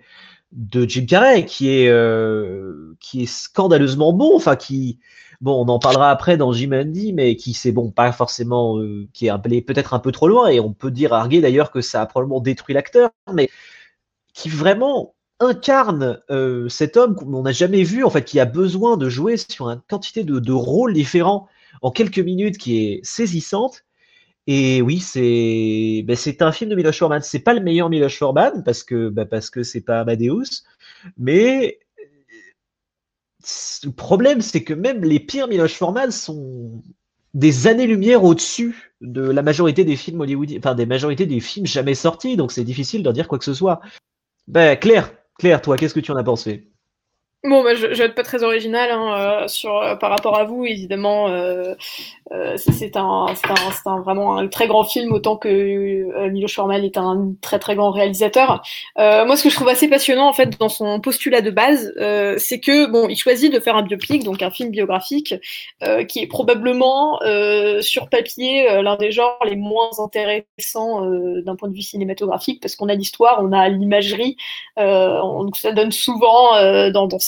de 0.52 0.88
Jim 0.88 1.06
Carrey, 1.06 1.46
qui 1.46 1.70
est, 1.70 1.90
euh, 1.90 2.96
qui 3.00 3.24
est 3.24 3.26
scandaleusement 3.26 4.14
bon, 4.14 4.36
enfin 4.36 4.56
qui, 4.56 5.00
bon, 5.42 5.66
on 5.66 5.70
en 5.70 5.80
parlera 5.80 6.10
après 6.10 6.38
dans 6.38 6.52
Jim 6.54 6.72
Andy, 6.74 7.14
mais 7.14 7.36
qui 7.36 7.54
c'est 7.54 7.72
bon, 7.72 7.92
pas 7.92 8.12
forcément, 8.12 8.78
euh, 8.80 9.08
qui 9.14 9.28
est 9.28 9.30
appelé 9.30 9.62
peut-être 9.62 9.94
un 9.94 10.00
peu 10.00 10.12
trop 10.12 10.28
loin, 10.28 10.48
et 10.50 10.60
on 10.60 10.74
peut 10.74 10.92
dire 10.92 11.14
arguer 11.14 11.42
d'ailleurs 11.42 11.72
que 11.72 11.82
ça 11.82 12.02
a 12.02 12.06
probablement 12.06 12.42
détruit 12.42 12.76
l'acteur, 12.76 13.12
mais 13.34 13.50
qui 14.34 14.50
vraiment 14.50 15.16
incarne 15.40 16.20
euh, 16.30 16.68
cet 16.70 16.98
homme 16.98 17.16
qu'on 17.16 17.44
n'a 17.44 17.52
jamais 17.52 17.84
vu, 17.84 18.04
en 18.04 18.10
fait, 18.10 18.24
qui 18.24 18.40
a 18.40 18.46
besoin 18.46 18.98
de 18.98 19.10
jouer 19.10 19.38
sur 19.38 19.70
une 19.70 19.82
quantité 19.88 20.24
de, 20.24 20.40
de 20.40 20.52
rôles 20.52 20.94
différents 20.94 21.48
en 21.82 21.92
quelques 21.92 22.20
minutes 22.20 22.58
qui 22.58 22.78
est 22.78 23.00
saisissante. 23.04 23.84
Et 24.48 24.82
oui, 24.82 25.00
c'est 25.00 26.04
ben, 26.06 26.16
c'est 26.16 26.42
un 26.42 26.52
film 26.52 26.70
de 26.70 26.76
Miloš 26.76 26.98
Forman. 26.98 27.22
C'est 27.22 27.40
pas 27.40 27.54
le 27.54 27.60
meilleur 27.60 27.90
Miloš 27.90 28.18
Forman 28.18 28.64
parce 28.64 28.84
que 28.84 29.10
ben, 29.10 29.26
parce 29.26 29.50
que 29.50 29.62
c'est 29.64 29.82
pas 29.82 30.00
Amadeus, 30.00 30.64
mais 31.18 31.80
le 33.84 33.92
problème 33.92 34.42
c'est 34.42 34.64
que 34.64 34.74
même 34.74 35.04
les 35.04 35.20
pires 35.20 35.48
Miloš 35.50 35.74
Forman 35.74 36.12
sont 36.12 36.82
des 37.34 37.68
années-lumière 37.68 38.24
au-dessus 38.24 38.94
de 39.02 39.22
la 39.22 39.42
majorité 39.44 39.84
des 39.84 39.98
films 39.98 40.22
hollywoodiens, 40.22 40.60
enfin 40.60 40.76
des 40.76 40.86
majorités 40.86 41.26
des 41.26 41.42
films 41.42 41.68
jamais 41.68 41.94
sortis. 41.94 42.38
Donc 42.38 42.54
c'est 42.54 42.64
difficile 42.64 43.04
de 43.04 43.12
dire 43.12 43.28
quoi 43.28 43.38
que 43.38 43.46
ce 43.46 43.54
soit. 43.54 43.82
Ben 44.48 44.78
Claire, 44.78 45.12
Claire, 45.40 45.62
toi, 45.64 45.78
qu'est-ce 45.78 45.96
que 45.96 46.00
tu 46.00 46.12
en 46.12 46.16
as 46.16 46.24
pensé? 46.24 46.72
Bon, 47.48 47.64
bah, 47.64 47.76
je, 47.76 47.94
je 47.94 48.00
vais 48.00 48.06
être 48.06 48.16
pas 48.16 48.24
très 48.24 48.44
original 48.44 48.90
hein, 48.92 49.44
euh, 49.44 49.48
sur 49.48 49.78
euh, 49.78 49.96
par 49.96 50.10
rapport 50.10 50.38
à 50.38 50.44
vous, 50.44 50.66
évidemment. 50.66 51.30
Euh, 51.30 51.76
euh 52.34 52.58
c'est 52.58 52.98
un, 52.98 53.28
un, 53.28 53.86
un, 53.86 54.02
vraiment 54.02 54.38
un 54.38 54.48
très 54.50 54.68
grand 54.68 54.84
film, 54.84 55.14
autant 55.14 55.38
que 55.38 56.28
Miloš 56.28 56.56
Forman 56.56 56.84
est 56.84 56.98
un 56.98 57.34
très 57.42 57.58
très 57.58 57.76
grand 57.76 57.92
réalisateur. 57.92 58.62
moi, 58.98 59.38
ce 59.38 59.44
que 59.44 59.50
je 59.50 59.56
trouve 59.56 59.70
assez 59.70 59.88
passionnant 59.88 60.28
en 60.28 60.34
fait 60.34 60.60
dans 60.60 60.68
son 60.68 61.00
postulat 61.00 61.42
de 61.42 61.52
base, 61.52 61.94
c'est 62.38 62.60
que 62.60 62.86
bon, 62.88 63.08
il 63.08 63.16
choisit 63.16 63.54
de 63.54 63.60
faire 63.62 63.78
un 63.78 63.84
biopic, 63.84 64.24
donc 64.26 64.42
un 64.42 64.52
film 64.52 64.72
biographique, 64.72 65.36
qui 66.10 66.20
est 66.20 66.28
probablement 66.28 67.20
sur 67.80 68.10
papier 68.10 68.82
l'un 68.82 68.98
des 68.98 69.12
genres 69.12 69.40
les 69.46 69.56
moins 69.56 69.92
intéressants 70.00 71.10
d'un 71.46 71.56
point 71.56 71.70
de 71.70 71.74
vue 71.74 71.82
cinématographique, 71.82 72.62
parce 72.62 72.76
qu'on 72.76 72.90
a 72.90 72.96
l'histoire, 72.96 73.40
on 73.42 73.54
a 73.54 73.70
l'imagerie, 73.70 74.36
donc 74.78 75.56
ça 75.56 75.72
donne 75.72 75.94
souvent 75.94 76.90
dans, 76.92 77.08
dans 77.08 77.20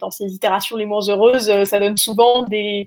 dans 0.00 0.10
ces 0.10 0.34
itérations 0.34 0.76
les 0.76 0.86
moins 0.86 1.06
heureuses, 1.08 1.50
euh, 1.50 1.64
ça 1.64 1.78
donne 1.78 1.96
souvent 1.96 2.42
des, 2.44 2.86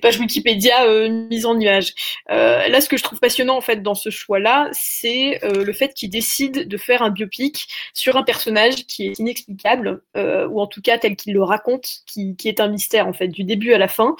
pages 0.00 0.18
Wikipédia 0.18 0.84
euh, 0.84 1.08
mises 1.08 1.46
en 1.46 1.58
image. 1.58 1.94
Euh, 2.30 2.68
là, 2.68 2.80
ce 2.80 2.88
que 2.88 2.96
je 2.96 3.02
trouve 3.02 3.20
passionnant 3.20 3.56
en 3.56 3.60
fait 3.60 3.82
dans 3.82 3.94
ce 3.94 4.10
choix-là, 4.10 4.68
c'est 4.72 5.40
le 5.42 5.72
fait 5.72 5.94
qu'il 5.94 6.10
décide 6.10 6.68
de 6.68 6.76
faire 6.76 7.02
un 7.02 7.10
biopic 7.10 7.68
sur 7.92 8.16
un 8.16 8.22
personnage 8.22 8.86
qui 8.86 9.08
est 9.08 9.18
inexplicable, 9.18 10.02
ou 10.16 10.60
en 10.60 10.66
tout 10.66 10.80
cas 10.80 10.98
tel 10.98 11.16
qu'il 11.16 11.34
le 11.34 11.42
raconte, 11.42 11.86
qui, 12.06 12.36
qui, 12.36 12.48
est 12.48 12.60
un 12.60 12.68
mystère 12.68 13.06
en 13.06 13.12
fait 13.12 13.28
du 13.28 13.44
début 13.44 13.72
à 13.72 13.78
la 13.78 13.88
fin. 13.88 14.16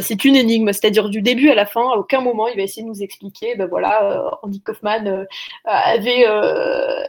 c'est 0.00 0.24
une 0.24 0.36
énigme, 0.36 0.72
c'est-à-dire 0.72 1.08
du 1.08 1.22
début 1.22 1.50
à 1.50 1.54
la 1.54 1.66
fin, 1.66 1.90
à 1.92 1.96
aucun 1.96 2.20
moment 2.20 2.48
il 2.48 2.56
va 2.56 2.62
essayer 2.62 2.82
de 2.82 2.88
nous 2.88 3.02
expliquer, 3.02 3.54
ben 3.56 3.66
voilà, 3.66 4.38
Andy 4.42 4.60
Kaufman 4.60 5.26
avait 5.64 6.26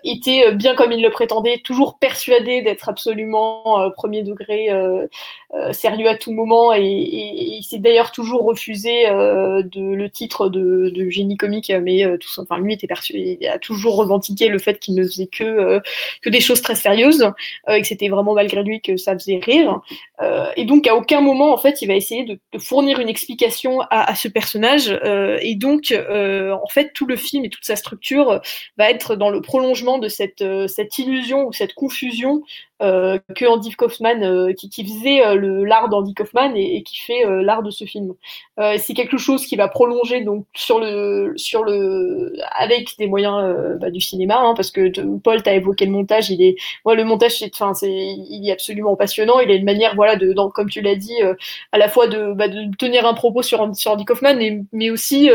été 0.03 0.51
bien 0.53 0.75
comme 0.75 0.91
il 0.91 1.01
le 1.01 1.09
prétendait, 1.09 1.59
toujours 1.63 1.97
persuadé 1.99 2.61
d'être 2.61 2.89
absolument 2.89 3.91
premier 4.07 4.23
degré 4.23 4.71
euh, 4.71 5.05
sérieux 5.71 6.09
à 6.09 6.17
tout 6.17 6.33
moment 6.33 6.73
et, 6.73 6.83
il 6.83 7.63
s'est 7.63 7.79
d'ailleurs 7.79 8.11
toujours 8.11 8.43
refusé 8.43 9.07
euh, 9.09 9.63
le 9.75 10.07
titre 10.09 10.49
de, 10.49 10.91
génie 11.09 11.37
comique, 11.37 11.71
mais 11.81 12.03
tout, 12.19 12.29
enfin, 12.39 12.59
lui 12.59 12.73
était 12.73 12.87
perçu, 12.87 13.13
il 13.13 13.47
a 13.47 13.57
toujours 13.57 13.95
revendiqué 13.95 14.49
le 14.49 14.59
fait 14.59 14.79
qu'il 14.79 14.95
ne 14.95 15.03
faisait 15.03 15.27
que, 15.27 15.81
que 16.21 16.29
des 16.29 16.41
choses 16.41 16.61
très 16.61 16.75
sérieuses 16.75 17.31
et 17.69 17.81
que 17.81 17.87
c'était 17.87 18.09
vraiment 18.09 18.33
malgré 18.33 18.61
lui 18.63 18.81
que 18.81 18.97
ça 18.97 19.13
faisait 19.13 19.39
rire. 19.41 19.79
et 20.55 20.65
donc 20.65 20.85
à 20.87 20.95
aucun 20.95 21.21
moment 21.21 21.53
en 21.53 21.57
fait 21.57 21.81
il 21.81 21.87
va 21.87 21.95
essayer 21.95 22.25
de, 22.25 22.39
fournir 22.59 22.99
une 22.99 23.09
explication 23.09 23.81
à, 23.89 24.15
ce 24.15 24.27
personnage 24.27 24.99
et 25.41 25.55
donc 25.55 25.93
en 25.93 26.67
fait 26.67 26.91
tout 26.93 27.05
le 27.05 27.15
film 27.15 27.45
et 27.45 27.49
toute 27.49 27.65
sa 27.65 27.75
structure 27.75 28.41
va 28.77 28.89
être 28.89 29.15
dans 29.15 29.29
le 29.29 29.41
prolongement 29.41 29.97
de 29.97 30.07
cette, 30.07 30.43
cette 30.67 30.97
illusion 30.97 31.47
ou 31.47 31.53
cette 31.53 31.73
confusion 31.73 32.43
euh, 32.83 33.17
que 33.35 33.45
Andy 33.45 33.71
Kaufman, 33.71 34.21
euh, 34.21 34.53
qui, 34.53 34.85
faisait 34.85 35.25
euh, 35.25 35.33
l'art 35.37 35.89
d'Andy 35.89 36.13
Kaufman 36.13 36.53
et, 36.55 36.83
qui 36.83 36.99
fait 36.99 37.25
euh, 37.25 37.41
l'art 37.41 37.63
de 37.63 37.71
ce 37.71 37.85
film. 37.85 38.13
c'est 38.77 38.93
quelque 38.93 39.17
chose 39.17 39.45
qui 39.45 39.55
va 39.55 39.67
prolonger 39.67 40.21
donc 40.21 40.45
sur 40.55 40.79
le 40.79 41.33
sur 41.35 41.63
le 41.63 42.33
avec 42.51 42.97
des 42.97 43.07
moyens 43.07 43.77
bah, 43.79 43.89
du 43.91 44.01
cinéma, 44.01 44.37
hein, 44.39 44.53
parce 44.55 44.71
que 44.71 44.91
Paul 45.19 45.41
t'a 45.43 45.53
évoqué 45.53 45.85
le 45.85 45.91
montage. 45.91 46.29
Il 46.29 46.41
est, 46.41 46.55
moi 46.85 46.95
le 46.95 47.03
montage, 47.03 47.39
c'est, 47.39 47.51
enfin 47.53 47.73
c'est, 47.73 47.91
il 47.91 48.47
est 48.47 48.51
absolument 48.51 48.95
passionnant. 48.95 49.39
Il 49.39 49.51
a 49.51 49.55
une 49.55 49.65
manière, 49.65 49.95
voilà, 49.95 50.15
de, 50.15 50.33
comme 50.53 50.69
tu 50.69 50.81
l'as 50.81 50.95
dit, 50.95 51.17
à 51.71 51.77
la 51.77 51.89
fois 51.89 52.07
de, 52.07 52.33
bah, 52.33 52.47
de 52.47 52.75
tenir 52.77 53.05
un 53.05 53.13
propos 53.13 53.41
sur, 53.41 53.75
sur 53.75 53.91
Andy 53.91 54.05
Kaufman, 54.05 54.65
mais 54.71 54.89
aussi 54.89 55.29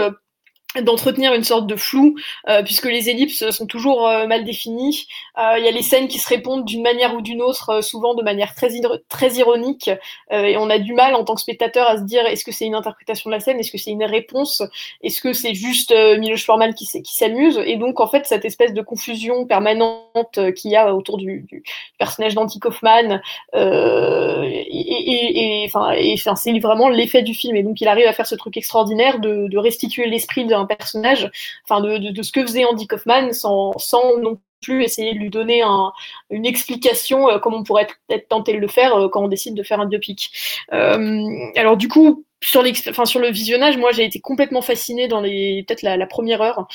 d'entretenir 0.80 1.35
une 1.35 1.44
sorte 1.44 1.66
de 1.66 1.76
flou 1.76 2.16
euh, 2.48 2.62
puisque 2.62 2.87
les 2.87 3.11
ellipses 3.11 3.50
sont 3.50 3.66
toujours 3.66 4.08
euh, 4.08 4.26
mal 4.26 4.44
définies. 4.44 5.06
Euh, 5.38 5.58
il 5.58 5.64
y 5.64 5.68
a 5.68 5.70
les 5.70 5.82
scènes 5.82 6.08
qui 6.08 6.18
se 6.18 6.28
répondent 6.28 6.64
d'une 6.64 6.82
manière 6.82 7.14
ou 7.14 7.20
d'une 7.20 7.42
autre, 7.42 7.82
souvent 7.82 8.14
de 8.14 8.22
manière 8.22 8.54
très, 8.54 8.70
très 9.08 9.35
ironique, 9.35 9.90
et 10.30 10.56
on 10.56 10.70
a 10.70 10.78
du 10.78 10.94
mal 10.94 11.14
en 11.14 11.24
tant 11.24 11.35
que 11.35 11.40
spectateur 11.40 11.88
à 11.88 11.96
se 11.96 12.02
dire 12.02 12.26
est-ce 12.26 12.44
que 12.44 12.52
c'est 12.52 12.66
une 12.66 12.74
interprétation 12.74 13.30
de 13.30 13.35
la 13.35 13.40
scène, 13.40 13.58
est-ce 13.58 13.72
que 13.72 13.78
c'est 13.78 13.90
une 13.90 14.04
réponse, 14.04 14.62
est-ce 15.02 15.20
que 15.20 15.32
c'est 15.32 15.54
juste 15.54 15.94
Miloš 16.18 16.44
Forman 16.44 16.74
qui, 16.74 16.87
s'amuse, 16.87 17.61
et 17.64 17.76
donc 17.76 18.00
en 18.00 18.06
fait 18.06 18.26
cette 18.26 18.44
espèce 18.44 18.72
de 18.72 18.82
confusion 18.82 19.46
permanente 19.46 20.38
qu'il 20.56 20.70
y 20.70 20.76
a 20.76 20.94
autour 20.94 21.18
du, 21.18 21.46
personnage 21.98 22.35
d'Anti 22.35 22.58
Kaufman, 22.58 23.20
et, 23.54 25.64
et, 25.64 26.16
c'est 26.37 26.58
vraiment 26.58 26.88
l'effet 26.88 27.22
du 27.22 27.35
film, 27.35 27.56
et 27.56 27.62
donc 27.62 27.80
il 27.80 27.88
arrive 27.88 28.06
à 28.06 28.12
faire 28.12 28.26
ce 28.26 28.35
truc 28.35 28.56
extraordinaire 28.56 29.18
de, 29.18 29.48
de 29.48 29.58
restituer 29.58 30.06
l'esprit 30.06 30.44
d'un 30.44 30.62
personnage, 30.66 31.31
enfin 31.64 31.81
de, 31.81 32.22
ce 32.22 32.33
que 32.33 32.42
faisait 32.42 32.64
Andy 32.64 32.87
Kaufman, 32.87 33.33
sans, 33.33 33.72
non 34.20 34.38
plus 34.62 34.85
essayer 34.85 35.12
de 35.12 35.18
lui 35.18 35.31
donner 35.31 35.62
un, 35.62 35.92
une 36.31 36.46
explication 36.46 37.29
euh, 37.29 37.38
comme 37.38 37.55
on 37.55 37.64
pourrait 37.64 37.88
peut-être 38.07 38.29
tenter 38.29 38.53
de 38.53 38.59
le 38.59 38.68
faire 38.68 38.94
euh, 38.94 39.09
quand 39.09 39.25
on 39.25 39.29
décide 39.29 39.55
de 39.55 39.62
faire 39.62 39.81
un 39.81 39.87
biopic. 39.87 40.31
Euh, 40.72 41.29
alors 41.57 41.77
du 41.77 41.88
coup, 41.88 42.25
sur, 42.40 42.62
sur 43.07 43.20
le 43.20 43.31
visionnage, 43.31 43.77
moi 43.77 43.90
j'ai 43.92 44.05
été 44.05 44.20
complètement 44.20 44.62
fascinée 44.62 45.09
dans 45.09 45.20
les 45.20 45.64
peut-être 45.66 45.83
la, 45.83 46.07
première 46.07 46.42
heure 46.42 46.68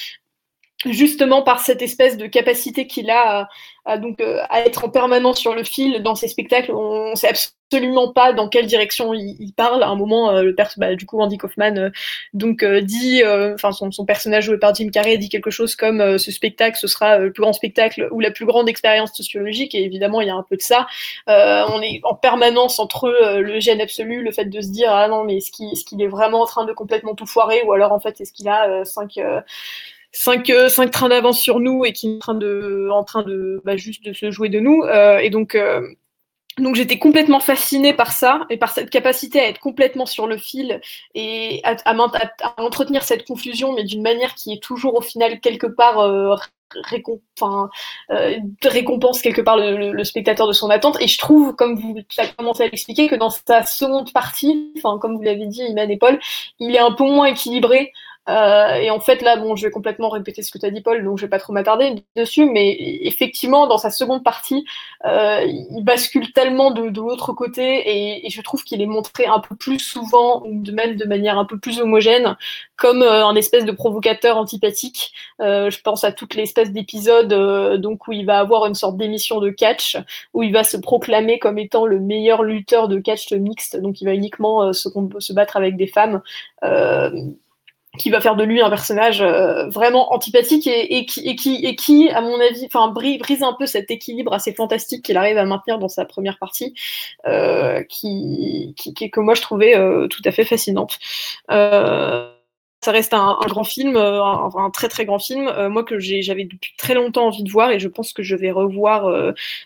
justement 0.85 1.41
par 1.41 1.59
cette 1.59 1.81
espèce 1.81 2.17
de 2.17 2.27
capacité 2.27 2.85
qu'il 2.87 3.09
a 3.09 3.49
à, 3.85 3.97
donc 3.97 4.19
euh, 4.19 4.41
à 4.49 4.61
être 4.61 4.85
en 4.85 4.89
permanence 4.89 5.39
sur 5.39 5.55
le 5.55 5.63
fil 5.63 6.03
dans 6.03 6.13
ses 6.13 6.27
spectacles. 6.27 6.71
On 6.71 7.11
ne 7.11 7.15
sait 7.15 7.29
absolument 7.29 8.11
pas 8.11 8.33
dans 8.33 8.47
quelle 8.49 8.67
direction 8.67 9.13
il, 9.13 9.53
parle. 9.55 9.81
À 9.81 9.87
un 9.87 9.95
moment, 9.95 10.29
euh, 10.29 10.43
le 10.43 10.55
bah, 10.77 10.95
du 10.95 11.05
coup, 11.05 11.19
Andy 11.19 11.37
Kaufman 11.37 11.77
euh, 11.77 11.89
donc 12.33 12.63
dit, 12.63 13.23
enfin 13.25 13.71
son, 13.71 13.91
son, 13.91 14.05
personnage 14.05 14.45
joué 14.45 14.57
par 14.57 14.75
Jim 14.75 14.89
Carrey 14.89 15.17
dit 15.17 15.29
quelque 15.29 15.49
chose 15.49 15.75
comme 15.75 16.17
ce 16.17 16.31
spectacle, 16.31 16.77
ce 16.77 16.87
sera 16.87 17.17
le 17.17 17.31
plus 17.31 17.41
grand 17.41 17.53
spectacle 17.53 18.07
ou 18.11 18.19
la 18.19 18.31
plus 18.31 18.45
grande 18.45 18.69
expérience 18.69 19.15
sociologique. 19.15 19.73
Et 19.73 19.83
évidemment, 19.83 20.21
il 20.21 20.27
y 20.27 20.31
a 20.31 20.35
un 20.35 20.45
peu 20.47 20.57
de 20.57 20.61
ça. 20.61 20.85
on 21.27 21.81
est 21.81 22.01
en 22.03 22.13
permanence 22.13 22.79
entre 22.79 23.09
le 23.39 23.59
gène 23.59 23.81
absolu, 23.81 24.21
le 24.21 24.31
fait 24.31 24.45
de 24.45 24.61
se 24.61 24.69
dire 24.69 24.91
ah 24.91 25.07
non 25.07 25.23
mais 25.23 25.37
est-ce 25.37 25.51
qu'il 25.51 26.01
est, 26.01 26.05
est 26.05 26.07
vraiment 26.07 26.41
en 26.41 26.45
train 26.45 26.65
de 26.65 26.73
complètement 26.73 27.15
tout 27.15 27.25
foirer? 27.25 27.63
Ou 27.65 27.73
alors 27.73 27.93
en 27.93 27.99
fait 27.99 28.19
est-ce 28.21 28.33
qu'il 28.33 28.49
a 28.49 28.83
cinq 28.85 29.17
cinq, 30.17 30.49
euh, 30.49 30.67
cinq 30.67 30.91
trains 30.91 31.09
d'avance 31.09 31.39
sur 31.39 31.59
nous 31.59 31.85
et 31.85 31.93
qui 31.93 32.07
est 32.07 32.15
en 32.15 32.19
train 32.19 32.33
de, 32.33 32.89
en 32.91 33.03
train 33.03 33.23
de 33.23 33.61
bah, 33.63 33.77
juste 33.77 34.03
de 34.03 34.13
se 34.13 34.31
jouer 34.31 34.49
de 34.49 34.59
nous. 34.59 34.83
Euh, 34.83 35.19
et 35.19 35.29
donc, 35.29 35.53
euh, 35.55 35.81
donc 36.57 36.75
j'étais 36.75 36.97
complètement 36.97 37.39
fascinée 37.39 37.93
par 37.93 38.11
ça 38.11 38.45
et 38.49 38.57
par 38.57 38.71
cette 38.71 38.89
capacité 38.89 39.39
à 39.39 39.47
être 39.47 39.59
complètement 39.59 40.07
sur 40.07 40.25
le 40.25 40.37
fil 40.37 40.81
et 41.13 41.61
à, 41.63 41.75
à, 41.85 41.95
entretenir 42.57 43.03
cette 43.03 43.27
confusion, 43.27 43.73
mais 43.73 43.83
d'une 43.83 44.01
manière 44.01 44.33
qui 44.33 44.53
est 44.53 44.61
toujours 44.61 44.95
au 44.95 45.01
final 45.01 45.39
quelque 45.39 45.67
part 45.67 45.97
récompense 48.63 49.21
quelque 49.21 49.41
part 49.41 49.57
le, 49.57 49.91
le, 49.93 50.03
spectateur 50.03 50.47
de 50.47 50.53
son 50.53 50.69
attente. 50.69 50.97
Et 50.99 51.07
je 51.07 51.17
trouve, 51.17 51.55
comme 51.55 51.75
vous 51.75 51.95
avez 52.17 52.33
commencé 52.37 52.63
à 52.63 52.67
l'expliquer, 52.67 53.07
que 53.07 53.15
dans 53.15 53.29
sa 53.29 53.63
seconde 53.63 54.11
partie, 54.11 54.73
enfin 54.77 54.97
comme 54.99 55.15
vous 55.15 55.21
l'avez 55.21 55.45
dit, 55.45 55.61
Iman 55.61 55.89
et 55.89 55.97
Paul, 55.97 56.19
il 56.59 56.75
est 56.75 56.79
un 56.79 56.91
peu 56.91 57.05
moins 57.05 57.27
équilibré. 57.27 57.93
Euh, 58.29 58.75
et 58.75 58.89
en 58.89 58.99
fait, 58.99 59.21
là, 59.21 59.37
bon, 59.37 59.55
je 59.55 59.65
vais 59.65 59.71
complètement 59.71 60.09
répéter 60.09 60.41
ce 60.41 60.51
que 60.51 60.57
tu 60.57 60.65
as 60.65 60.71
dit, 60.71 60.81
Paul, 60.81 61.03
donc 61.03 61.17
je 61.17 61.25
vais 61.25 61.29
pas 61.29 61.39
trop 61.39 61.53
m'attarder 61.53 62.03
dessus, 62.15 62.45
mais 62.45 62.75
effectivement, 63.01 63.67
dans 63.67 63.77
sa 63.77 63.89
seconde 63.89 64.23
partie, 64.23 64.65
euh, 65.05 65.41
il 65.45 65.83
bascule 65.83 66.33
tellement 66.33 66.71
de, 66.71 66.89
de 66.89 66.99
l'autre 66.99 67.33
côté, 67.33 67.63
et, 67.63 68.27
et, 68.27 68.29
je 68.29 68.41
trouve 68.41 68.63
qu'il 68.63 68.81
est 68.81 68.85
montré 68.85 69.25
un 69.25 69.39
peu 69.39 69.55
plus 69.55 69.79
souvent, 69.79 70.43
ou 70.45 70.61
de 70.61 70.71
même 70.71 70.95
de 70.95 71.05
manière 71.05 71.37
un 71.37 71.45
peu 71.45 71.57
plus 71.57 71.79
homogène, 71.79 72.35
comme 72.75 73.01
euh, 73.01 73.25
un 73.25 73.35
espèce 73.35 73.65
de 73.65 73.71
provocateur 73.71 74.37
antipathique. 74.37 75.13
Euh, 75.41 75.69
je 75.69 75.81
pense 75.81 76.03
à 76.03 76.11
toute 76.11 76.35
l'espèce 76.35 76.71
d'épisodes 76.71 77.33
euh, 77.33 77.77
donc 77.77 78.07
où 78.07 78.11
il 78.13 78.25
va 78.25 78.39
avoir 78.39 78.65
une 78.65 78.75
sorte 78.75 78.97
d'émission 78.97 79.39
de 79.39 79.49
catch, 79.49 79.97
où 80.33 80.43
il 80.43 80.53
va 80.53 80.63
se 80.63 80.77
proclamer 80.77 81.39
comme 81.39 81.57
étant 81.57 81.85
le 81.85 81.99
meilleur 81.99 82.43
lutteur 82.43 82.87
de 82.87 82.99
catch 82.99 83.31
mixte, 83.33 83.77
donc 83.77 84.01
il 84.01 84.05
va 84.05 84.13
uniquement 84.13 84.73
se, 84.73 84.89
se 85.19 85.33
battre 85.33 85.57
avec 85.57 85.75
des 85.77 85.87
femmes 85.87 86.21
qui 87.97 88.09
va 88.09 88.21
faire 88.21 88.35
de 88.35 88.43
lui 88.43 88.61
un 88.61 88.69
personnage 88.69 89.21
euh, 89.21 89.67
vraiment 89.69 90.13
antipathique 90.13 90.67
et, 90.67 91.05
qui, 91.05 91.21
et, 91.27 91.35
qui, 91.35 91.65
et 91.65 91.75
qui, 91.75 92.09
à 92.09 92.21
mon 92.21 92.39
avis, 92.39 92.67
brise, 93.19 93.43
un 93.43 93.53
peu 93.53 93.65
cet 93.65 93.91
équilibre 93.91 94.33
assez 94.33 94.53
fantastique 94.53 95.03
qu'il 95.03 95.17
arrive 95.17 95.37
à 95.37 95.45
maintenir 95.45 95.79
dans 95.79 95.89
sa 95.89 96.05
première 96.05 96.37
partie, 96.37 96.73
euh, 97.25 97.83
qui, 97.83 98.73
qui, 98.77 98.93
que 98.93 99.19
moi 99.19 99.35
je 99.35 99.41
trouvais 99.41 99.77
euh, 99.77 100.07
tout 100.07 100.21
à 100.25 100.31
fait 100.31 100.45
fascinante. 100.45 100.99
Ça 102.83 102.91
reste 102.91 103.13
un, 103.13 103.37
grand 103.47 103.63
film, 103.63 103.97
un, 103.97 104.69
très 104.71 104.87
très 104.87 105.03
grand 105.03 105.19
film, 105.19 105.51
moi 105.67 105.83
que 105.83 105.99
j'avais 105.99 106.45
depuis 106.45 106.73
très 106.77 106.93
longtemps 106.93 107.25
envie 107.25 107.43
de 107.43 107.51
voir 107.51 107.71
et 107.71 107.79
je 107.79 107.87
pense 107.87 108.13
que 108.13 108.21
je 108.21 108.35
vais 108.35 108.51
revoir 108.51 109.11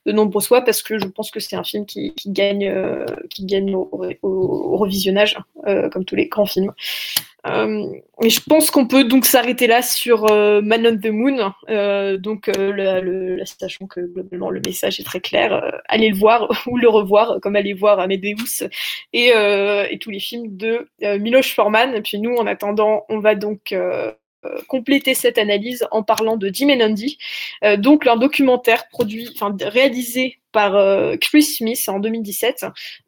de 0.06 0.12
nombreuses 0.12 0.48
fois 0.48 0.62
parce 0.62 0.82
que 0.82 0.98
je 0.98 1.06
pense 1.06 1.30
que 1.30 1.42
c'est 1.42 1.58
un 1.58 1.64
film 1.64 1.86
qui, 1.86 2.14
gagne, 2.28 2.74
qui 3.30 3.46
gagne 3.46 3.76
au 3.76 4.78
revisionnage, 4.78 5.38
comme 5.92 6.06
tous 6.06 6.16
les 6.16 6.28
grands 6.28 6.46
films. 6.46 6.74
Euh, 7.48 7.88
et 8.24 8.30
je 8.30 8.40
pense 8.48 8.70
qu'on 8.70 8.88
peut 8.88 9.04
donc 9.04 9.26
s'arrêter 9.26 9.66
là 9.66 9.82
sur 9.82 10.32
euh, 10.32 10.62
Man 10.62 10.86
on 10.86 10.98
the 10.98 11.12
Moon. 11.12 11.54
Euh, 11.70 12.18
donc, 12.18 12.48
la, 12.48 13.02
le, 13.02 13.42
sachant 13.46 13.88
que 13.88 14.02
globalement 14.02 14.50
le 14.50 14.62
message 14.66 15.00
est 15.00 15.04
très 15.04 15.22
clair, 15.22 15.82
allez 15.88 16.10
le 16.10 16.16
voir 16.16 16.50
ou 16.68 16.78
le 16.78 16.88
revoir, 16.88 17.40
comme 17.42 17.56
allez 17.56 17.74
voir 17.74 18.00
Amadeus 18.00 18.68
et, 19.14 19.30
et 19.30 19.98
tous 20.00 20.12
les 20.12 20.20
films 20.20 20.56
de 20.56 20.88
Miloš 21.02 21.54
Forman. 21.54 21.96
Et 21.96 22.02
puis 22.02 22.20
nous, 22.20 22.36
en 22.36 22.48
attendant, 22.48 23.06
on 23.10 23.20
va 23.20 23.36
donc 23.36 23.74
compléter 24.68 25.14
cette 25.14 25.38
analyse 25.38 25.86
en 25.92 26.04
parlant 26.04 26.38
de 26.38 26.50
Jim 26.52 26.70
and 26.70 26.82
Andy, 26.82 27.18
donc 27.78 28.06
leur 28.06 28.18
documentaire 28.18 28.88
produit, 28.90 29.30
enfin 29.36 29.56
réalisé 29.62 30.40
par 30.52 30.76
euh, 30.76 31.18
Chris 31.18 31.44
Smith 31.44 31.84
en 31.88 32.00
2017 32.00 32.66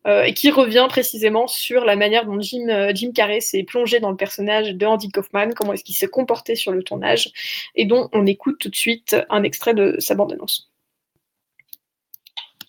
euh, 0.08 0.24
et 0.24 0.34
qui 0.34 0.52
revient 0.52 0.86
précisément 0.90 1.48
sur 1.48 1.86
la 1.86 1.96
manière 1.96 2.26
dont 2.26 2.40
Jim, 2.40 2.68
euh, 2.70 2.92
Jim 2.94 3.12
Carrey 3.14 3.42
s'est 3.42 3.64
plongé 3.64 4.00
dans 4.00 4.12
le 4.12 4.18
personnage 4.18 4.72
de 4.72 4.86
Andy 4.86 5.10
Kaufman, 5.10 5.54
comment 5.54 5.74
est-ce 5.74 5.84
qu'il 5.84 5.96
s'est 5.96 6.08
comporté 6.08 6.56
sur 6.56 6.72
le 6.72 6.84
tournage 6.84 7.32
et 7.76 7.86
dont 7.86 8.10
on 8.14 8.26
écoute 8.26 8.60
tout 8.60 8.70
de 8.70 8.76
suite 8.76 9.16
un 9.30 9.44
extrait 9.44 9.74
de 9.74 9.96
sa 10.00 10.16
bande-annonce. 10.16 10.70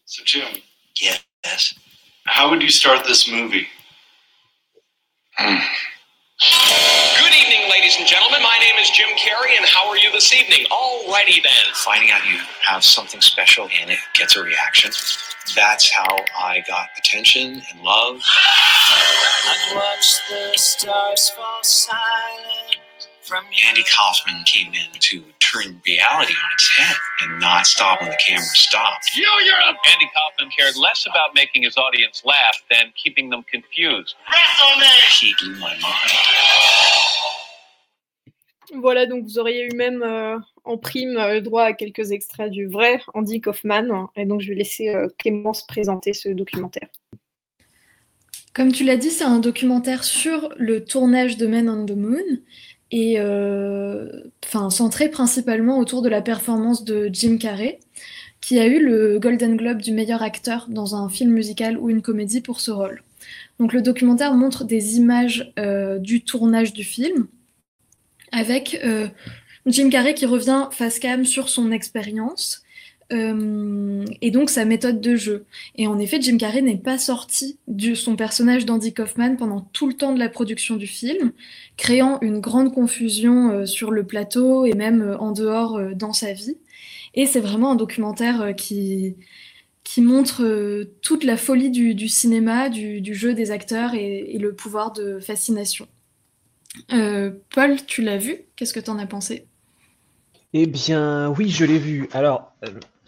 So 0.07 0.23
Jim, 0.25 0.47
yes. 1.01 1.75
How 2.27 2.49
would 2.49 2.63
you 2.63 2.71
start 2.71 3.05
this 3.05 3.29
movie? 3.29 3.67
Hmm. 5.37 5.59
Good 6.41 7.33
evening, 7.35 7.71
ladies 7.71 7.97
and 7.99 8.07
gentlemen. 8.09 8.43
My 8.43 8.59
name 8.61 8.75
is 8.81 8.91
Jim 8.91 9.09
Carrey, 9.17 9.57
and 9.57 9.65
how 9.67 9.89
are 9.89 9.97
you 9.97 10.11
this 10.13 10.33
evening? 10.35 10.67
Alrighty 10.71 11.43
then. 11.43 11.65
Finding 11.75 12.11
out 12.11 12.27
you 12.31 12.39
have 12.67 12.85
something 12.85 13.21
special 13.21 13.69
and 13.81 13.91
it 13.91 14.01
gets 14.15 14.37
a 14.37 14.43
reaction. 14.43 14.91
That's 15.55 15.91
how 15.93 16.17
I 16.39 16.65
got 16.67 16.89
attention 16.99 17.63
and 17.71 17.83
love. 17.83 18.21
I'd 19.47 19.73
watch 19.77 20.19
the 20.29 20.59
stars 20.59 21.31
fall 21.31 21.63
silent 21.63 22.45
from 22.59 22.64
Andy 23.33 23.83
Kaufman 23.85 24.45
came 24.45 24.73
in 24.75 25.01
to 25.01 25.23
turn 25.41 25.81
reality 25.87 26.35
on 26.35 26.53
its 26.53 26.69
head 26.77 26.97
and 27.23 27.41
not 27.41 27.67
stop 27.67 28.01
when 28.01 28.11
the 28.11 28.17
camera 28.17 28.45
stopped. 28.45 29.17
You, 29.17 29.27
you're 29.45 29.57
a... 29.57 29.69
Andy 29.93 30.11
Kaufman 30.15 30.51
cared 30.51 30.77
less 30.77 31.07
about 31.07 31.35
making 31.35 31.63
his 31.63 31.77
audience 31.79 32.23
laugh 32.25 32.63
than 32.71 32.93
keeping 33.03 33.31
them 33.31 33.43
confused. 33.51 34.15
He 35.21 35.35
blew 35.41 35.55
my 35.57 35.75
mind. 35.81 36.11
Voilà, 38.77 39.07
donc 39.07 39.25
vous 39.25 39.39
auriez 39.39 39.67
eu 39.67 39.77
même 39.77 40.03
euh, 40.03 40.39
en 40.65 40.77
prime 40.77 41.17
euh, 41.17 41.41
droit 41.41 41.65
à 41.65 41.73
quelques 41.75 42.11
extraits 42.11 42.51
du 42.51 42.67
vrai 42.67 43.01
Andy 43.15 43.41
Kaufman. 43.41 44.09
Et 44.17 44.27
donc 44.27 44.41
je 44.41 44.49
vais 44.49 44.57
laisser 44.57 44.89
euh, 44.89 45.09
Clémence 45.19 45.67
présenter 45.67 46.13
ce 46.13 46.29
documentaire. 46.29 46.89
Comme 48.53 48.73
tu 48.73 48.85
l'as 48.85 48.97
dit, 48.97 49.11
c'est 49.11 49.25
un 49.25 49.41
documentaire 49.41 50.05
sur 50.05 50.53
le 50.57 50.85
tournage 50.85 51.37
de 51.37 51.47
Men 51.47 51.69
on 51.69 51.87
the 51.87 51.97
Moon 51.97 52.39
et 52.95 53.17
euh, 53.19 54.09
centré 54.71 55.09
principalement 55.09 55.81
autour 55.81 56.01
de 56.01 56.09
la 56.09 56.23
performance 56.23 56.85
de 56.85 57.11
Jim 57.13 57.39
Carrey, 57.39 57.81
qui 58.41 58.61
a 58.61 58.69
eu 58.69 58.85
le 58.85 59.19
Golden 59.19 59.57
Globe 59.57 59.83
du 59.83 59.91
meilleur 59.91 60.23
acteur 60.23 60.67
dans 60.69 60.95
un 60.95 61.09
film 61.09 61.33
musical 61.33 61.77
ou 61.77 61.91
une 61.91 62.03
comédie 62.03 62.41
pour 62.41 62.61
ce 62.61 62.71
rôle. 62.71 63.03
Donc 63.59 63.73
le 63.73 63.83
documentaire 63.83 64.35
montre 64.35 64.63
des 64.63 64.97
images 64.97 65.53
euh, 65.59 65.99
du 65.99 66.23
tournage 66.23 66.73
du 66.73 66.85
film, 66.85 67.27
avec 68.31 68.81
euh, 68.85 69.09
Jim 69.67 69.91
Carrey 69.91 70.15
qui 70.15 70.27
revient 70.27 70.69
face 70.71 71.01
cam 71.01 71.25
sur 71.25 71.49
son 71.49 71.73
expérience, 71.73 72.63
euh, 73.13 74.05
et 74.23 74.31
donc 74.31 74.51
sa 74.51 74.65
méthode 74.65 75.01
de 75.01 75.17
jeu. 75.17 75.45
Et 75.77 75.87
en 75.87 75.99
effet, 75.99 76.21
Jim 76.21 76.39
Carrey 76.39 76.63
n'est 76.63 76.77
pas 76.77 76.99
sorti 76.99 77.59
de 77.69 77.95
son 77.95 78.17
personnage 78.17 78.65
d'Andy 78.65 78.95
Kaufman 78.95 79.37
pendant 79.37 79.61
tout 79.61 79.87
le 79.87 79.95
temps 79.95 80.13
de 80.13 80.19
la 80.19 80.29
production 80.29 80.77
du 80.77 80.87
film, 80.87 81.33
créant 81.77 82.19
une 82.21 82.41
grande 82.41 82.73
confusion 82.73 83.51
euh, 83.51 83.67
sur 83.67 83.91
le 83.91 84.05
plateau 84.05 84.65
et 84.65 84.75
même 84.75 85.03
euh, 85.03 85.19
en 85.19 85.33
dehors 85.33 85.81
dans 85.95 86.13
sa 86.13 86.33
vie. 86.33 86.57
Et 87.15 87.27
c'est 87.27 87.41
vraiment 87.41 87.73
un 87.73 87.77
documentaire 87.77 88.55
qui, 88.57 89.15
qui 89.85 90.01
montre 90.01 90.85
toute 91.01 91.23
la 91.23 91.37
folie 91.37 91.71
du, 91.71 92.09
cinéma, 92.09 92.69
du, 92.69 93.15
jeu 93.15 93.35
des 93.35 93.53
acteurs 93.53 93.95
et, 93.95 94.35
et, 94.35 94.39
le 94.39 94.53
pouvoir 94.53 94.93
de 94.93 95.21
fascination. 95.21 95.87
Paul, 96.89 97.77
tu 97.87 98.03
l'as 98.03 98.17
vu? 98.17 98.39
Qu'est-ce 98.57 98.75
que 98.75 98.81
tu 98.81 98.91
en 98.91 98.99
as 98.99 99.07
pensé? 99.07 99.47
Eh 100.57 100.67
bien, 100.67 101.31
oui, 101.31 101.51
je 101.51 101.65
l'ai 101.65 101.79
vu. 101.79 102.09
Alors, 102.13 102.53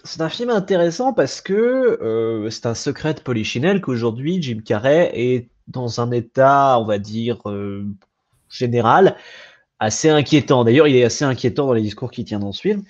c'est 0.06 0.20
un 0.20 0.28
film 0.28 0.50
intéressant 0.50 1.12
parce 1.12 1.40
que 1.40 1.52
euh, 1.54 2.48
c'est 2.50 2.66
un 2.66 2.74
secret 2.74 3.14
de 3.14 3.20
Polichinelle 3.20 3.80
qu'aujourd'hui 3.80 4.40
Jim 4.42 4.60
Carrey 4.64 5.10
est 5.14 5.48
dans 5.68 6.00
un 6.00 6.10
état, 6.12 6.78
on 6.80 6.84
va 6.84 6.98
dire, 6.98 7.40
euh, 7.46 7.84
général, 8.48 9.16
assez 9.80 10.08
inquiétant. 10.08 10.64
D'ailleurs, 10.64 10.88
il 10.88 10.96
est 10.96 11.04
assez 11.04 11.24
inquiétant 11.24 11.66
dans 11.66 11.72
les 11.72 11.82
discours 11.82 12.10
qu'il 12.10 12.24
tient 12.24 12.38
dans 12.38 12.52
ce 12.52 12.60
film. 12.60 12.84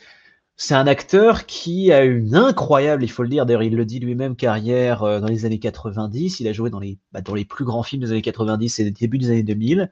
C'est 0.57 0.75
un 0.75 0.87
acteur 0.87 1.47
qui 1.47 1.93
a 1.93 2.05
une 2.05 2.35
incroyable, 2.35 3.05
il 3.05 3.11
faut 3.11 3.23
le 3.23 3.29
dire, 3.29 3.45
d'ailleurs 3.45 3.62
il 3.62 3.77
le 3.77 3.85
dit 3.85 4.01
lui-même, 4.01 4.37
carrière 4.37 5.03
euh, 5.03 5.21
dans 5.21 5.29
les 5.29 5.45
années 5.45 5.59
90. 5.59 6.41
Il 6.41 6.49
a 6.49 6.53
joué 6.53 6.71
dans 6.71 6.81
les, 6.81 6.99
bah, 7.12 7.21
dans 7.23 7.35
les 7.35 7.45
plus 7.45 7.64
grands 7.64 7.83
films 7.83 8.03
des 8.03 8.12
années 8.12 8.23
90 8.23 8.79
et 8.79 8.85
des 8.85 8.91
débuts 8.91 9.19
des 9.19 9.31
années 9.31 9.43
2000. 9.43 9.91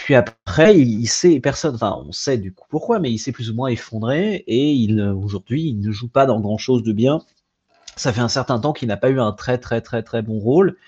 Puis 0.00 0.14
après, 0.14 0.78
il, 0.78 1.06
sait, 1.08 1.40
personne, 1.40 1.74
enfin, 1.74 2.02
on 2.06 2.10
sait 2.10 2.38
du 2.38 2.54
coup 2.54 2.64
pourquoi, 2.70 3.00
mais 3.00 3.12
il 3.12 3.18
s'est 3.18 3.32
plus 3.32 3.50
ou 3.50 3.54
moins 3.54 3.68
effondré 3.68 4.44
et 4.46 4.72
il, 4.72 4.98
aujourd'hui, 5.02 5.64
il 5.68 5.78
ne 5.78 5.92
joue 5.92 6.08
pas 6.08 6.24
dans 6.24 6.40
grand 6.40 6.56
chose 6.56 6.82
de 6.82 6.92
bien. 6.92 7.20
Ça 7.96 8.10
fait 8.10 8.22
un 8.22 8.28
certain 8.28 8.58
temps 8.58 8.72
qu'il 8.72 8.88
n'a 8.88 8.96
pas 8.96 9.10
eu 9.10 9.20
un 9.20 9.32
très, 9.32 9.58
très, 9.58 9.82
très, 9.82 10.02
très 10.02 10.22
bon 10.22 10.38
rôle, 10.38 10.78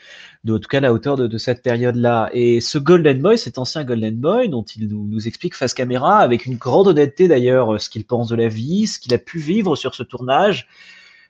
de, 0.44 0.54
en 0.54 0.58
tout 0.58 0.66
cas 0.66 0.78
à 0.78 0.80
la 0.80 0.94
hauteur 0.94 1.18
de, 1.18 1.36
cette 1.36 1.62
période-là. 1.62 2.30
Et 2.32 2.62
ce 2.62 2.78
Golden 2.78 3.20
Boy, 3.20 3.36
cet 3.36 3.58
ancien 3.58 3.84
Golden 3.84 4.16
Boy, 4.16 4.48
dont 4.48 4.62
il 4.62 4.88
nous, 4.88 5.06
nous 5.06 5.28
explique 5.28 5.56
face 5.56 5.74
caméra, 5.74 6.20
avec 6.20 6.46
une 6.46 6.56
grande 6.56 6.88
honnêteté 6.88 7.28
d'ailleurs, 7.28 7.78
ce 7.78 7.90
qu'il 7.90 8.06
pense 8.06 8.28
de 8.28 8.36
la 8.36 8.48
vie, 8.48 8.86
ce 8.86 8.98
qu'il 8.98 9.12
a 9.12 9.18
pu 9.18 9.38
vivre 9.38 9.76
sur 9.76 9.94
ce 9.94 10.02
tournage, 10.02 10.68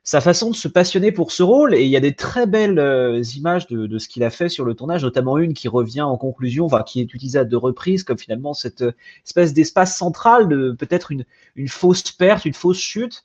sa 0.04 0.20
façon 0.20 0.50
de 0.50 0.56
se 0.56 0.68
passionner 0.68 1.12
pour 1.12 1.32
ce 1.32 1.42
rôle. 1.42 1.74
Et 1.74 1.84
il 1.84 1.90
y 1.90 1.96
a 1.96 2.00
des 2.00 2.14
très 2.14 2.46
belles 2.46 2.78
euh, 2.78 3.22
images 3.36 3.66
de, 3.68 3.98
ce 3.98 4.08
qu'il 4.08 4.24
a 4.24 4.30
fait 4.30 4.48
sur 4.48 4.64
le 4.64 4.74
tournage, 4.74 5.02
notamment 5.02 5.38
une 5.38 5.54
qui 5.54 5.68
revient 5.68 6.02
en 6.02 6.16
conclusion, 6.16 6.68
qui 6.86 7.00
est 7.00 7.14
utilisée 7.14 7.38
à 7.38 7.44
deux 7.44 7.56
reprises, 7.56 8.02
comme 8.02 8.18
finalement 8.18 8.54
cette 8.54 8.82
euh, 8.82 8.92
espèce 9.24 9.52
d'espace 9.52 9.96
central 9.96 10.48
de 10.48 10.72
peut-être 10.72 11.12
une, 11.12 11.24
fausse 11.68 12.10
perte, 12.10 12.44
une 12.44 12.54
fausse 12.54 12.78
chute. 12.78 13.24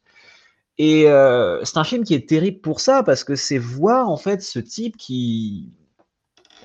Et 0.77 1.07
euh, 1.07 1.63
c'est 1.63 1.77
un 1.77 1.83
film 1.83 2.03
qui 2.03 2.13
est 2.13 2.29
terrible 2.29 2.59
pour 2.59 2.79
ça, 2.79 3.01
parce 3.01 3.23
que 3.23 3.35
c'est 3.35 3.57
voir 3.57 4.09
en 4.09 4.17
fait 4.17 4.43
ce 4.43 4.59
type 4.59 4.95
qui 4.97 5.71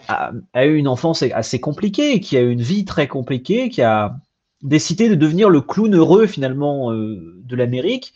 a, 0.08 0.32
eu 0.66 0.76
une 0.76 0.88
enfance 0.88 1.22
assez 1.22 1.60
compliquée, 1.60 2.20
qui 2.20 2.36
a 2.36 2.42
eu 2.42 2.50
une 2.50 2.60
vie 2.60 2.84
très 2.84 3.08
compliquée, 3.08 3.70
qui 3.70 3.80
a 3.80 4.16
décidé 4.60 5.08
de 5.08 5.14
devenir 5.14 5.48
le 5.48 5.62
clown 5.62 5.94
heureux 5.94 6.26
finalement 6.26 6.92
de 6.92 7.56
l'Amérique, 7.56 8.12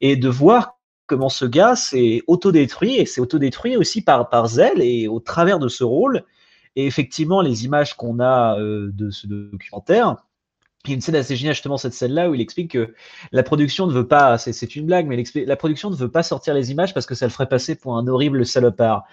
et 0.00 0.14
de 0.14 0.28
voir 0.28 0.75
comment 1.06 1.28
ce 1.28 1.44
gars 1.44 1.76
s'est 1.76 2.22
autodétruit 2.26 2.96
et 2.96 3.06
s'est 3.06 3.20
autodétruit 3.20 3.76
aussi 3.76 4.02
par, 4.02 4.28
par 4.28 4.48
zèle 4.48 4.80
et 4.80 5.08
au 5.08 5.20
travers 5.20 5.58
de 5.58 5.68
ce 5.68 5.84
rôle. 5.84 6.24
Et 6.74 6.86
effectivement, 6.86 7.40
les 7.40 7.64
images 7.64 7.94
qu'on 7.94 8.20
a 8.20 8.58
euh, 8.58 8.90
de 8.92 9.10
ce 9.10 9.26
documentaire, 9.26 10.16
il 10.86 10.90
y 10.90 10.92
a 10.92 10.94
une 10.94 11.00
scène 11.00 11.16
assez 11.16 11.36
géniale, 11.36 11.54
justement, 11.54 11.78
cette 11.78 11.94
scène-là, 11.94 12.30
où 12.30 12.34
il 12.34 12.40
explique 12.40 12.72
que 12.72 12.94
la 13.32 13.42
production 13.42 13.86
ne 13.86 13.92
veut 13.92 14.06
pas, 14.06 14.38
c'est 14.38 14.76
une 14.76 14.86
blague, 14.86 15.06
mais 15.06 15.22
la 15.34 15.56
production 15.56 15.90
ne 15.90 15.96
veut 15.96 16.10
pas 16.10 16.22
sortir 16.22 16.54
les 16.54 16.70
images 16.70 16.94
parce 16.94 17.06
que 17.06 17.14
ça 17.14 17.26
le 17.26 17.32
ferait 17.32 17.48
passer 17.48 17.74
pour 17.74 17.96
un 17.96 18.06
horrible 18.06 18.46
salopard. 18.46 19.04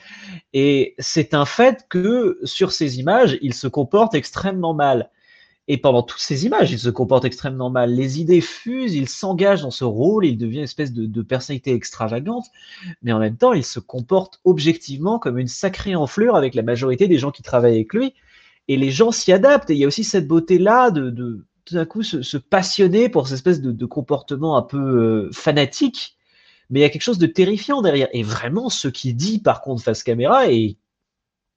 Et 0.54 0.94
c'est 1.00 1.34
un 1.34 1.46
fait 1.46 1.86
que 1.90 2.40
sur 2.44 2.72
ces 2.72 3.00
images, 3.00 3.38
il 3.42 3.54
se 3.54 3.68
comporte 3.68 4.14
extrêmement 4.14 4.74
mal. 4.74 5.10
Et 5.70 5.78
pendant 5.78 6.04
toutes 6.04 6.20
ces 6.20 6.46
images, 6.46 6.72
il 6.72 6.80
se 6.80 6.90
comporte 6.90 7.24
extrêmement 7.24 7.70
mal. 7.70 7.94
Les 7.94 8.20
idées 8.20 8.42
fusent, 8.42 8.96
il 8.96 9.08
s'engage 9.08 9.62
dans 9.62 9.72
ce 9.72 9.86
rôle, 9.86 10.26
il 10.26 10.38
devient 10.38 10.58
une 10.58 10.64
espèce 10.64 10.92
de, 10.92 11.22
personnalité 11.22 11.74
extravagante, 11.74 12.48
mais 13.02 13.14
en 13.14 13.20
même 13.20 13.38
temps, 13.38 13.54
il 13.54 13.64
se 13.64 13.80
comporte 13.80 14.42
objectivement 14.44 15.20
comme 15.20 15.40
une 15.40 15.48
sacrée 15.48 15.96
enflure 15.96 16.36
avec 16.36 16.54
la 16.54 16.64
majorité 16.64 17.08
des 17.08 17.18
gens 17.18 17.32
qui 17.32 17.44
travaillent 17.44 17.76
avec 17.76 17.94
lui. 17.94 18.14
Et 18.68 18.76
les 18.76 18.92
gens 18.92 19.12
s'y 19.12 19.32
adaptent. 19.32 19.70
Et 19.70 19.74
il 19.74 19.80
y 19.80 19.86
a 19.86 19.88
aussi 19.88 20.04
cette 20.04 20.28
beauté-là 20.28 20.92
de, 20.92 21.46
tout 21.66 21.76
d'un 21.76 21.86
coup 21.86 22.04
se, 22.04 22.38
passionner 22.38 23.08
pour 23.08 23.28
cette 23.28 23.36
espèce 23.36 23.62
de, 23.62 23.86
comportement 23.86 24.58
un 24.58 24.64
peu 24.64 24.78
euh, 24.78 25.30
fanatique. 25.32 26.18
Mais 26.70 26.80
il 26.80 26.82
y 26.82 26.86
a 26.86 26.90
quelque 26.90 27.04
chose 27.04 27.20
de 27.20 27.28
terrifiant 27.28 27.82
derrière. 27.82 28.10
Et 28.12 28.24
vraiment, 28.24 28.70
ce 28.70 28.90
qu'il 28.90 29.16
dit, 29.16 29.40
par 29.40 29.62
contre, 29.62 29.82
face 29.82 30.04
caméra 30.04 30.52
est 30.52 30.78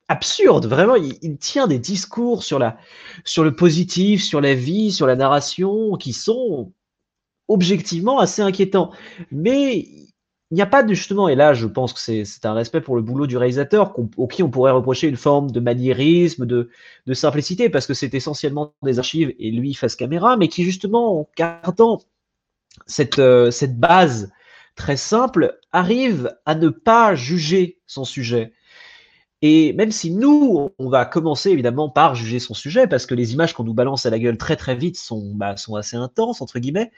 absurde. 0.08 0.66
Vraiment, 0.66 0.96
il, 0.96 1.38
tient 1.38 1.66
des 1.66 1.78
discours 1.78 2.42
sur, 2.42 2.58
la, 2.58 2.78
sur 3.24 3.44
le 3.44 3.54
positif, 3.54 4.22
sur 4.22 4.40
la 4.40 4.54
vie, 4.54 4.92
sur 4.92 5.06
la 5.06 5.16
narration, 5.16 5.96
qui 5.96 6.12
sont 6.12 6.72
objectivement 7.48 8.18
assez 8.18 8.42
inquiétants. 8.42 8.92
Mais 9.30 9.86
il 10.50 10.54
n'y 10.54 10.62
a 10.62 10.66
pas 10.66 10.84
de 10.84 10.94
justement, 10.94 11.28
et 11.28 11.34
là 11.34 11.54
je 11.54 11.66
pense 11.66 11.92
que 11.92 11.98
c'est 11.98 12.46
un 12.46 12.54
respect 12.54 12.80
pour 12.80 12.94
le 12.94 13.02
boulot 13.02 13.26
du 13.26 13.36
réalisateur, 13.36 13.94
au 14.16 14.28
qui 14.28 14.44
on 14.44 14.50
pourrait 14.50 14.70
reprocher 14.70 15.08
une 15.08 15.16
forme 15.16 15.50
de 15.50 15.58
maniérisme, 15.58 16.46
de, 16.46 16.70
de 17.06 17.14
simplicité, 17.14 17.68
parce 17.68 17.86
que 17.86 17.94
c'est 17.94 18.14
essentiellement 18.14 18.72
des 18.82 18.98
archives 19.00 19.34
et 19.40 19.50
lui 19.50 19.74
face 19.74 19.96
caméra, 19.96 20.36
mais 20.36 20.48
qui 20.48 20.62
justement, 20.62 21.20
en 21.20 21.28
gardant 21.36 22.00
cette, 22.86 23.18
euh, 23.18 23.50
cette 23.50 23.78
base 23.78 24.30
très 24.76 24.96
simple, 24.96 25.58
arrive 25.72 26.36
à 26.44 26.54
ne 26.54 26.68
pas 26.68 27.14
juger 27.14 27.80
son 27.86 28.04
sujet. 28.04 28.52
Et 29.42 29.72
même 29.74 29.90
si 29.92 30.10
nous, 30.10 30.70
on 30.78 30.88
va 30.88 31.04
commencer 31.04 31.50
évidemment 31.50 31.90
par 31.90 32.14
juger 32.14 32.38
son 32.38 32.54
sujet, 32.54 32.86
parce 32.86 33.06
que 33.06 33.14
les 33.14 33.34
images 33.34 33.52
qu'on 33.54 33.64
nous 33.64 33.74
balance 33.74 34.06
à 34.06 34.10
la 34.10 34.18
gueule 34.18 34.38
très 34.38 34.56
très 34.56 34.74
vite 34.74 34.96
sont, 34.98 35.34
bah, 35.34 35.56
sont 35.56 35.74
assez 35.76 35.96
intenses, 35.96 36.40
entre 36.40 36.58
guillemets, 36.58 36.90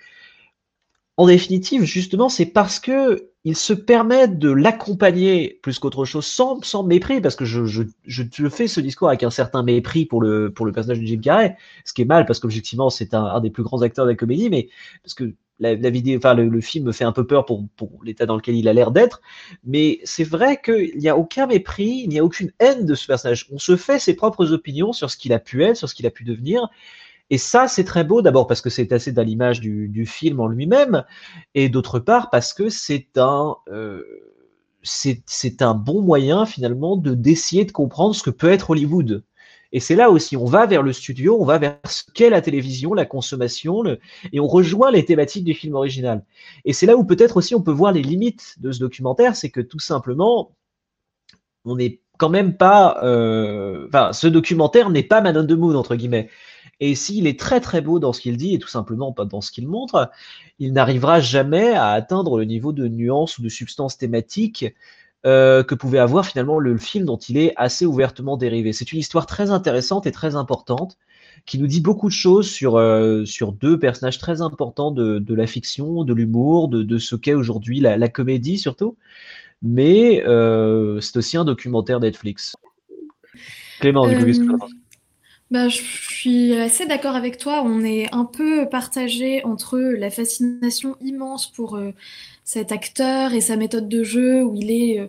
en 1.16 1.26
définitive, 1.26 1.82
justement, 1.82 2.28
c'est 2.28 2.46
parce 2.46 2.78
que 2.78 3.30
il 3.44 3.56
se 3.56 3.72
permet 3.72 4.28
de 4.28 4.50
l'accompagner 4.50 5.58
plus 5.62 5.80
qu'autre 5.80 6.04
chose, 6.04 6.24
sans, 6.26 6.62
sans 6.62 6.84
mépris, 6.84 7.20
parce 7.20 7.34
que 7.34 7.44
je, 7.44 7.64
je, 7.64 7.82
je, 8.04 8.48
fais 8.48 8.68
ce 8.68 8.80
discours 8.80 9.08
avec 9.08 9.24
un 9.24 9.30
certain 9.30 9.64
mépris 9.64 10.04
pour 10.06 10.20
le, 10.20 10.52
pour 10.52 10.64
le 10.64 10.70
personnage 10.70 11.00
de 11.00 11.06
Jim 11.06 11.20
Carrey, 11.20 11.56
ce 11.84 11.92
qui 11.92 12.02
est 12.02 12.04
mal, 12.04 12.24
parce 12.24 12.38
qu'objectivement, 12.38 12.88
c'est 12.88 13.14
un, 13.14 13.24
un, 13.24 13.40
des 13.40 13.50
plus 13.50 13.64
grands 13.64 13.82
acteurs 13.82 14.04
de 14.04 14.10
la 14.10 14.16
comédie, 14.16 14.48
mais 14.48 14.68
parce 15.02 15.14
que 15.14 15.34
la, 15.60 15.90
vidéo, 15.90 16.18
enfin, 16.18 16.34
le, 16.34 16.60
film 16.60 16.86
me 16.86 16.92
fait 16.92 17.04
un 17.04 17.12
peu 17.12 17.26
peur 17.26 17.44
pour, 17.44 17.68
l'état 18.04 18.26
dans 18.26 18.36
lequel 18.36 18.56
il 18.56 18.68
a 18.68 18.72
l'air 18.72 18.90
d'être, 18.90 19.20
mais 19.64 20.00
c'est 20.04 20.24
vrai 20.24 20.60
qu'il 20.62 20.98
n'y 20.98 21.08
a 21.08 21.16
aucun 21.16 21.46
mépris, 21.46 22.02
il 22.04 22.08
n'y 22.08 22.18
a 22.18 22.24
aucune 22.24 22.52
haine 22.58 22.86
de 22.86 22.94
ce 22.94 23.06
personnage. 23.06 23.46
On 23.50 23.58
se 23.58 23.76
fait 23.76 23.98
ses 23.98 24.14
propres 24.14 24.52
opinions 24.52 24.92
sur 24.92 25.10
ce 25.10 25.16
qu'il 25.16 25.32
a 25.32 25.38
pu 25.38 25.64
être, 25.64 25.76
sur 25.76 25.88
ce 25.88 25.94
qu'il 25.94 26.06
a 26.06 26.10
pu 26.10 26.24
devenir, 26.24 26.68
et 27.30 27.38
ça, 27.38 27.68
c'est 27.68 27.84
très 27.84 28.04
beau, 28.04 28.22
d'abord 28.22 28.46
parce 28.46 28.62
que 28.62 28.70
c'est 28.70 28.92
assez 28.92 29.12
dans 29.12 29.22
l'image 29.22 29.60
du, 29.60 29.88
du, 29.88 30.06
film 30.06 30.40
en 30.40 30.46
lui-même, 30.46 31.04
et 31.54 31.68
d'autre 31.68 31.98
part 31.98 32.30
parce 32.30 32.54
que 32.54 32.70
c'est 32.70 33.18
un, 33.18 33.56
euh, 33.68 34.02
c'est 34.82 35.62
un 35.62 35.74
bon 35.74 36.02
moyen 36.02 36.46
finalement 36.46 36.96
de 36.96 37.14
d'essayer 37.14 37.64
de 37.64 37.72
comprendre 37.72 38.14
ce 38.14 38.22
que 38.22 38.30
peut 38.30 38.50
être 38.50 38.70
Hollywood. 38.70 39.24
Et 39.72 39.80
c'est 39.80 39.96
là 39.96 40.10
aussi, 40.10 40.36
on 40.36 40.46
va 40.46 40.66
vers 40.66 40.82
le 40.82 40.92
studio, 40.92 41.36
on 41.38 41.44
va 41.44 41.58
vers 41.58 41.78
ce 41.86 42.02
qu'est 42.14 42.30
la 42.30 42.40
télévision, 42.40 42.94
la 42.94 43.04
consommation, 43.04 43.84
et 44.32 44.40
on 44.40 44.46
rejoint 44.46 44.90
les 44.90 45.04
thématiques 45.04 45.44
du 45.44 45.54
film 45.54 45.74
original. 45.74 46.24
Et 46.64 46.72
c'est 46.72 46.86
là 46.86 46.96
où 46.96 47.04
peut-être 47.04 47.36
aussi 47.36 47.54
on 47.54 47.62
peut 47.62 47.72
voir 47.72 47.92
les 47.92 48.02
limites 48.02 48.54
de 48.60 48.72
ce 48.72 48.80
documentaire, 48.80 49.36
c'est 49.36 49.50
que 49.50 49.60
tout 49.60 49.78
simplement, 49.78 50.52
on 51.64 51.76
n'est 51.76 52.00
quand 52.18 52.30
même 52.30 52.56
pas, 52.56 52.98
euh, 53.04 53.86
enfin, 53.88 54.12
ce 54.12 54.26
documentaire 54.26 54.90
n'est 54.90 55.02
pas 55.02 55.20
Man 55.20 55.36
on 55.36 55.46
the 55.46 55.52
Moon 55.52 55.74
entre 55.74 55.96
guillemets. 55.96 56.28
Et 56.80 56.94
s'il 56.94 57.26
est 57.26 57.38
très 57.38 57.60
très 57.60 57.80
beau 57.80 57.98
dans 57.98 58.12
ce 58.12 58.20
qu'il 58.20 58.36
dit 58.36 58.54
et 58.54 58.58
tout 58.58 58.68
simplement 58.68 59.12
pas 59.12 59.24
dans 59.24 59.40
ce 59.40 59.50
qu'il 59.50 59.66
montre, 59.66 60.10
il 60.58 60.72
n'arrivera 60.72 61.20
jamais 61.20 61.72
à 61.72 61.88
atteindre 61.88 62.38
le 62.38 62.44
niveau 62.44 62.72
de 62.72 62.86
nuance 62.86 63.38
ou 63.38 63.42
de 63.42 63.48
substance 63.48 63.98
thématique 63.98 64.66
euh, 65.26 65.64
que 65.64 65.74
pouvait 65.74 65.98
avoir 65.98 66.26
finalement 66.26 66.60
le, 66.60 66.78
film 66.78 67.04
dont 67.04 67.16
il 67.16 67.38
est 67.38 67.52
assez 67.56 67.84
ouvertement 67.86 68.36
dérivé. 68.36 68.72
C'est 68.72 68.92
une 68.92 69.00
histoire 69.00 69.26
très 69.26 69.50
intéressante 69.50 70.06
et 70.06 70.12
très 70.12 70.36
importante 70.36 70.96
qui 71.44 71.58
nous 71.58 71.66
dit 71.66 71.80
beaucoup 71.80 72.08
de 72.08 72.14
choses 72.14 72.48
sur, 72.48 72.76
euh, 72.76 73.24
sur 73.24 73.52
deux 73.52 73.78
personnages 73.78 74.18
très 74.18 74.42
importants 74.42 74.92
de, 74.92 75.18
de 75.18 75.34
la 75.34 75.46
fiction, 75.46 76.04
de 76.04 76.14
l'humour, 76.14 76.68
de, 76.68 76.82
de, 76.82 76.98
ce 76.98 77.16
qu'est 77.16 77.34
aujourd'hui 77.34 77.80
la, 77.80 77.96
la, 77.96 78.08
comédie 78.08 78.58
surtout. 78.58 78.96
Mais 79.60 80.22
euh, 80.26 81.00
c'est 81.00 81.16
aussi 81.16 81.36
un 81.36 81.44
documentaire 81.44 81.98
Netflix. 81.98 82.54
Clément, 83.80 84.06
du 84.06 84.16
coup, 84.16 84.58
bah, 85.50 85.68
je 85.68 85.78
suis 85.78 86.54
assez 86.54 86.84
d'accord 86.86 87.16
avec 87.16 87.38
toi. 87.38 87.62
On 87.64 87.82
est 87.82 88.12
un 88.14 88.24
peu 88.24 88.68
partagé 88.68 89.42
entre 89.44 89.78
la 89.78 90.10
fascination 90.10 90.96
immense 91.00 91.50
pour 91.50 91.76
euh, 91.76 91.92
cet 92.44 92.70
acteur 92.70 93.32
et 93.32 93.40
sa 93.40 93.56
méthode 93.56 93.88
de 93.88 94.04
jeu, 94.04 94.42
où 94.44 94.54
il 94.54 94.70
est, 94.70 95.00
euh, 95.00 95.06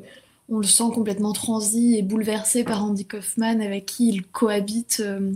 on 0.48 0.60
le 0.60 0.64
sent 0.64 0.92
complètement 0.94 1.34
transi 1.34 1.98
et 1.98 2.04
bouleversé 2.04 2.64
par 2.64 2.86
Andy 2.86 3.06
Kaufman, 3.06 3.60
avec 3.60 3.86
qui 3.86 4.08
il 4.08 4.24
cohabite 4.24 5.02
euh, 5.06 5.34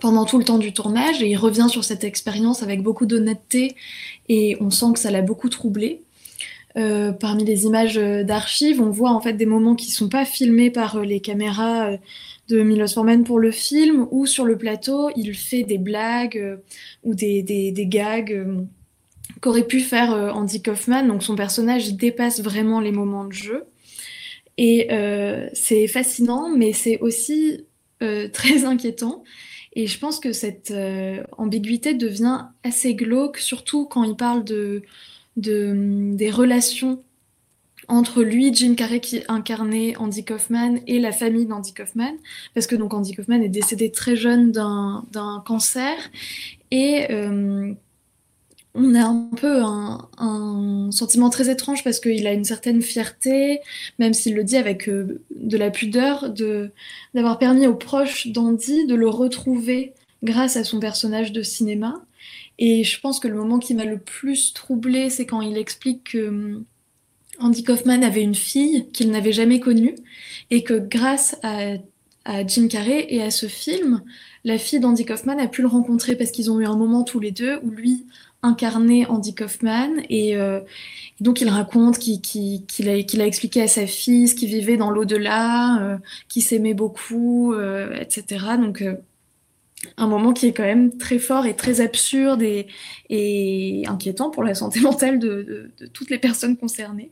pendant 0.00 0.24
tout 0.24 0.38
le 0.38 0.44
temps 0.44 0.58
du 0.58 0.72
tournage. 0.72 1.22
Et 1.22 1.28
il 1.30 1.36
revient 1.36 1.68
sur 1.70 1.84
cette 1.84 2.02
expérience 2.02 2.64
avec 2.64 2.82
beaucoup 2.82 3.06
d'honnêteté, 3.06 3.76
et 4.28 4.56
on 4.60 4.70
sent 4.70 4.94
que 4.94 4.98
ça 4.98 5.12
l'a 5.12 5.22
beaucoup 5.22 5.48
troublé. 5.48 6.02
Parmi 7.18 7.44
les 7.44 7.64
images 7.64 7.96
d'archives, 7.96 8.80
on 8.80 8.90
voit 8.90 9.10
en 9.10 9.20
fait 9.20 9.32
des 9.32 9.46
moments 9.46 9.74
qui 9.74 9.90
sont 9.90 10.08
pas 10.08 10.24
filmés 10.24 10.70
par 10.70 11.00
les 11.00 11.20
caméras 11.20 11.98
de 12.48 12.62
Milos 12.62 12.94
Forman 12.94 13.24
pour 13.24 13.38
le 13.38 13.50
film, 13.50 14.08
ou 14.10 14.26
sur 14.26 14.44
le 14.44 14.56
plateau, 14.56 15.10
il 15.16 15.34
fait 15.34 15.64
des 15.64 15.78
blagues 15.78 16.38
euh, 16.38 16.56
ou 17.04 17.14
des, 17.14 17.42
des, 17.42 17.86
gags 17.86 18.32
euh, 18.32 18.62
qu'aurait 19.40 19.66
pu 19.66 19.80
faire 19.80 20.12
euh, 20.12 20.30
Andy 20.30 20.62
Kaufman. 20.62 21.06
Donc 21.06 21.22
son 21.22 21.36
personnage 21.36 21.94
dépasse 21.94 22.40
vraiment 22.40 22.80
les 22.80 22.92
moments 22.92 23.24
de 23.24 23.32
jeu. 23.32 23.64
Et 24.60 24.88
c'est 25.52 25.86
fascinant, 25.86 26.48
mais 26.48 26.72
c'est 26.72 26.98
aussi 26.98 27.64
très 28.32 28.64
inquiétant. 28.64 29.22
Et 29.74 29.86
je 29.86 29.96
pense 30.00 30.18
que 30.18 30.32
cette 30.32 30.74
ambiguïté 31.36 31.94
devient 31.94 32.46
assez 32.64 32.96
glauque, 32.96 33.38
surtout 33.38 33.86
quand 33.86 34.02
il 34.02 34.16
parle 34.16 34.42
de, 34.42 34.82
de 35.38 36.14
des 36.14 36.30
relations 36.30 37.02
entre 37.88 38.22
lui, 38.22 38.54
Jim 38.54 38.74
Carrey 38.74 39.00
qui 39.00 39.22
incarnait 39.28 39.96
Andy 39.96 40.24
Kaufman 40.24 40.78
et 40.86 40.98
la 40.98 41.10
famille 41.10 41.46
d'Andy 41.46 41.72
Kaufman, 41.72 42.16
parce 42.54 42.66
que 42.66 42.76
donc 42.76 42.92
Andy 42.92 43.14
Kaufman 43.14 43.42
est 43.42 43.48
décédé 43.48 43.90
très 43.90 44.14
jeune 44.14 44.52
d'un 44.52 45.42
cancer 45.46 45.96
et 46.70 47.10
euh, 47.10 47.72
on 48.74 48.94
a 48.94 49.04
un 49.04 49.30
peu 49.36 49.62
un, 49.62 50.90
sentiment 50.90 51.30
très 51.30 51.50
étrange 51.50 51.82
parce 51.82 52.00
qu'il 52.00 52.26
a 52.26 52.32
une 52.32 52.44
certaine 52.44 52.82
fierté, 52.82 53.60
même 53.98 54.14
s'il 54.14 54.34
le 54.34 54.44
dit 54.44 54.56
avec 54.56 54.88
euh, 54.88 55.20
de 55.34 55.56
la 55.56 55.70
pudeur, 55.70 56.30
d'avoir 57.14 57.38
permis 57.38 57.66
aux 57.66 57.74
proches 57.74 58.28
d'Andy 58.28 58.86
de 58.86 58.94
le 58.94 59.08
retrouver 59.08 59.94
grâce 60.22 60.56
à 60.56 60.64
son 60.64 60.78
personnage 60.80 61.32
de 61.32 61.42
cinéma. 61.42 62.02
Et 62.58 62.84
je 62.84 63.00
pense 63.00 63.20
que 63.20 63.28
le 63.28 63.36
moment 63.36 63.58
qui 63.58 63.74
m'a 63.74 63.84
le 63.84 63.98
plus 63.98 64.52
troublé, 64.52 65.10
c'est 65.10 65.26
quand 65.26 65.40
il 65.40 65.56
explique 65.56 66.12
que 66.12 66.62
Andy 67.38 67.62
Kaufman 67.62 68.02
avait 68.02 68.22
une 68.22 68.34
fille 68.34 68.88
qu'il 68.92 69.10
n'avait 69.10 69.32
jamais 69.32 69.60
connue 69.60 69.94
et 70.50 70.64
que 70.64 70.74
grâce 70.74 71.36
à, 71.42 71.74
Jim 72.46 72.68
Carrey 72.68 73.06
et 73.08 73.22
à 73.22 73.30
ce 73.30 73.46
film, 73.46 74.02
la 74.44 74.58
fille 74.58 74.80
d'Andy 74.80 75.06
Kaufman 75.06 75.38
a 75.38 75.46
pu 75.46 75.62
le 75.62 75.68
rencontrer 75.68 76.14
parce 76.14 76.30
qu'ils 76.30 76.50
ont 76.50 76.60
eu 76.60 76.66
un 76.66 76.76
moment 76.76 77.02
tous 77.02 77.20
les 77.20 77.30
deux 77.30 77.58
où 77.62 77.70
lui 77.70 78.04
incarnait 78.42 79.06
Andy 79.06 79.34
Kaufman 79.34 80.02
et 80.10 80.36
euh, 80.36 80.60
donc 81.20 81.40
il 81.40 81.48
raconte 81.48 81.98
qu'il 81.98 82.88
a, 82.88 83.26
expliqué 83.26 83.62
à 83.62 83.66
sa 83.66 83.86
fille 83.86 84.28
ce 84.28 84.34
qu'il 84.34 84.50
vivait 84.50 84.76
dans 84.76 84.90
l'au-delà, 84.90 85.80
euh, 85.80 85.96
qu'il 86.28 86.42
s'aimait 86.42 86.74
beaucoup, 86.74 87.54
euh, 87.54 87.98
etc. 87.98 88.44
Donc 88.60 88.84
un 89.96 90.06
moment 90.06 90.32
qui 90.32 90.46
est 90.46 90.52
quand 90.52 90.64
même 90.64 90.96
très 90.96 91.18
fort 91.18 91.46
et 91.46 91.54
très 91.54 91.80
absurde 91.80 92.42
et, 92.42 93.84
inquiétant 93.86 94.30
pour 94.30 94.42
la 94.42 94.54
santé 94.54 94.80
mentale 94.88 95.18
de, 95.18 95.70
toutes 95.92 96.10
les 96.10 96.18
personnes 96.18 96.56
concernées. 96.56 97.10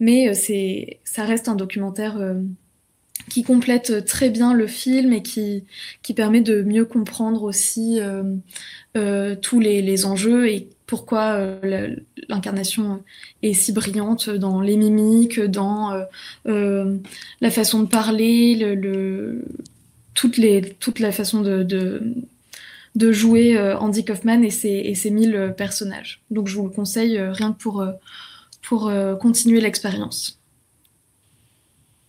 Mais 0.00 0.28
euh, 0.28 0.34
c'est, 0.34 1.00
ça 1.04 1.24
reste 1.24 1.48
un 1.48 1.54
documentaire 1.54 2.18
euh, 2.18 2.34
qui 3.28 3.42
complète 3.42 4.06
très 4.06 4.30
bien 4.30 4.54
le 4.54 4.66
film 4.66 5.12
et 5.12 5.22
qui, 5.22 5.64
permet 6.16 6.40
de 6.40 6.62
mieux 6.62 6.86
comprendre 6.86 7.42
aussi 7.42 8.00
euh, 8.00 9.36
tous 9.36 9.60
les, 9.60 9.82
les, 9.82 10.06
enjeux 10.06 10.48
et 10.48 10.68
pourquoi 10.86 11.38
l'incarnation 12.28 13.02
est 13.42 13.52
si 13.52 13.72
brillante 13.72 14.30
dans 14.30 14.62
les 14.62 14.78
mimiques, 14.78 15.38
dans 15.38 16.06
la 16.46 17.50
façon 17.50 17.80
de 17.82 17.88
parler, 17.88 18.54
le 18.54 19.44
les, 20.36 20.74
toute 20.80 20.98
la 20.98 21.12
façon 21.12 21.40
de, 21.40 21.62
de, 22.94 23.12
jouer 23.12 23.56
euh, 23.56 23.78
Andy 23.78 24.04
Kaufman 24.04 24.42
et 24.42 24.50
ses, 24.50 24.68
et 24.68 24.94
ses 24.94 25.10
mille 25.10 25.54
personnages. 25.56 26.22
Donc 26.30 26.48
je 26.48 26.56
vous 26.56 26.64
le 26.64 26.70
conseille 26.70 27.16
euh, 27.16 27.32
rien 27.32 27.52
que 27.52 27.58
pour, 27.58 27.80
euh, 27.80 27.92
pour 28.62 28.92
continuer 29.20 29.60
l'expérience. 29.60 30.38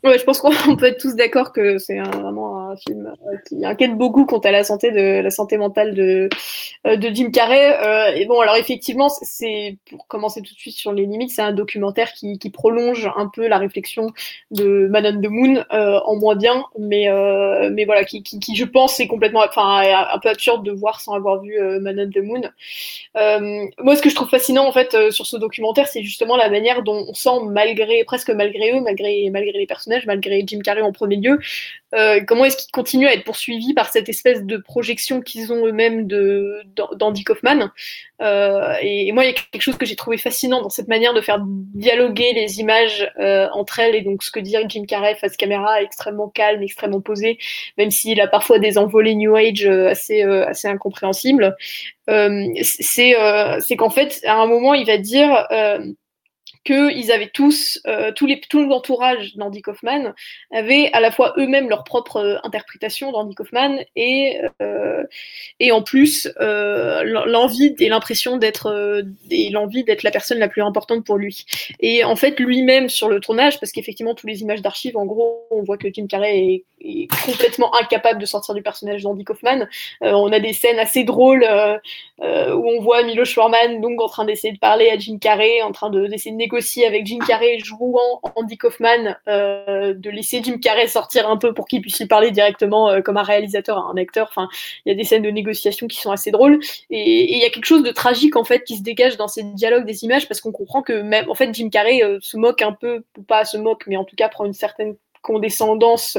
Ouais, 0.01 0.17
je 0.17 0.23
pense 0.23 0.39
qu'on 0.39 0.51
peut 0.77 0.85
être 0.85 0.99
tous 0.99 1.15
d'accord 1.15 1.51
que 1.51 1.77
c'est 1.77 1.99
vraiment 1.99 2.69
un 2.69 2.77
film 2.77 3.13
euh, 3.27 3.35
qui 3.45 3.65
inquiète 3.65 3.97
beaucoup 3.97 4.25
quant 4.25 4.39
à 4.39 4.51
la 4.51 4.63
santé 4.63 4.91
de 4.91 5.21
la 5.21 5.29
santé 5.29 5.57
mentale 5.57 5.93
de 5.93 6.29
euh, 6.87 6.95
de 6.95 7.09
Jim 7.09 7.31
Carrey. 7.31 7.77
Euh, 7.85 8.15
et 8.15 8.25
bon, 8.25 8.39
alors 8.39 8.55
effectivement, 8.55 9.09
c'est 9.09 9.77
pour 9.89 10.07
commencer 10.07 10.41
tout 10.41 10.53
de 10.53 10.59
suite 10.59 10.77
sur 10.77 10.93
les 10.93 11.05
limites, 11.05 11.31
c'est 11.31 11.41
un 11.41 11.51
documentaire 11.51 12.13
qui, 12.13 12.39
qui 12.39 12.49
prolonge 12.49 13.11
un 13.17 13.27
peu 13.27 13.47
la 13.47 13.57
réflexion 13.57 14.07
de 14.51 14.87
Madame 14.89 15.19
de 15.19 15.27
Moon 15.27 15.65
en 15.69 16.15
moins 16.15 16.35
bien, 16.35 16.63
mais 16.77 17.09
mais 17.71 17.85
voilà, 17.85 18.03
qui, 18.05 18.23
qui, 18.23 18.55
je 18.55 18.65
pense 18.65 18.99
est 18.99 19.07
complètement, 19.07 19.41
enfin, 19.47 19.83
un 20.13 20.19
peu 20.19 20.29
absurde 20.29 20.63
de 20.65 20.71
voir 20.71 21.01
sans 21.01 21.13
avoir 21.13 21.41
vu 21.41 21.57
Madame 21.81 22.09
de 22.09 22.21
Moon. 22.21 22.41
moi, 23.83 23.95
ce 23.95 24.01
que 24.01 24.09
je 24.09 24.15
trouve 24.15 24.29
fascinant 24.29 24.65
en 24.65 24.71
fait 24.71 25.11
sur 25.11 25.25
ce 25.25 25.37
documentaire, 25.37 25.87
c'est 25.87 26.03
justement 26.03 26.37
la 26.37 26.49
manière 26.49 26.83
dont 26.83 27.05
on 27.09 27.13
sent 27.13 27.43
malgré 27.49 28.03
presque 28.05 28.29
malgré 28.29 28.71
eux, 28.71 28.81
malgré 28.81 29.29
malgré 29.29 29.57
les 29.57 29.67
personnages 29.67 29.88
malgré 30.05 30.43
Jim 30.45 30.59
Carrey 30.63 30.81
en 30.81 30.91
premier 30.91 31.17
lieu. 31.17 31.39
Euh, 31.95 32.21
comment 32.25 32.45
est-ce 32.45 32.57
qu'ils 32.57 32.71
continuent 32.71 33.07
à 33.07 33.13
être 33.13 33.23
poursuivis 33.23 33.73
par 33.73 33.89
cette 33.89 34.09
espèce 34.09 34.43
de 34.43 34.57
projection 34.57 35.21
qu'ils 35.21 35.51
ont 35.51 35.65
eux-mêmes 35.65 36.07
d'Andy 36.07 37.23
Kaufman? 37.23 37.71
Euh, 38.21 38.75
et, 38.81 39.11
moi, 39.11 39.23
il 39.23 39.27
y 39.27 39.31
a 39.31 39.33
quelque 39.51 39.61
chose 39.61 39.77
que 39.77 39.85
j'ai 39.85 39.95
trouvé 39.95 40.17
fascinant 40.17 40.61
dans 40.61 40.69
cette 40.69 40.87
manière 40.87 41.13
de 41.13 41.21
faire 41.21 41.39
dialoguer 41.41 42.33
les 42.33 42.59
images 42.59 43.11
euh, 43.19 43.47
entre 43.53 43.79
elles 43.79 43.95
et 43.95 44.01
donc 44.01 44.21
ce 44.21 44.29
que 44.29 44.39
dit 44.39 44.55
Jim 44.67 44.85
Carrey 44.85 45.15
face 45.15 45.35
caméra, 45.35 45.81
extrêmement 45.81 46.29
calme, 46.29 46.61
extrêmement 46.61 47.01
posé, 47.01 47.39
même 47.77 47.89
s'il 47.89 48.21
a 48.21 48.27
parfois 48.27 48.59
des 48.59 48.77
envolées 48.77 49.15
New 49.15 49.35
Age 49.35 49.65
assez 49.65 50.21
assez 50.21 50.67
incompréhensibles. 50.67 51.55
c'est 52.07 53.75
qu'en 53.77 53.89
fait, 53.89 54.21
à 54.25 54.35
un 54.35 54.47
moment, 54.47 54.73
il 54.73 54.85
va 54.85 54.97
dire 54.97 55.47
qu'ils 56.65 57.11
avaient 57.11 57.29
tous, 57.33 57.79
euh, 57.87 58.11
tous 58.15 58.25
les, 58.25 58.39
tout 58.41 58.65
l'entourage 58.65 59.35
d'Andy 59.35 59.61
Kaufman 59.61 60.13
avait 60.51 60.89
à 60.93 60.99
la 60.99 61.11
fois 61.11 61.33
eux-mêmes 61.37 61.69
leur 61.69 61.83
propre 61.83 62.17
euh, 62.17 62.37
interprétation 62.43 63.11
d'Andy 63.11 63.33
Kaufman 63.35 63.79
et, 63.95 64.39
euh, 64.61 65.03
et 65.59 65.71
en 65.71 65.81
plus 65.81 66.29
euh, 66.39 67.03
l'envie 67.25 67.75
et 67.79 67.89
l'impression 67.89 68.37
d'être 68.37 69.03
et 69.31 69.51
la 70.03 70.11
personne 70.11 70.39
la 70.39 70.47
plus 70.47 70.61
importante 70.61 71.05
pour 71.05 71.17
lui. 71.17 71.45
Et 71.79 72.03
en 72.03 72.15
fait, 72.15 72.39
lui-même 72.39 72.89
sur 72.89 73.09
le 73.09 73.19
tournage, 73.19 73.59
parce 73.59 73.71
qu'effectivement, 73.71 74.13
tous 74.13 74.27
les 74.27 74.41
images 74.41 74.61
d'archives, 74.61 74.97
en 74.97 75.05
gros, 75.05 75.47
on 75.51 75.63
voit 75.63 75.77
que 75.77 75.87
Jim 75.91 76.07
Carrey 76.07 76.63
est, 76.81 77.07
complètement 77.25 77.75
incapable 77.75 78.21
de 78.21 78.25
sortir 78.25 78.55
du 78.55 78.61
personnage 78.61 79.03
d'Andy 79.03 79.25
Kaufman. 79.25 79.67
on 80.01 80.31
a 80.31 80.39
des 80.39 80.53
scènes 80.53 80.79
assez 80.79 81.03
drôles 81.03 81.45
où 82.21 82.23
on 82.23 82.81
voit 82.81 83.03
Milos 83.03 83.25
Forman 83.25 83.81
donc 83.81 84.01
en 84.01 84.07
train 84.07 84.25
d'essayer 84.25 84.53
de 84.53 84.59
parler 84.59 84.89
à 84.89 84.97
Jim 84.97 85.17
Carrey, 85.19 85.61
en 85.61 85.71
train 85.71 85.89
d'essayer 85.89 86.31
de, 86.31 86.37
avec 86.85 87.05
Jim 87.05 87.19
Carrey 87.25 87.59
jouant 87.59 88.21
Andy 88.35 88.57
Kaufman, 88.57 89.15
euh, 89.27 89.93
de 89.93 90.09
laisser 90.09 90.41
Jim 90.43 90.57
Carrey 90.61 90.87
sortir 90.87 91.29
un 91.29 91.37
peu 91.37 91.53
pour 91.53 91.67
qu'il 91.67 91.81
puisse 91.81 91.99
lui 91.99 92.07
parler 92.07 92.31
directement 92.31 92.89
euh, 92.89 93.01
comme 93.01 93.17
un 93.17 93.23
réalisateur, 93.23 93.77
un 93.77 93.97
acteur. 93.97 94.27
Enfin, 94.29 94.49
il 94.85 94.89
y 94.89 94.91
a 94.91 94.95
des 94.95 95.03
scènes 95.03 95.23
de 95.23 95.29
négociation 95.29 95.87
qui 95.87 95.99
sont 95.99 96.11
assez 96.11 96.31
drôles 96.31 96.59
et 96.89 97.33
il 97.33 97.39
y 97.39 97.45
a 97.45 97.49
quelque 97.49 97.65
chose 97.65 97.83
de 97.83 97.91
tragique 97.91 98.35
en 98.35 98.43
fait 98.43 98.63
qui 98.63 98.77
se 98.77 98.83
dégage 98.83 99.17
dans 99.17 99.27
ces 99.27 99.43
dialogues 99.43 99.85
des 99.85 100.03
images 100.03 100.27
parce 100.27 100.41
qu'on 100.41 100.51
comprend 100.51 100.81
que 100.81 101.01
même 101.01 101.29
en 101.29 101.35
fait 101.35 101.53
Jim 101.53 101.69
Carrey 101.69 102.03
euh, 102.03 102.17
se 102.21 102.37
moque 102.37 102.61
un 102.61 102.73
peu, 102.73 103.03
ou 103.17 103.23
pas 103.23 103.45
se 103.45 103.57
moque, 103.57 103.83
mais 103.87 103.97
en 103.97 104.03
tout 104.03 104.15
cas 104.15 104.29
prend 104.29 104.45
une 104.45 104.53
certaine 104.53 104.95
condescendance 105.21 106.17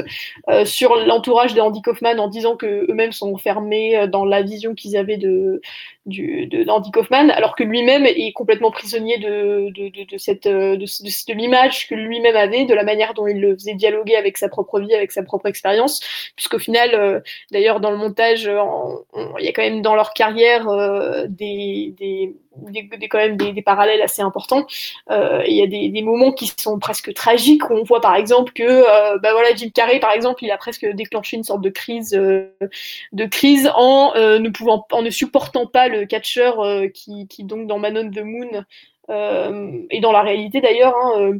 sur 0.63 0.95
l'entourage 0.95 1.55
de 1.55 1.59
Andy 1.59 1.81
Kaufman 1.81 2.19
en 2.19 2.27
disant 2.27 2.55
que 2.55 2.85
eux-mêmes 2.87 3.11
sont 3.11 3.33
enfermés 3.33 4.07
dans 4.07 4.25
la 4.25 4.43
vision 4.43 4.75
qu'ils 4.75 4.95
avaient 4.95 5.17
de 5.17 5.59
du 6.05 6.47
d'Andy 6.47 6.89
Kaufman 6.91 7.29
alors 7.29 7.55
que 7.55 7.63
lui-même 7.63 8.05
est 8.05 8.33
complètement 8.33 8.71
prisonnier 8.71 9.19
de 9.19 9.69
de, 9.69 9.89
de, 9.89 10.03
de 10.03 10.17
cette 10.17 10.47
euh, 10.47 10.75
de, 10.75 10.85
de, 10.85 11.33
l'image 11.33 11.87
que 11.87 11.93
lui-même 11.93 12.35
avait 12.35 12.65
de 12.65 12.73
la 12.73 12.83
manière 12.83 13.13
dont 13.13 13.27
il 13.27 13.39
le 13.39 13.53
faisait 13.53 13.75
dialoguer 13.75 14.15
avec 14.15 14.37
sa 14.37 14.49
propre 14.49 14.79
vie 14.79 14.93
avec 14.95 15.11
sa 15.11 15.21
propre 15.21 15.45
expérience 15.47 15.99
puisqu'au 16.35 16.57
final 16.57 16.95
euh, 16.95 17.19
d'ailleurs 17.51 17.79
dans 17.79 17.91
le 17.91 17.97
montage 17.97 18.43
il 18.43 19.45
y 19.45 19.47
a 19.47 19.51
quand 19.51 19.61
même 19.61 19.83
dans 19.83 19.95
leur 19.95 20.13
carrière 20.13 20.65
des, 21.27 21.93
des 21.97 22.33
des, 22.57 22.83
des, 22.83 23.07
quand 23.07 23.17
même 23.17 23.37
des, 23.37 23.53
des, 23.53 23.61
parallèles 23.61 24.01
assez 24.01 24.21
importants. 24.21 24.65
Euh, 25.09 25.43
il 25.47 25.55
y 25.55 25.61
a 25.61 25.67
des, 25.67 25.89
des, 25.89 26.01
moments 26.01 26.31
qui 26.31 26.51
sont 26.57 26.79
presque 26.79 27.13
tragiques 27.13 27.69
où 27.69 27.73
on 27.73 27.83
voit 27.83 28.01
par 28.01 28.15
exemple 28.15 28.51
que 28.53 28.63
euh, 28.63 29.17
bah 29.19 29.31
voilà 29.31 29.55
Jim 29.55 29.69
Carrey 29.73 29.99
par 29.99 30.11
exemple 30.11 30.43
il 30.43 30.51
a 30.51 30.57
presque 30.57 30.85
déclenché 30.85 31.37
une 31.37 31.43
sorte 31.43 31.61
de 31.61 31.69
crise 31.69 32.13
euh, 32.13 32.51
de 33.13 33.25
crise 33.25 33.71
en 33.75 34.13
euh, 34.15 34.39
ne 34.39 34.49
pouvant 34.49 34.85
en 34.91 35.01
ne 35.01 35.09
supportant 35.09 35.65
pas 35.65 35.87
le 35.91 36.05
catcheur 36.05 36.59
euh, 36.61 36.87
qui, 36.87 37.27
donc 37.39 37.67
dans 37.67 37.79
Man 37.79 37.97
on 37.97 38.09
the 38.09 38.23
Moon 38.23 38.65
et 39.89 39.99
dans 39.99 40.13
la 40.13 40.21
réalité 40.21 40.61
d'ailleurs 40.61 40.95
hein, 40.95 41.33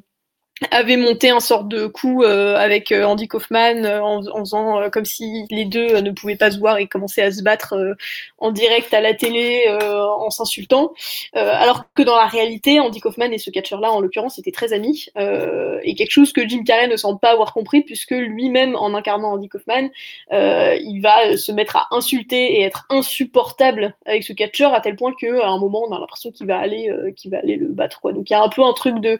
avait 0.69 0.97
monté 0.97 1.29
un 1.31 1.39
sort 1.39 1.63
de 1.63 1.87
coup 1.87 2.23
euh, 2.23 2.55
avec 2.55 2.91
euh, 2.91 3.03
Andy 3.03 3.27
Kaufman 3.27 3.83
euh, 3.83 3.99
en, 3.99 4.27
en, 4.27 4.39
faisant 4.39 4.89
comme 4.91 5.05
si 5.05 5.45
les 5.49 5.65
deux 5.65 5.99
ne 6.01 6.11
pouvaient 6.11 6.35
pas 6.35 6.51
se 6.51 6.59
voir 6.59 6.77
et 6.77 6.87
commençaient 6.87 7.23
à 7.23 7.31
se 7.31 7.41
battre 7.41 7.95
en 8.37 8.51
direct 8.51 8.93
à 8.93 9.01
la 9.01 9.13
télé 9.13 9.65
en 9.69 10.29
s'insultant. 10.29 10.93
Alors 11.33 11.85
que 11.95 12.03
dans 12.03 12.15
la 12.15 12.25
réalité 12.25 12.79
Andy 12.79 12.99
Kaufman 12.99 13.31
et 13.31 13.37
ce 13.37 13.49
catcheur-là 13.49 13.91
en 13.91 13.99
l'occurrence 13.99 14.37
étaient 14.37 14.51
très 14.51 14.73
amis. 14.73 15.07
Et 15.15 15.95
quelque 15.95 16.11
chose 16.11 16.33
que 16.33 16.47
Jim 16.47 16.63
Carrey 16.63 16.87
ne 16.87 16.97
semble 16.97 17.19
pas 17.19 17.31
avoir 17.31 17.53
compris 17.53 17.81
puisque 17.81 18.11
lui-même 18.11 18.75
en 18.75 18.93
incarnant 18.93 19.33
Andy 19.33 19.49
Kaufman 19.49 19.89
il 20.31 20.99
va 21.01 21.37
se 21.37 21.51
mettre 21.51 21.77
à 21.77 21.87
insulter 21.91 22.59
et 22.59 22.61
être 22.61 22.85
insupportable 22.89 23.95
avec 24.05 24.23
ce 24.23 24.33
catcheur 24.33 24.73
à 24.73 24.81
tel 24.81 24.95
point 24.95 25.13
que 25.19 25.41
à 25.41 25.47
un 25.47 25.59
moment 25.59 25.83
on 25.87 25.95
a 25.95 25.99
l'impression 25.99 26.31
qu'il 26.31 26.47
va 26.47 26.57
aller 26.57 26.91
qu'il 27.15 27.31
va 27.31 27.39
aller 27.39 27.55
le 27.55 27.67
battre 27.67 28.01
quoi. 28.01 28.13
Donc 28.13 28.29
il 28.29 28.33
y 28.33 28.35
a 28.35 28.43
un 28.43 28.49
peu 28.49 28.63
un 28.63 28.73
truc 28.73 28.99
de 28.99 29.19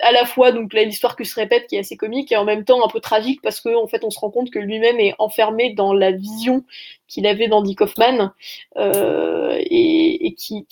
à 0.00 0.12
la 0.12 0.24
fois 0.24 0.52
donc 0.52 0.72
l'histoire 0.74 1.16
qui 1.16 1.24
se 1.24 1.34
répète 1.34 1.66
qui 1.66 1.76
est 1.76 1.80
assez 1.80 1.96
comique 1.96 2.32
et 2.32 2.36
en 2.36 2.44
même 2.44 2.64
temps 2.64 2.84
un 2.84 2.88
peu 2.88 3.00
tragique 3.00 3.40
parce 3.42 3.60
que 3.60 3.74
en 3.74 3.86
fait 3.86 4.04
on 4.04 4.10
se 4.10 4.18
rend 4.18 4.30
compte 4.30 4.50
que 4.50 4.58
lui-même 4.58 4.98
est 5.00 5.14
enfermé 5.18 5.72
dans 5.74 5.92
la 5.92 6.10
vision 6.10 6.64
qu'il 7.12 7.26
avait 7.26 7.48
d'Andy 7.48 7.74
Kaufman 7.74 8.32
euh, 8.78 9.58
et, 9.58 10.34
qui, 10.38 10.64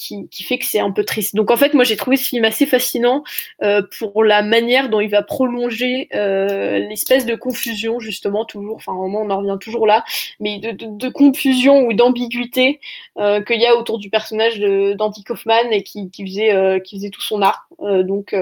fait 0.42 0.58
que 0.58 0.64
c'est 0.64 0.80
un 0.80 0.90
peu 0.90 1.04
triste. 1.04 1.34
Donc 1.36 1.50
en 1.50 1.56
fait, 1.56 1.74
moi 1.74 1.84
j'ai 1.84 1.96
trouvé 1.96 2.16
ce 2.16 2.24
film 2.24 2.44
assez 2.44 2.64
fascinant 2.64 3.22
euh, 3.62 3.82
pour 3.98 4.24
la 4.24 4.42
manière 4.42 4.88
dont 4.88 5.00
il 5.00 5.10
va 5.10 5.22
prolonger 5.22 6.08
euh, 6.14 6.78
l'espèce 6.78 7.26
de 7.26 7.34
confusion 7.34 8.00
justement 8.00 8.44
toujours. 8.46 8.76
Enfin, 8.76 8.92
moment 8.92 9.20
on 9.20 9.30
en 9.30 9.38
revient 9.38 9.58
toujours 9.60 9.86
là, 9.86 10.04
mais 10.40 10.58
de, 10.58 11.08
confusion 11.10 11.86
ou 11.86 11.92
d'ambiguïté 11.92 12.80
euh, 13.18 13.42
qu'il 13.42 13.60
y 13.60 13.66
a 13.66 13.76
autour 13.76 13.98
du 13.98 14.08
personnage 14.08 14.58
d'Andy 14.58 15.24
Kaufman 15.24 15.70
et 15.70 15.82
qui, 15.82 16.10
qui 16.10 16.26
faisait 16.26 16.80
qui 16.84 16.96
faisait 16.96 17.10
tout 17.10 17.20
son 17.20 17.42
art. 17.42 17.68
Donc 17.80 18.34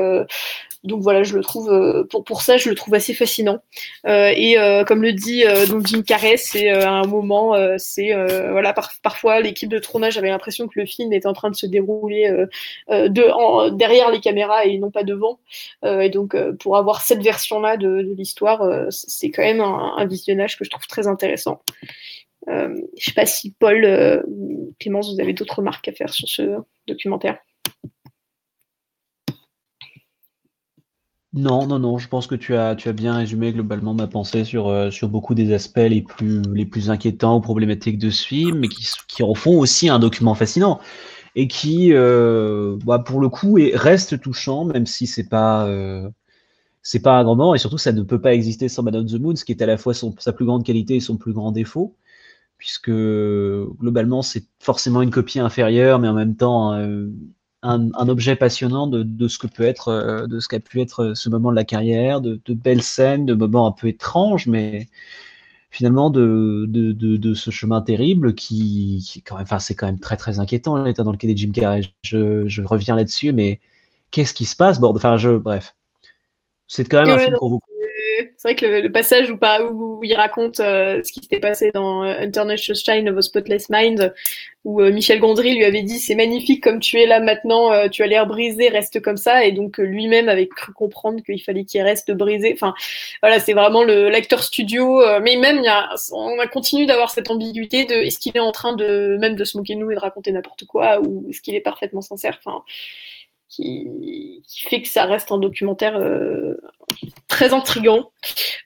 donc 0.84 1.02
voilà, 1.02 1.22
je 1.22 1.34
le 1.34 1.42
trouve 1.42 2.06
pour 2.10 2.24
pour 2.24 2.42
ça, 2.42 2.56
je 2.56 2.68
le 2.68 2.74
trouve 2.74 2.94
assez 2.94 3.14
fascinant. 3.14 3.58
et 4.06 4.56
comme 4.86 5.02
le 5.02 5.12
dit 5.12 5.44
donc 5.68 5.86
Jim 5.86 6.02
Carrey, 6.02 6.36
c'est 6.36 6.70
un 6.70 7.04
moment 7.04 7.54
c'est 7.78 8.14
euh, 8.14 8.50
voilà 8.52 8.74
parfois 9.02 9.40
l'équipe 9.40 9.68
de 9.68 9.78
tournage 9.78 10.18
avait 10.18 10.28
l'impression 10.28 10.68
que 10.68 10.78
le 10.78 10.86
film 10.86 11.12
était 11.12 11.26
en 11.26 11.32
train 11.32 11.50
de 11.50 11.54
se 11.54 11.66
dérouler 11.66 12.26
euh, 12.26 12.46
euh, 12.90 13.70
derrière 13.70 14.10
les 14.10 14.20
caméras 14.20 14.66
et 14.66 14.78
non 14.78 14.90
pas 14.90 15.04
devant. 15.04 15.40
et 15.84 16.10
donc 16.10 16.36
pour 16.58 16.76
avoir 16.76 17.02
cette 17.02 17.22
version 17.22 17.60
là 17.60 17.76
de, 17.76 17.88
l'histoire, 18.16 18.86
c'est 18.90 19.30
quand 19.30 19.42
même 19.42 19.60
un, 19.60 20.06
visionnage 20.06 20.58
que 20.58 20.64
je 20.64 20.70
trouve 20.70 20.86
très 20.86 21.06
intéressant. 21.06 21.62
Euh, 22.48 22.74
je 22.96 23.04
sais 23.04 23.12
pas 23.12 23.26
si 23.26 23.52
Paul 23.52 24.24
ou 24.26 24.74
Clémence, 24.80 25.12
vous 25.12 25.20
avez 25.20 25.32
d'autres 25.32 25.56
remarques 25.56 25.88
à 25.88 25.92
faire 25.92 26.12
sur 26.12 26.28
ce 26.28 26.56
documentaire. 26.86 27.38
Non, 31.34 31.66
non, 31.66 31.78
non, 31.78 31.98
je 31.98 32.08
pense 32.08 32.26
que 32.26 32.34
tu 32.34 32.54
as, 32.56 32.74
tu 32.74 32.88
as 32.88 32.92
bien 32.94 33.14
résumé 33.16 33.52
globalement 33.52 33.92
ma 33.92 34.06
pensée 34.06 34.44
sur, 34.44 34.68
euh, 34.68 34.90
sur 34.90 35.10
beaucoup 35.10 35.34
des 35.34 35.52
aspects 35.52 35.76
les 35.76 36.00
plus, 36.00 36.40
les 36.54 36.64
plus 36.64 36.88
inquiétants 36.90 37.36
ou 37.36 37.40
problématiques 37.42 37.98
de 37.98 38.08
ce 38.08 38.26
film, 38.26 38.60
mais 38.60 38.68
qui, 38.68 38.86
qui 39.08 39.22
en 39.22 39.34
font 39.34 39.58
aussi 39.58 39.90
un 39.90 39.98
document 39.98 40.34
fascinant 40.34 40.80
et 41.36 41.48
qui, 41.48 41.92
euh, 41.92 42.78
bah, 42.84 43.00
pour 43.00 43.20
le 43.20 43.28
coup, 43.30 43.58
est, 43.58 43.76
reste 43.76 44.20
touchant, 44.20 44.64
même 44.66 44.86
si 44.86 45.06
c'est 45.06 45.28
pas, 45.28 45.66
euh, 45.68 46.08
c'est 46.82 47.00
pas 47.02 47.18
un 47.18 47.24
grand 47.24 47.36
moment, 47.36 47.54
et 47.54 47.58
surtout 47.58 47.78
ça 47.78 47.92
ne 47.92 48.02
peut 48.02 48.20
pas 48.20 48.34
exister 48.34 48.68
sans 48.68 48.82
Madame 48.84 49.06
the 49.06 49.14
Moon, 49.14 49.36
ce 49.36 49.44
qui 49.44 49.52
est 49.52 49.62
à 49.62 49.66
la 49.66 49.78
fois 49.78 49.94
son, 49.94 50.14
sa 50.18 50.32
plus 50.32 50.46
grande 50.46 50.64
qualité 50.64 50.96
et 50.96 51.00
son 51.00 51.16
plus 51.18 51.32
grand 51.34 51.52
défaut, 51.52 51.96
puisque 52.58 52.90
globalement 52.90 54.22
c'est 54.22 54.46
forcément 54.60 55.02
une 55.02 55.10
copie 55.10 55.40
inférieure, 55.40 55.98
mais 56.00 56.08
en 56.08 56.14
même 56.14 56.36
temps 56.36 56.74
euh, 56.74 57.08
un, 57.62 57.92
un, 57.94 58.08
objet 58.08 58.36
passionnant 58.36 58.86
de, 58.86 59.02
de, 59.02 59.28
ce 59.28 59.38
que 59.38 59.46
peut 59.46 59.64
être, 59.64 59.88
euh, 59.88 60.26
de 60.26 60.40
ce 60.40 60.48
qu'a 60.48 60.60
pu 60.60 60.80
être 60.80 61.04
euh, 61.04 61.14
ce 61.14 61.28
moment 61.28 61.50
de 61.50 61.56
la 61.56 61.64
carrière, 61.64 62.20
de, 62.20 62.40
de, 62.44 62.54
belles 62.54 62.82
scènes, 62.82 63.26
de 63.26 63.34
moments 63.34 63.66
un 63.66 63.72
peu 63.72 63.88
étranges, 63.88 64.46
mais 64.46 64.88
finalement 65.70 66.10
de, 66.10 66.66
de, 66.68 66.92
de 66.92 67.34
ce 67.34 67.50
chemin 67.50 67.82
terrible 67.82 68.34
qui, 68.34 69.04
qui 69.06 69.22
quand 69.22 69.36
même, 69.36 69.44
enfin, 69.44 69.58
c'est 69.58 69.74
quand 69.74 69.86
même 69.86 70.00
très 70.00 70.16
très 70.16 70.40
inquiétant 70.40 70.82
l'état 70.82 71.04
dans 71.04 71.12
lequel 71.12 71.30
est 71.30 71.36
Jim 71.36 71.52
Carrey. 71.52 71.82
Je, 72.02 72.46
je 72.48 72.62
reviens 72.62 72.96
là-dessus, 72.96 73.32
mais 73.32 73.60
qu'est-ce 74.10 74.34
qui 74.34 74.44
se 74.46 74.56
passe 74.56 74.80
Bon, 74.80 74.94
enfin, 74.94 75.16
je, 75.18 75.30
bref, 75.30 75.74
c'est 76.68 76.84
quand 76.84 77.04
même 77.04 77.14
un 77.14 77.18
film 77.18 77.36
pour 77.38 77.50
vous 77.50 77.60
c'est 78.36 78.48
vrai 78.48 78.54
que 78.54 78.66
le, 78.66 78.92
passage 78.92 79.30
où, 79.30 79.38
où, 79.70 80.04
il 80.04 80.14
raconte 80.14 80.60
euh, 80.60 81.02
ce 81.02 81.12
qui 81.12 81.20
s'était 81.20 81.40
passé 81.40 81.70
dans 81.72 82.04
euh, 82.04 82.20
International 82.20 82.76
Shine 82.76 83.08
of 83.08 83.18
a 83.18 83.22
Spotless 83.22 83.68
Mind, 83.70 84.14
où 84.64 84.80
euh, 84.80 84.92
Michel 84.92 85.20
Gondry 85.20 85.54
lui 85.54 85.64
avait 85.64 85.82
dit 85.82 85.98
c'est 85.98 86.14
magnifique 86.14 86.62
comme 86.62 86.80
tu 86.80 86.98
es 86.98 87.06
là 87.06 87.20
maintenant, 87.20 87.88
tu 87.88 88.02
as 88.02 88.06
l'air 88.06 88.26
brisé, 88.26 88.68
reste 88.68 89.00
comme 89.00 89.16
ça, 89.16 89.44
et 89.44 89.52
donc 89.52 89.78
lui-même 89.78 90.28
avait 90.28 90.48
cru 90.48 90.72
comprendre 90.72 91.22
qu'il 91.22 91.42
fallait 91.42 91.64
qu'il 91.64 91.82
reste 91.82 92.10
brisé. 92.12 92.52
Enfin, 92.52 92.74
voilà, 93.22 93.40
c'est 93.40 93.54
vraiment 93.54 93.84
l'acteur 93.84 94.42
studio, 94.42 95.02
mais 95.22 95.36
même 95.36 95.62
y 95.62 95.68
a, 95.68 95.94
on 96.12 96.38
a 96.38 96.46
continué 96.46 96.86
d'avoir 96.86 97.10
cette 97.10 97.30
ambiguïté 97.30 97.84
de 97.84 97.94
est-ce 97.94 98.18
qu'il 98.18 98.36
est 98.36 98.40
en 98.40 98.52
train 98.52 98.74
de 98.74 99.16
même 99.20 99.36
de 99.36 99.44
se 99.44 99.56
moquer 99.56 99.74
de 99.74 99.80
nous 99.80 99.90
et 99.90 99.94
de 99.94 100.00
raconter 100.00 100.32
n'importe 100.32 100.64
quoi, 100.64 101.00
ou 101.00 101.26
est-ce 101.30 101.40
qu'il 101.40 101.54
est 101.54 101.60
parfaitement 101.60 102.02
sincère? 102.02 102.38
Enfin, 102.44 102.62
qui, 103.48 104.42
fait 104.68 104.82
que 104.82 104.88
ça 104.88 105.04
reste 105.04 105.32
un 105.32 105.38
documentaire 105.38 105.98
très 107.28 107.54
intrigant. 107.54 108.10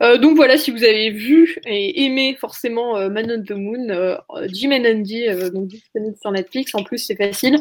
Euh, 0.02 0.16
donc 0.16 0.36
voilà, 0.36 0.56
si 0.56 0.70
vous 0.70 0.82
avez 0.84 1.10
vu 1.10 1.58
et 1.66 2.04
aimé 2.04 2.36
forcément 2.40 2.96
euh, 2.96 3.10
Man 3.10 3.30
on 3.30 3.42
the 3.42 3.56
Moon, 3.56 3.90
euh, 3.90 4.16
Jim 4.48 4.70
and 4.72 4.84
Andy, 4.84 5.26
donc 5.52 5.68
disponible 5.68 6.16
sur 6.20 6.30
Netflix, 6.30 6.74
en 6.74 6.82
plus 6.82 6.98
c'est 6.98 7.16
facile, 7.16 7.58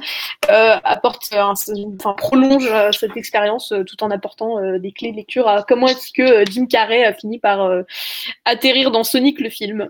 apporte, 0.48 1.30
enfin 1.34 2.14
prolonge 2.14 2.70
cette 2.92 3.18
expérience 3.18 3.74
tout 3.86 4.04
en 4.04 4.12
apportant 4.12 4.78
des 4.78 4.92
clés 4.92 5.12
de 5.12 5.18
lecture 5.18 5.48
à 5.48 5.64
comment 5.64 5.88
est-ce 5.88 6.12
que 6.14 6.50
Jim 6.50 6.66
Carrey 6.68 7.04
a 7.04 7.14
fini 7.14 7.40
par 7.40 7.84
atterrir 8.46 8.92
dans 8.92 9.04
Sonic 9.04 9.40
le 9.40 9.50
film. 9.50 9.90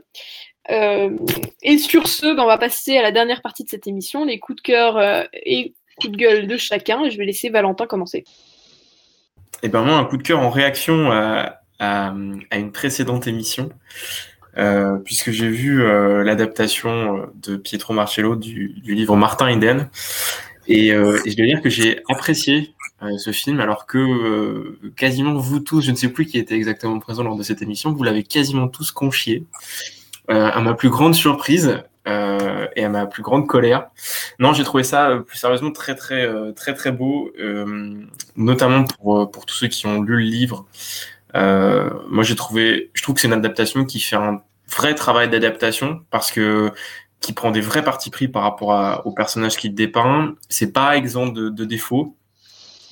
et 0.69 1.77
sur 1.77 2.07
ce, 2.07 2.33
ben, 2.33 2.43
on 2.43 2.47
va 2.47 2.57
passer 2.57 2.97
à 2.97 3.01
la 3.01 3.11
dernière 3.11 3.41
partie 3.41 3.63
de 3.63 3.69
cette 3.69 3.87
émission, 3.87 4.25
les 4.25 4.39
coups 4.39 4.57
de 4.57 4.61
cœur 4.61 5.27
et 5.33 5.73
coups 5.99 6.13
de 6.13 6.17
gueule 6.17 6.47
de 6.47 6.57
chacun. 6.57 7.09
Je 7.09 7.17
vais 7.17 7.25
laisser 7.25 7.49
Valentin 7.49 7.85
commencer. 7.85 8.23
Et 9.63 9.67
eh 9.67 9.69
ben 9.69 9.83
moi, 9.83 9.97
un 9.97 10.05
coup 10.05 10.17
de 10.17 10.23
cœur 10.23 10.39
en 10.39 10.49
réaction 10.49 11.11
à, 11.11 11.61
une 12.51 12.71
précédente 12.71 13.27
émission, 13.27 13.69
euh, 14.57 14.97
puisque 14.97 15.29
j'ai 15.29 15.49
vu 15.49 15.83
euh, 15.83 16.23
l'adaptation 16.23 17.17
euh, 17.17 17.25
de 17.35 17.57
Pietro 17.57 17.93
Marcello 17.93 18.35
du, 18.35 18.81
livre 18.83 19.15
Martin 19.15 19.47
Eden. 19.47 19.87
Et, 20.67 20.87
et, 20.87 20.93
je 20.93 21.35
dois 21.35 21.45
dire 21.45 21.61
que 21.61 21.69
j'ai 21.69 22.01
apprécié 22.09 22.73
ce 23.17 23.31
film, 23.31 23.59
alors 23.59 23.85
que 23.85 24.77
quasiment 24.95 25.33
vous 25.33 25.59
tous, 25.59 25.81
je 25.81 25.91
ne 25.91 25.95
sais 25.95 26.09
plus 26.09 26.25
qui 26.25 26.37
était 26.37 26.55
exactement 26.55 26.99
présent 26.99 27.23
lors 27.23 27.35
de 27.35 27.43
cette 27.43 27.61
émission, 27.61 27.93
vous 27.93 28.03
l'avez 28.03 28.23
quasiment 28.23 28.67
tous 28.67 28.91
confié. 28.91 29.45
à 30.27 30.59
ma 30.61 30.73
plus 30.73 30.89
grande 30.89 31.13
surprise, 31.13 31.83
euh, 32.07 32.67
et 32.75 32.83
à 32.83 32.89
ma 32.89 33.05
plus 33.05 33.21
grande 33.21 33.47
colère. 33.47 33.89
Non, 34.39 34.53
j'ai 34.53 34.63
trouvé 34.63 34.83
ça 34.83 35.09
euh, 35.09 35.19
plus 35.19 35.37
sérieusement 35.37 35.71
très 35.71 35.95
très 35.95 36.25
euh, 36.25 36.51
très 36.51 36.73
très 36.73 36.91
beau, 36.91 37.31
notamment 38.35 38.85
pour 38.85 39.29
pour 39.29 39.45
tous 39.45 39.55
ceux 39.55 39.67
qui 39.67 39.85
ont 39.85 40.01
lu 40.01 40.15
le 40.15 40.23
livre. 40.23 40.65
moi, 41.33 42.23
j'ai 42.23 42.35
trouvé, 42.35 42.91
je 42.93 43.03
trouve 43.03 43.15
que 43.15 43.21
c'est 43.21 43.27
une 43.27 43.33
adaptation 43.33 43.85
qui 43.85 43.99
fait 43.99 44.15
un 44.15 44.41
vrai 44.69 44.95
travail 44.95 45.29
d'adaptation 45.29 46.01
parce 46.09 46.31
que 46.31 46.71
qui 47.19 47.33
prend 47.33 47.51
des 47.51 47.61
vrais 47.61 47.83
partis 47.83 48.09
pris 48.09 48.27
par 48.27 48.41
rapport 48.41 48.73
à, 48.73 49.05
au 49.05 49.11
personnage 49.11 49.57
qu'il 49.57 49.75
dépeint. 49.75 50.33
C'est 50.49 50.73
pas 50.73 50.97
exempt 50.97 51.27
de, 51.27 51.49
de 51.49 51.65
défauts. 51.65 52.15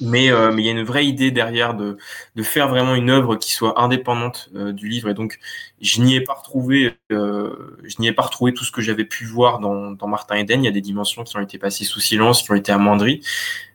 Mais, 0.02 0.32
euh, 0.32 0.52
mais 0.52 0.62
il 0.62 0.66
y 0.66 0.70
a 0.70 0.72
une 0.72 0.84
vraie 0.84 1.06
idée 1.06 1.32
derrière 1.32 1.74
de, 1.74 1.98
de 2.36 2.44
faire 2.44 2.70
vraiment 2.70 2.96
une 2.96 3.10
œuvre 3.10 3.36
qui 3.36 3.52
soit 3.52 3.82
indépendante 3.82 4.50
euh, 4.56 4.72
du 4.72 4.88
livre. 4.88 5.10
Et 5.10 5.14
donc, 5.14 5.40
je 5.82 6.02
n'y 6.02 6.16
ai 6.16 6.22
pas 6.22 6.34
retrouvé, 6.34 6.94
euh, 7.12 7.78
je 7.84 7.96
n'y 8.00 8.08
ai 8.08 8.14
pas 8.14 8.24
retrouvé 8.24 8.54
tout 8.54 8.64
ce 8.64 8.72
que 8.72 8.82
j'avais 8.82 9.06
pu 9.06 9.26
voir 9.26 9.60
dans, 9.60 9.92
dans 9.92 10.08
Martin 10.08 10.36
Eden. 10.36 10.64
Il 10.64 10.66
y 10.66 10.70
a 10.70 10.72
des 10.72 10.82
dimensions 10.82 11.24
qui 11.24 11.36
ont 11.38 11.42
été 11.42 11.58
passées 11.58 11.86
sous 11.86 12.00
silence, 12.00 12.44
qui 12.44 12.52
ont 12.52 12.56
été 12.56 12.72
amoindries. 12.72 13.22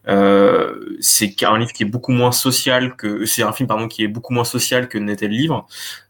Euh, 0.08 0.96
c'est 1.00 1.42
un 1.44 1.58
livre 1.58 1.72
qui 1.72 1.82
est 1.82 1.86
beaucoup 1.86 2.12
moins 2.12 2.32
social 2.32 2.96
que, 2.96 3.24
c'est 3.24 3.42
un 3.42 3.52
film 3.52 3.66
pardon 3.66 3.88
qui 3.88 4.02
est 4.04 4.08
beaucoup 4.08 4.34
moins 4.34 4.44
social 4.44 4.88
que 4.88 4.98
n'était 4.98 5.28
le 5.28 5.34
livre, 5.34 5.66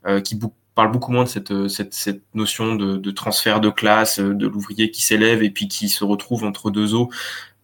euh, 0.07 0.21
qui 0.21 0.39
parle 0.75 0.91
beaucoup 0.91 1.12
moins 1.12 1.25
de 1.25 1.29
cette, 1.29 1.69
cette, 1.69 1.95
cette 1.95 2.23
notion 2.35 2.75
de, 2.75 2.97
de, 2.97 3.11
transfert 3.12 3.61
de 3.61 3.71
classe, 3.71 4.19
de 4.19 4.47
l'ouvrier 4.49 4.91
qui 4.91 5.03
s'élève 5.03 5.43
et 5.43 5.51
puis 5.51 5.69
qui 5.69 5.89
se 5.89 6.03
retrouve 6.03 6.45
entre 6.45 6.71
deux 6.71 6.95
eaux 6.95 7.11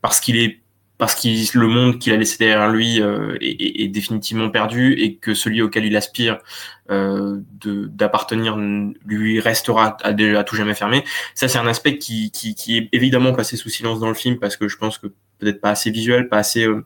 parce 0.03 0.21
qu'il 0.21 0.37
est 0.37 0.60
parce 1.01 1.15
que 1.15 1.59
le 1.59 1.67
monde 1.67 1.99
qu'il 1.99 2.13
a 2.13 2.17
laissé 2.19 2.37
derrière 2.39 2.69
lui 2.69 3.01
euh, 3.01 3.35
est, 3.41 3.83
est, 3.83 3.89
définitivement 3.89 4.51
perdu 4.51 4.93
et 4.93 5.17
que 5.17 5.33
celui 5.33 5.63
auquel 5.63 5.87
il 5.87 5.97
aspire 5.97 6.39
euh, 6.91 7.41
d'appartenir 7.65 8.59
lui 9.07 9.41
restera 9.41 9.97
à, 10.03 10.09
à, 10.11 10.45
tout 10.45 10.57
jamais 10.57 10.75
fermé. 10.75 11.03
Ça, 11.35 11.49
c'est 11.49 11.59
un 11.59 11.67
aspect 11.67 11.97
qui, 11.97 12.31
qui, 12.31 12.55
qui, 12.55 12.77
est 12.77 12.89
évidemment 12.93 13.33
passé 13.33 13.57
sous 13.57 13.71
silence 13.71 13.99
dans 13.99 14.09
le 14.09 14.15
film 14.15 14.39
parce 14.39 14.59
que 14.59 14.69
je 14.69 14.77
pense 14.77 14.99
que 14.99 15.07
peut-être 15.39 15.63
pas 15.63 15.71
assez 15.71 15.91
visuel, 15.91 16.29
pas 16.29 16.37
assez 16.37 16.67
euh, 16.67 16.85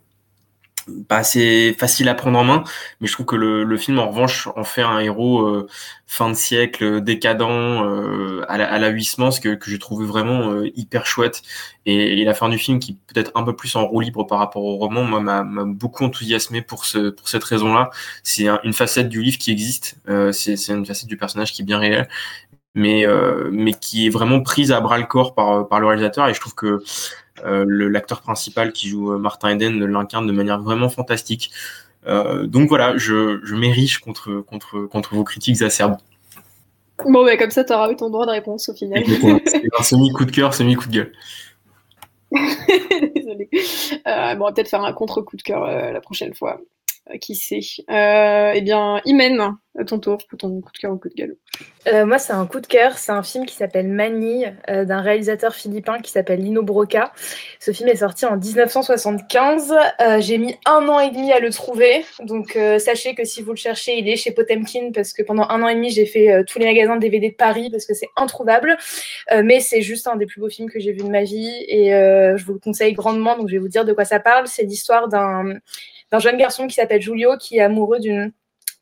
pas 1.08 1.18
assez 1.18 1.74
facile 1.78 2.08
à 2.08 2.14
prendre 2.14 2.38
en 2.38 2.44
main, 2.44 2.64
mais 3.00 3.06
je 3.06 3.12
trouve 3.12 3.26
que 3.26 3.36
le, 3.36 3.64
le 3.64 3.76
film 3.76 3.98
en 3.98 4.08
revanche 4.08 4.48
en 4.56 4.64
fait 4.64 4.82
un 4.82 4.98
héros 4.98 5.42
euh, 5.42 5.68
fin 6.06 6.28
de 6.28 6.34
siècle 6.34 7.00
décadent 7.00 7.42
euh, 7.42 8.44
à, 8.48 8.58
la, 8.58 8.70
à 8.70 8.78
la 8.78 8.88
Huysmans 8.88 9.30
que, 9.42 9.54
que 9.54 9.70
j'ai 9.70 9.78
trouvé 9.78 10.06
vraiment 10.06 10.52
euh, 10.52 10.70
hyper 10.76 11.06
chouette 11.06 11.42
et, 11.86 12.20
et, 12.20 12.24
la 12.24 12.34
fin 12.34 12.48
du 12.48 12.58
film 12.58 12.78
qui 12.78 12.94
peut-être 12.94 13.32
un 13.34 13.42
peu 13.42 13.56
plus 13.56 13.74
en 13.76 13.86
roue 13.86 14.00
libre 14.00 14.24
par 14.24 14.38
rapport 14.38 14.62
au 14.62 14.76
roman 14.76 15.04
moi 15.04 15.20
m'a 15.20 15.44
beaucoup 15.66 16.04
enthousiasmé 16.04 16.62
pour 16.62 16.84
ce 16.84 17.10
pour 17.10 17.28
cette 17.28 17.44
raison-là. 17.44 17.90
C'est 18.22 18.46
une 18.62 18.72
facette 18.72 19.08
du 19.08 19.22
livre 19.22 19.38
qui 19.38 19.50
existe, 19.50 19.96
c'est 20.32 20.68
une 20.68 20.86
facette 20.86 21.08
du 21.08 21.16
personnage 21.16 21.52
qui 21.52 21.62
est 21.62 21.64
bien 21.64 21.78
réelle, 21.78 22.08
mais 22.74 23.06
mais 23.50 23.72
qui 23.72 24.06
est 24.06 24.10
vraiment 24.10 24.40
prise 24.42 24.72
à 24.72 24.80
bras 24.80 24.98
le 24.98 25.04
corps 25.04 25.34
par 25.34 25.68
par 25.68 25.80
le 25.80 25.86
réalisateur 25.86 26.28
et 26.28 26.34
je 26.34 26.40
trouve 26.40 26.54
que 26.54 26.66
euh, 26.66 27.23
l'acteur 27.44 28.20
principal 28.20 28.72
qui 28.72 28.88
joue 28.88 29.12
euh, 29.12 29.18
Martin 29.18 29.50
Eden 29.50 29.84
l'incarne 29.84 30.26
de 30.26 30.32
manière 30.32 30.60
vraiment 30.60 30.88
fantastique. 30.88 31.50
Euh, 32.06 32.46
donc 32.46 32.68
voilà, 32.68 32.96
je, 32.96 33.40
je 33.42 33.54
m'érige 33.54 33.98
contre, 33.98 34.40
contre, 34.40 34.86
contre 34.86 35.14
vos 35.14 35.24
critiques 35.24 35.62
acerbes. 35.62 35.96
Bon, 37.04 37.24
bah, 37.24 37.36
comme 37.36 37.50
ça, 37.50 37.64
tu 37.64 37.72
auras 37.72 37.90
eu 37.90 37.96
ton 37.96 38.10
droit 38.10 38.26
de 38.26 38.30
réponse 38.30 38.68
au 38.68 38.74
final. 38.74 39.02
C'est 39.46 39.62
un 39.78 39.82
semi-coup 39.82 40.24
de 40.24 40.30
cœur, 40.30 40.54
semi-coup 40.54 40.86
de 40.88 40.92
gueule. 40.92 41.12
Désolée. 43.14 43.48
bon, 43.52 43.60
on 44.04 44.44
va 44.44 44.52
peut-être 44.52 44.68
faire 44.68 44.84
un 44.84 44.92
contre-coup 44.92 45.36
de 45.36 45.42
cœur 45.42 45.66
la 45.66 46.00
prochaine 46.00 46.34
fois. 46.34 46.60
Qui 47.20 47.34
sait 47.34 47.60
Eh 47.88 48.60
bien, 48.62 49.00
Imen, 49.04 49.56
à 49.78 49.84
ton 49.84 49.98
tour, 49.98 50.18
pour 50.28 50.38
ton 50.38 50.60
coup 50.60 50.72
de 50.72 50.78
cœur 50.78 50.92
ou 50.92 50.98
coup 50.98 51.08
de 51.08 51.14
gueule. 51.14 51.36
Euh, 51.88 52.06
moi, 52.06 52.18
c'est 52.18 52.32
un 52.32 52.46
coup 52.46 52.60
de 52.60 52.66
cœur. 52.66 52.96
C'est 52.96 53.12
un 53.12 53.22
film 53.22 53.44
qui 53.44 53.54
s'appelle 53.56 53.88
Manille, 53.88 54.56
euh, 54.70 54.84
d'un 54.84 55.00
réalisateur 55.00 55.54
philippin 55.54 55.98
qui 55.98 56.12
s'appelle 56.12 56.40
Lino 56.40 56.62
Broca. 56.62 57.12
Ce 57.58 57.72
film 57.72 57.88
est 57.88 57.96
sorti 57.96 58.24
en 58.24 58.36
1975. 58.36 59.74
Euh, 60.00 60.20
j'ai 60.20 60.38
mis 60.38 60.56
un 60.64 60.88
an 60.88 61.00
et 61.00 61.10
demi 61.10 61.32
à 61.32 61.40
le 61.40 61.50
trouver. 61.50 62.04
Donc, 62.20 62.58
sachez 62.78 63.14
que 63.14 63.24
si 63.24 63.42
vous 63.42 63.50
le 63.50 63.56
cherchez, 63.56 63.98
il 63.98 64.08
est 64.08 64.16
chez 64.16 64.30
Potemkin 64.30 64.90
parce 64.94 65.12
que 65.12 65.22
pendant 65.22 65.48
un 65.48 65.62
an 65.62 65.68
et 65.68 65.74
demi, 65.74 65.90
j'ai 65.90 66.06
fait 66.06 66.44
tous 66.44 66.58
les 66.58 66.66
magasins 66.66 66.96
de 66.96 67.00
DVD 67.00 67.30
de 67.30 67.34
Paris 67.34 67.68
parce 67.70 67.86
que 67.86 67.94
c'est 67.94 68.08
introuvable. 68.16 68.76
mais 69.42 69.60
c'est 69.60 69.82
juste 69.82 70.06
un 70.06 70.16
des 70.16 70.26
plus 70.26 70.40
beaux 70.40 70.48
films 70.48 70.70
que 70.70 70.78
j'ai 70.78 70.92
vu 70.92 70.98
de 70.98 71.08
ma 71.08 71.24
vie 71.24 71.64
et 71.68 71.90
je 71.90 72.44
vous 72.44 72.54
le 72.54 72.58
conseille 72.60 72.92
grandement. 72.92 73.36
Donc, 73.36 73.48
je 73.48 73.54
vais 73.54 73.60
vous 73.60 73.68
dire 73.68 73.84
de 73.84 73.92
quoi 73.92 74.04
ça 74.04 74.20
parle. 74.20 74.46
C'est 74.46 74.62
l'histoire 74.62 75.08
d'un 75.08 75.54
jeune 76.18 76.36
garçon 76.36 76.66
qui 76.66 76.74
s'appelle 76.74 77.02
Julio 77.02 77.36
qui 77.38 77.58
est 77.58 77.62
amoureux 77.62 78.00
d'une 78.00 78.32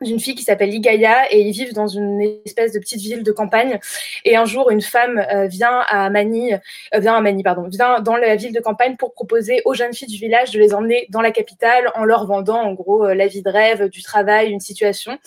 d'une 0.02 0.20
fille 0.20 0.34
qui 0.34 0.44
s'appelle 0.44 0.70
Ligaya 0.70 1.32
et 1.32 1.40
ils 1.40 1.52
vivent 1.52 1.74
dans 1.74 1.86
une 1.86 2.20
espèce 2.44 2.72
de 2.72 2.78
petite 2.78 3.00
ville 3.00 3.22
de 3.22 3.32
campagne. 3.32 3.78
Et 4.24 4.36
un 4.36 4.44
jour, 4.44 4.70
une 4.70 4.80
femme 4.80 5.18
euh, 5.18 5.46
vient 5.46 5.80
à 5.88 6.10
Manille, 6.10 6.60
euh, 6.94 6.98
vient 6.98 7.14
à 7.14 7.20
Manille, 7.20 7.42
pardon, 7.42 7.68
vient 7.68 8.00
dans 8.00 8.16
la 8.16 8.36
ville 8.36 8.52
de 8.52 8.60
campagne 8.60 8.96
pour 8.96 9.12
proposer 9.12 9.62
aux 9.64 9.74
jeunes 9.74 9.94
filles 9.94 10.08
du 10.08 10.18
village 10.18 10.50
de 10.50 10.58
les 10.58 10.74
emmener 10.74 11.06
dans 11.10 11.20
la 11.20 11.30
capitale 11.30 11.90
en 11.94 12.04
leur 12.04 12.26
vendant 12.26 12.60
en 12.60 12.72
gros 12.72 13.06
euh, 13.06 13.14
la 13.14 13.26
vie 13.26 13.42
de 13.42 13.50
rêve, 13.50 13.88
du 13.88 14.02
travail, 14.02 14.50
une 14.50 14.60
situation. 14.60 15.18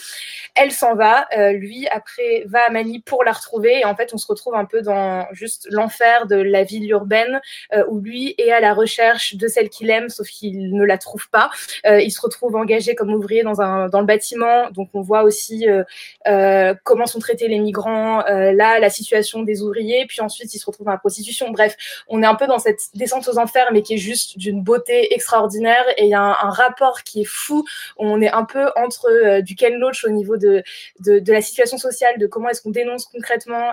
Elle 0.55 0.71
s'en 0.71 0.95
va, 0.95 1.28
lui 1.51 1.86
après 1.88 2.43
va 2.45 2.59
à 2.67 2.69
Manille 2.69 3.01
pour 3.01 3.23
la 3.23 3.34
retrouver 3.34 3.80
et 3.80 3.86
en 3.86 3.95
fait 3.95 4.13
on 4.13 4.17
se 4.17 4.26
retrouve 4.28 4.55
un 4.55 4.63
peu 4.63 4.82
dans 4.82 5.28
juste 5.34 5.67
l'enfer 5.69 6.28
de 6.28 6.38
la 6.38 6.63
ville 6.63 6.89
urbaine 6.89 7.41
où 7.89 7.99
lui 7.99 8.36
est 8.38 8.51
à 8.51 8.61
la 8.61 8.73
recherche 8.73 9.36
de 9.36 9.47
celle 9.47 9.69
qu'il 9.69 9.89
aime 9.89 10.07
sauf 10.07 10.30
qu'il 10.30 10.73
ne 10.73 10.86
la 10.86 10.97
trouve 10.97 11.30
pas. 11.30 11.49
il 11.84 12.09
se 12.09 12.21
retrouve 12.21 12.55
engagé 12.55 12.95
comme 12.95 13.13
ouvrier 13.13 13.43
dans 13.43 13.61
un 13.61 13.89
dans 13.89 13.99
le 13.99 14.05
bâtiment 14.05 14.64
donc 14.72 14.89
on 14.93 15.01
voit 15.01 15.24
aussi 15.24 15.68
euh, 15.68 15.84
euh, 16.28 16.74
comment 16.84 17.05
sont 17.05 17.20
traités 17.20 17.47
les 17.47 17.59
migrants, 17.59 18.26
euh, 18.26 18.51
là 18.51 18.80
la 18.80 18.89
situation 18.89 19.43
des 19.43 19.61
ouvriers, 19.61 20.05
puis 20.07 20.22
ensuite 20.22 20.53
ils 20.53 20.59
se 20.59 20.66
retrouvent 20.66 20.86
dans 20.86 20.91
la 20.91 20.97
prostitution. 20.97 21.51
Bref, 21.51 21.76
on 22.07 22.22
est 22.24 22.26
un 22.26 22.36
peu 22.36 22.47
dans 22.47 22.59
cette 22.59 22.80
descente 22.93 23.28
aux 23.28 23.38
enfers, 23.38 23.68
mais 23.72 23.82
qui 23.82 23.95
est 23.95 23.97
juste 23.97 24.38
d'une 24.38 24.61
beauté 24.61 25.13
extraordinaire 25.13 25.86
et 25.97 26.05
il 26.05 26.09
y 26.09 26.13
a 26.13 26.22
un, 26.22 26.55
rapport 26.55 27.03
qui 27.03 27.22
est 27.22 27.28
fou. 27.28 27.66
On 27.97 28.22
est 28.22 28.32
un 28.32 28.45
peu 28.45 28.70
entre 28.78 29.41
du 29.41 29.55
Ken 29.55 29.74
Loach 29.76 30.05
au 30.05 30.09
niveau 30.09 30.38
de, 30.38 30.63
de, 31.01 31.20
de, 31.20 31.34
la 31.34 31.41
situation 31.41 31.78
sociale, 31.78 32.18
de 32.18 32.28
comment 32.28 32.49
est-ce 32.49 32.61
qu'on 32.61 32.70
dénonce 32.70 33.05
concrètement 33.05 33.72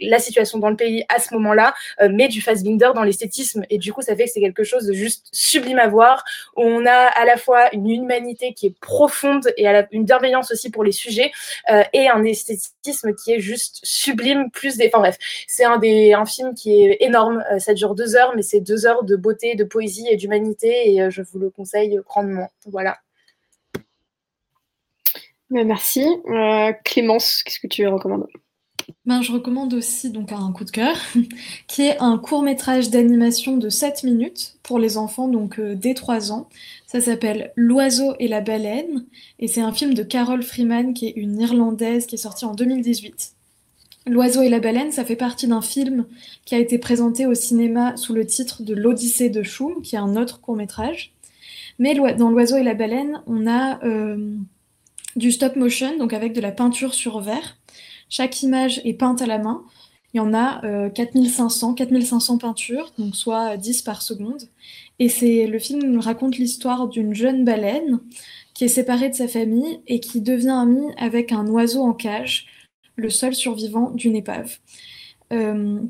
la 0.00 0.18
situation 0.18 0.58
dans 0.58 0.70
le 0.70 0.76
pays 0.76 1.04
à 1.08 1.18
ce 1.18 1.34
moment-là, 1.34 1.74
mais 2.10 2.28
du 2.28 2.40
Fassbinder 2.40 2.90
dans 2.94 3.02
l'esthétisme. 3.02 3.64
Et 3.70 3.78
du 3.78 3.92
coup, 3.92 4.02
ça 4.02 4.16
fait 4.16 4.24
que 4.24 4.30
c'est 4.30 4.40
quelque 4.40 4.64
chose 4.64 4.86
de 4.86 4.92
juste 4.92 5.28
sublime 5.32 5.78
à 5.78 5.88
voir. 5.88 6.24
On 6.56 6.86
a 6.86 6.92
à 6.92 7.24
la 7.24 7.36
fois 7.36 7.74
une 7.74 7.90
humanité 7.90 8.54
qui 8.54 8.66
est 8.66 8.78
profonde 8.80 9.52
et 9.56 9.66
une 9.92 10.04
bienveillance 10.04 10.50
aussi 10.50 10.70
pour 10.70 10.84
les 10.84 10.92
sujets 10.92 11.32
euh, 11.70 11.82
et 11.92 12.08
un 12.08 12.24
esthétisme 12.24 13.14
qui 13.14 13.32
est 13.32 13.40
juste 13.40 13.80
sublime. 13.82 14.50
Plus 14.50 14.76
des, 14.76 14.88
enfin 14.88 15.00
bref, 15.00 15.18
c'est 15.46 15.64
un 15.64 15.80
un 15.80 16.26
film 16.26 16.54
qui 16.54 16.84
est 16.84 16.98
énorme. 17.00 17.42
Euh, 17.52 17.58
ça 17.58 17.74
dure 17.74 17.94
deux 17.94 18.16
heures, 18.16 18.32
mais 18.36 18.42
c'est 18.42 18.60
deux 18.60 18.86
heures 18.86 19.04
de 19.04 19.16
beauté, 19.16 19.54
de 19.54 19.64
poésie 19.64 20.06
et 20.08 20.16
d'humanité 20.16 20.92
et 20.92 21.02
euh, 21.02 21.10
je 21.10 21.22
vous 21.22 21.38
le 21.38 21.50
conseille 21.50 21.98
grandement. 22.04 22.50
Voilà. 22.66 22.98
Merci. 25.50 26.06
Clémence, 26.84 27.42
qu'est-ce 27.42 27.58
que 27.58 27.66
tu 27.66 27.86
recommandes 27.88 28.28
ben, 29.06 29.22
je 29.22 29.32
recommande 29.32 29.74
aussi 29.74 30.10
donc 30.10 30.32
un 30.32 30.52
coup 30.52 30.64
de 30.64 30.70
cœur, 30.70 30.96
qui 31.66 31.82
est 31.82 31.98
un 32.00 32.18
court 32.18 32.42
métrage 32.42 32.90
d'animation 32.90 33.56
de 33.56 33.68
7 33.68 34.04
minutes 34.04 34.56
pour 34.62 34.78
les 34.78 34.96
enfants 34.96 35.28
donc 35.28 35.58
euh, 35.58 35.74
dès 35.74 35.94
3 35.94 36.32
ans. 36.32 36.48
Ça 36.86 37.00
s'appelle 37.00 37.52
L'oiseau 37.56 38.14
et 38.18 38.28
la 38.28 38.40
baleine 38.40 39.04
et 39.38 39.48
c'est 39.48 39.60
un 39.60 39.72
film 39.72 39.94
de 39.94 40.02
Carol 40.02 40.42
Freeman 40.42 40.94
qui 40.94 41.06
est 41.06 41.14
une 41.16 41.40
Irlandaise 41.40 42.06
qui 42.06 42.16
est 42.16 42.18
sortie 42.18 42.44
en 42.44 42.54
2018. 42.54 43.32
L'oiseau 44.06 44.42
et 44.42 44.48
la 44.48 44.60
baleine, 44.60 44.92
ça 44.92 45.04
fait 45.04 45.16
partie 45.16 45.46
d'un 45.46 45.60
film 45.60 46.06
qui 46.44 46.54
a 46.54 46.58
été 46.58 46.78
présenté 46.78 47.26
au 47.26 47.34
cinéma 47.34 47.96
sous 47.96 48.14
le 48.14 48.26
titre 48.26 48.62
de 48.62 48.74
L'Odyssée 48.74 49.28
de 49.28 49.42
Choum, 49.42 49.82
qui 49.82 49.94
est 49.94 49.98
un 49.98 50.16
autre 50.16 50.40
court 50.40 50.56
métrage. 50.56 51.12
Mais 51.78 51.94
dans 51.94 52.30
L'oiseau 52.30 52.56
et 52.56 52.62
la 52.62 52.74
baleine, 52.74 53.22
on 53.26 53.46
a... 53.46 53.84
Euh, 53.84 54.36
du 55.16 55.32
stop 55.32 55.56
motion, 55.56 55.96
donc 55.98 56.12
avec 56.12 56.32
de 56.32 56.40
la 56.40 56.52
peinture 56.52 56.94
sur 56.94 57.20
verre. 57.20 57.56
Chaque 58.10 58.42
image 58.42 58.82
est 58.84 58.94
peinte 58.94 59.22
à 59.22 59.26
la 59.26 59.38
main. 59.38 59.64
Il 60.12 60.18
y 60.18 60.20
en 60.20 60.34
a 60.34 60.60
4500, 60.90 61.74
4500 61.74 62.38
peintures, 62.38 62.92
donc 62.98 63.14
soit 63.14 63.56
10 63.56 63.82
par 63.82 64.02
seconde. 64.02 64.42
Et 64.98 65.08
c'est 65.08 65.46
le 65.46 65.58
film 65.58 66.00
raconte 66.00 66.36
l'histoire 66.36 66.88
d'une 66.88 67.14
jeune 67.14 67.44
baleine 67.44 68.00
qui 68.52 68.64
est 68.64 68.68
séparée 68.68 69.08
de 69.08 69.14
sa 69.14 69.28
famille 69.28 69.80
et 69.86 70.00
qui 70.00 70.20
devient 70.20 70.50
amie 70.50 70.92
avec 70.98 71.32
un 71.32 71.46
oiseau 71.46 71.82
en 71.82 71.94
cage, 71.94 72.46
le 72.96 73.08
seul 73.08 73.34
survivant 73.34 73.90
d'une 73.92 74.14
épave. 74.14 74.58
Euh, 75.32 75.80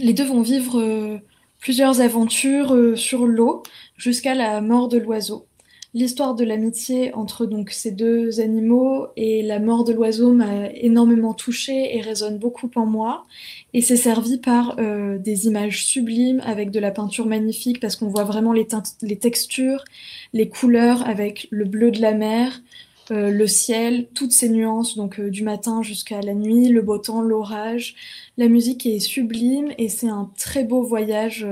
les 0.00 0.12
deux 0.12 0.24
vont 0.24 0.42
vivre 0.42 0.80
euh, 0.80 1.18
plusieurs 1.60 2.00
aventures 2.00 2.74
euh, 2.74 2.96
sur 2.96 3.26
l'eau 3.26 3.62
jusqu'à 3.96 4.34
la 4.34 4.60
mort 4.60 4.88
de 4.88 4.98
l'oiseau. 4.98 5.46
L'histoire 5.94 6.34
de 6.34 6.42
l'amitié 6.42 7.12
entre 7.12 7.44
donc 7.44 7.68
ces 7.70 7.90
deux 7.90 8.40
animaux 8.40 9.08
et 9.14 9.42
la 9.42 9.58
mort 9.58 9.84
de 9.84 9.92
l'oiseau 9.92 10.32
m'a 10.32 10.70
énormément 10.70 11.34
touchée 11.34 11.94
et 11.94 12.00
résonne 12.00 12.38
beaucoup 12.38 12.70
en 12.76 12.86
moi. 12.86 13.26
Et 13.74 13.82
c'est 13.82 13.98
servi 13.98 14.38
par 14.38 14.76
euh, 14.78 15.18
des 15.18 15.46
images 15.48 15.84
sublimes 15.84 16.40
avec 16.46 16.70
de 16.70 16.80
la 16.80 16.92
peinture 16.92 17.26
magnifique 17.26 17.78
parce 17.78 17.96
qu'on 17.96 18.08
voit 18.08 18.24
vraiment 18.24 18.54
les, 18.54 18.66
les, 19.02 19.18
textures, 19.18 19.84
les 20.32 20.48
couleurs 20.48 21.06
avec 21.06 21.46
le 21.50 21.66
bleu 21.66 21.90
de 21.90 22.00
la 22.00 22.14
mer, 22.14 22.62
euh, 23.10 23.30
le 23.30 23.46
ciel, 23.46 24.06
toutes 24.14 24.32
ces 24.32 24.48
nuances, 24.48 24.96
donc 24.96 25.20
euh, 25.20 25.28
du 25.28 25.42
matin 25.42 25.82
jusqu'à 25.82 26.22
la 26.22 26.32
nuit, 26.32 26.68
le 26.68 26.80
beau 26.80 26.96
temps, 26.96 27.20
l'orage. 27.20 27.96
La 28.38 28.48
musique 28.48 28.86
est 28.86 28.98
sublime 28.98 29.72
et 29.76 29.90
c'est 29.90 30.08
un 30.08 30.30
très 30.38 30.64
beau 30.64 30.82
voyage 30.82 31.46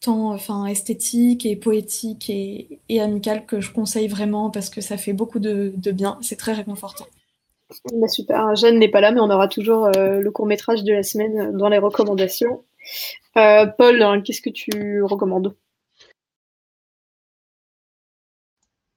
tant 0.00 0.32
enfin, 0.32 0.66
esthétique 0.66 1.44
et 1.46 1.56
poétique 1.56 2.30
et, 2.30 3.00
amical 3.00 3.46
que 3.46 3.60
je 3.60 3.72
conseille 3.72 4.08
vraiment 4.08 4.50
parce 4.50 4.70
que 4.70 4.80
ça 4.80 4.96
fait 4.96 5.12
beaucoup 5.12 5.38
de, 5.38 5.72
bien. 5.92 6.18
C'est 6.22 6.36
très 6.36 6.52
réconfortant. 6.52 7.06
Bah, 7.92 8.08
super. 8.08 8.56
Jeanne 8.56 8.78
n'est 8.78 8.88
pas 8.88 9.00
là, 9.00 9.12
mais 9.12 9.20
on 9.20 9.30
aura 9.30 9.46
toujours 9.46 9.86
euh, 9.96 10.20
le 10.20 10.30
court 10.30 10.46
métrage 10.46 10.82
de 10.82 10.92
la 10.92 11.02
semaine 11.02 11.56
dans 11.56 11.68
les 11.68 11.78
recommandations. 11.78 12.64
Euh, 13.36 13.66
Paul, 13.66 14.02
hein, 14.02 14.22
qu'est-ce 14.22 14.42
que 14.42 14.50
tu 14.50 15.02
recommandes? 15.02 15.54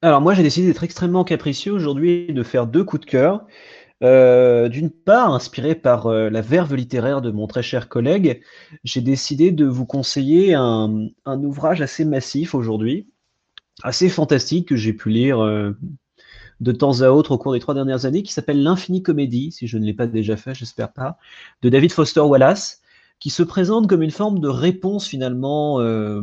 Alors 0.02 0.20
moi 0.20 0.34
j'ai 0.34 0.42
décidé 0.42 0.66
d'être 0.66 0.84
extrêmement 0.84 1.24
capricieux 1.24 1.72
aujourd'hui 1.72 2.26
et 2.28 2.32
de 2.34 2.42
faire 2.42 2.66
deux 2.66 2.84
coups 2.84 3.06
de 3.06 3.10
cœur. 3.10 3.46
Euh, 4.04 4.68
d'une 4.68 4.90
part, 4.90 5.32
inspiré 5.32 5.74
par 5.74 6.06
euh, 6.08 6.28
la 6.28 6.42
verve 6.42 6.74
littéraire 6.74 7.22
de 7.22 7.30
mon 7.30 7.46
très 7.46 7.62
cher 7.62 7.88
collègue, 7.88 8.42
j'ai 8.84 9.00
décidé 9.00 9.50
de 9.50 9.64
vous 9.64 9.86
conseiller 9.86 10.52
un, 10.52 11.08
ouvrage 11.26 11.80
assez 11.80 12.04
massif 12.04 12.54
aujourd'hui, 12.54 13.08
assez 13.82 14.10
fantastique 14.10 14.68
que 14.68 14.76
j'ai 14.76 14.92
pu 14.92 15.08
lire 15.08 15.42
euh, 15.42 15.72
de 16.60 16.72
temps 16.72 17.00
à 17.00 17.08
autre 17.08 17.32
au 17.32 17.38
cours 17.38 17.54
des 17.54 17.60
trois 17.60 17.72
dernières 17.72 18.04
années, 18.04 18.22
qui 18.22 18.34
s'appelle 18.34 18.62
L'Infini 18.62 19.02
Comédie, 19.02 19.52
si 19.52 19.66
je 19.66 19.78
ne 19.78 19.86
l'ai 19.86 19.94
pas 19.94 20.06
déjà 20.06 20.36
fait, 20.36 20.54
j'espère 20.54 20.92
pas, 20.92 21.16
de 21.62 21.70
David 21.70 21.92
Foster 21.92 22.20
Wallace 22.20 22.82
qui 23.24 23.30
se 23.30 23.42
présente 23.42 23.86
comme 23.86 24.02
une 24.02 24.10
forme 24.10 24.38
de 24.38 24.48
réponse 24.48 25.06
finalement 25.06 25.80
euh, 25.80 26.20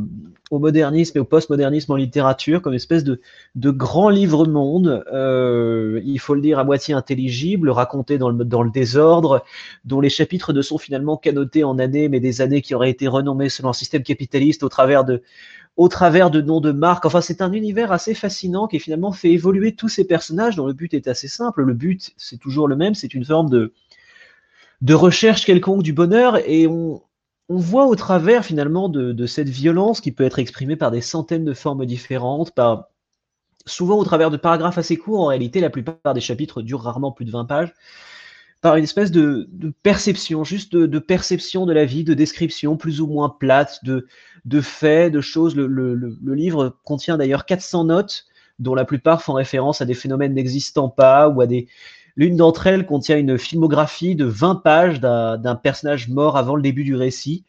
au 0.52 0.60
modernisme 0.60 1.18
et 1.18 1.20
au 1.20 1.26
postmodernisme 1.26 1.91
en 1.93 1.95
littérature, 1.95 2.62
comme 2.62 2.76
espèce 2.76 3.04
de, 3.04 3.22
de 3.56 3.72
grand 3.72 4.10
livre-monde, 4.10 5.04
euh, 5.12 5.99
il 6.06 6.20
faut 6.20 6.36
le 6.36 6.41
dire 6.41 6.60
à 6.60 6.64
moitié 6.64 6.93
intelligible, 6.93 7.72
raconté 7.72 8.20
dans 8.20 8.30
le, 8.30 8.45
dans 8.45 8.62
le 8.62 8.70
désordre, 8.70 9.43
dont 9.84 9.99
les 9.99 10.12
chapitres 10.12 10.54
ne 10.54 10.62
sont 10.62 10.78
finalement 10.78 11.18
qu'annotés 11.18 11.64
en 11.64 11.80
années, 11.80 12.08
mais 12.08 12.20
des 12.20 12.39
années 12.39 12.62
qui 12.62 12.76
auraient 12.76 12.91
été 12.91 13.08
renommées 13.08 13.49
selon 13.49 13.70
un 13.70 13.74
système 13.74 14.04
capitaliste 14.04 14.62
au 14.62 14.70
travers 14.70 15.04
de, 15.04 15.24
au 15.78 15.88
travers 15.88 16.30
de 16.30 16.39
noms 16.39 16.62
de 16.62 16.72
marques. 16.72 17.08
Enfin, 17.08 17.22
c'est 17.22 17.41
un 17.41 17.52
univers 17.52 17.91
assez 17.91 18.14
fascinant 18.14 18.68
qui 18.68 18.78
finalement 18.78 19.12
fait 19.12 19.32
évoluer 19.32 19.74
tous 19.74 19.89
ces 19.89 20.06
personnages 20.06 20.56
dont 20.56 20.68
le 20.68 20.74
but 20.74 20.93
est 20.93 21.08
assez 21.08 21.28
simple. 21.28 21.64
Le 21.64 21.74
but, 21.74 22.12
c'est 22.16 22.38
toujours 22.38 22.68
le 22.68 22.76
même, 22.76 22.93
c'est 22.93 23.16
une 23.16 23.26
forme 23.26 23.49
de, 23.49 23.74
de 24.82 24.94
recherche 24.94 25.46
quelconque 25.46 25.84
du 25.84 25.94
bonheur 25.94 26.38
et 26.50 26.68
on, 26.68 27.02
voit 27.50 27.88
au 27.88 27.96
travers 27.96 28.46
finalement 28.46 28.88
de, 28.88 29.26
cette 29.26 29.50
violence 29.50 30.00
qui 30.00 30.14
peut 30.14 30.24
être 30.24 30.40
exprimée 30.40 30.78
par 30.78 30.90
des 30.90 31.02
centaines 31.02 31.44
de 31.44 31.54
formes 31.54 31.86
différentes, 31.86 32.52
par 32.52 32.86
souvent 33.66 33.98
au 33.98 34.06
travers 34.06 34.32
de 34.32 34.38
paragraphes 34.38 34.78
assez 34.78 34.96
courts. 34.96 35.20
En 35.20 35.26
réalité, 35.26 35.60
la 35.60 35.70
plupart 35.70 36.14
des 36.14 36.22
chapitres 36.22 36.62
durent 36.62 36.82
rarement 36.82 37.12
plus 37.12 37.26
de 37.26 37.32
20 37.32 37.44
pages 37.44 37.74
par 38.62 38.78
une 38.78 38.86
espèce 38.86 39.12
de, 39.12 39.50
perception, 39.84 40.46
juste 40.46 40.78
de, 40.78 41.00
perception 41.00 41.66
de 41.66 41.74
la 41.74 41.84
vie, 41.84 42.06
de 42.06 42.14
description 42.14 42.78
plus 42.78 43.02
ou 43.02 43.08
moins 43.08 43.28
plate, 43.28 43.84
de, 43.84 44.08
de 44.46 44.62
faits, 44.62 45.12
de 45.12 45.20
choses. 45.20 45.56
Le, 45.56 45.68
le 45.68 46.34
livre 46.34 46.78
contient 46.86 47.18
d'ailleurs 47.18 47.46
400 47.46 47.86
notes, 47.86 48.28
dont 48.60 48.76
la 48.76 48.86
plupart 48.86 49.22
font 49.24 49.34
référence 49.34 49.82
à 49.82 49.86
des 49.86 49.94
phénomènes 49.94 50.34
n'existant 50.34 50.88
pas 50.88 51.28
ou 51.28 51.42
à 51.42 51.48
des, 51.48 51.68
L'une 52.16 52.36
d'entre 52.36 52.68
elles 52.68 52.86
contient 52.86 53.18
une 53.18 53.38
filmographie 53.38 54.16
de 54.16 54.26
20 54.26 54.55
pages 54.55 54.99
d'un 54.99 55.55
personnage 55.55 56.09
mort 56.09 56.38
avant 56.38 56.55
le 56.55 56.62
début 56.62 56.84
du 56.84 56.95
récit, 56.95 57.45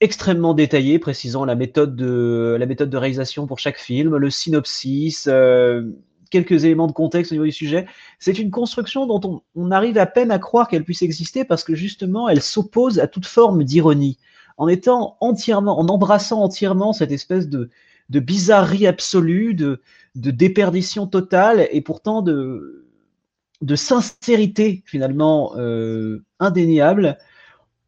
extrêmement 0.00 0.54
détaillée, 0.54 0.98
précisant 0.98 1.44
la 1.44 1.54
méthode 1.54 1.94
de, 1.94 2.56
la 2.58 2.66
méthode 2.66 2.90
de 2.90 2.96
réalisation 2.96 3.46
pour 3.46 3.58
chaque 3.58 3.78
film, 3.78 4.16
le 4.16 4.30
synopsis, 4.30 5.28
euh, 5.28 5.90
quelques 6.30 6.64
éléments 6.64 6.86
de 6.86 6.92
contexte 6.92 7.30
au 7.32 7.34
niveau 7.34 7.44
du 7.44 7.52
sujet. 7.52 7.86
C'est 8.18 8.38
une 8.38 8.50
construction 8.50 9.06
dont 9.06 9.20
on, 9.24 9.42
on, 9.54 9.70
arrive 9.70 9.98
à 9.98 10.06
peine 10.06 10.30
à 10.30 10.38
croire 10.38 10.66
qu'elle 10.66 10.84
puisse 10.84 11.02
exister 11.02 11.44
parce 11.44 11.62
que 11.62 11.74
justement, 11.74 12.28
elle 12.28 12.42
s'oppose 12.42 12.98
à 12.98 13.06
toute 13.06 13.26
forme 13.26 13.62
d'ironie, 13.62 14.18
en 14.56 14.66
étant 14.66 15.16
entièrement, 15.20 15.78
en 15.78 15.86
embrassant 15.88 16.42
entièrement 16.42 16.92
cette 16.92 17.12
espèce 17.12 17.48
de, 17.48 17.70
de 18.10 18.20
bizarrerie 18.20 18.86
absolue, 18.86 19.54
de, 19.54 19.80
de 20.14 20.30
déperdition 20.30 21.06
totale, 21.06 21.68
et 21.70 21.80
pourtant 21.80 22.22
de, 22.22 22.86
de 23.62 23.76
sincérité 23.76 24.82
finalement 24.86 25.52
euh, 25.56 26.24
indéniable, 26.40 27.16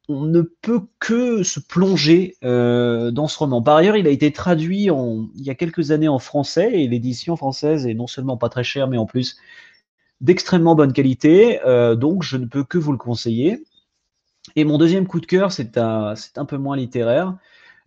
on 0.08 0.22
ne 0.22 0.42
peut 0.42 0.82
que 0.98 1.42
se 1.42 1.60
plonger 1.60 2.36
euh, 2.44 3.10
dans 3.10 3.26
ce 3.26 3.38
roman. 3.38 3.62
Par 3.62 3.76
ailleurs, 3.76 3.96
il 3.96 4.06
a 4.06 4.10
été 4.10 4.32
traduit 4.32 4.84
il 4.84 5.42
y 5.42 5.50
a 5.50 5.54
quelques 5.54 5.90
années 5.90 6.08
en 6.08 6.18
français 6.18 6.70
et 6.72 6.88
l'édition 6.88 7.36
française 7.36 7.86
est 7.86 7.94
non 7.94 8.06
seulement 8.06 8.36
pas 8.36 8.48
très 8.48 8.64
chère, 8.64 8.86
mais 8.86 8.98
en 8.98 9.06
plus 9.06 9.36
d'extrêmement 10.20 10.74
bonne 10.74 10.92
qualité. 10.92 11.60
Euh, 11.66 11.96
donc, 11.96 12.22
je 12.22 12.36
ne 12.36 12.46
peux 12.46 12.64
que 12.64 12.78
vous 12.78 12.92
le 12.92 12.98
conseiller. 12.98 13.64
Et 14.56 14.64
mon 14.64 14.78
deuxième 14.78 15.06
coup 15.06 15.20
de 15.20 15.26
cœur, 15.26 15.52
c'est 15.52 15.78
un, 15.78 16.14
un 16.36 16.44
peu 16.44 16.58
moins 16.58 16.76
littéraire. 16.76 17.34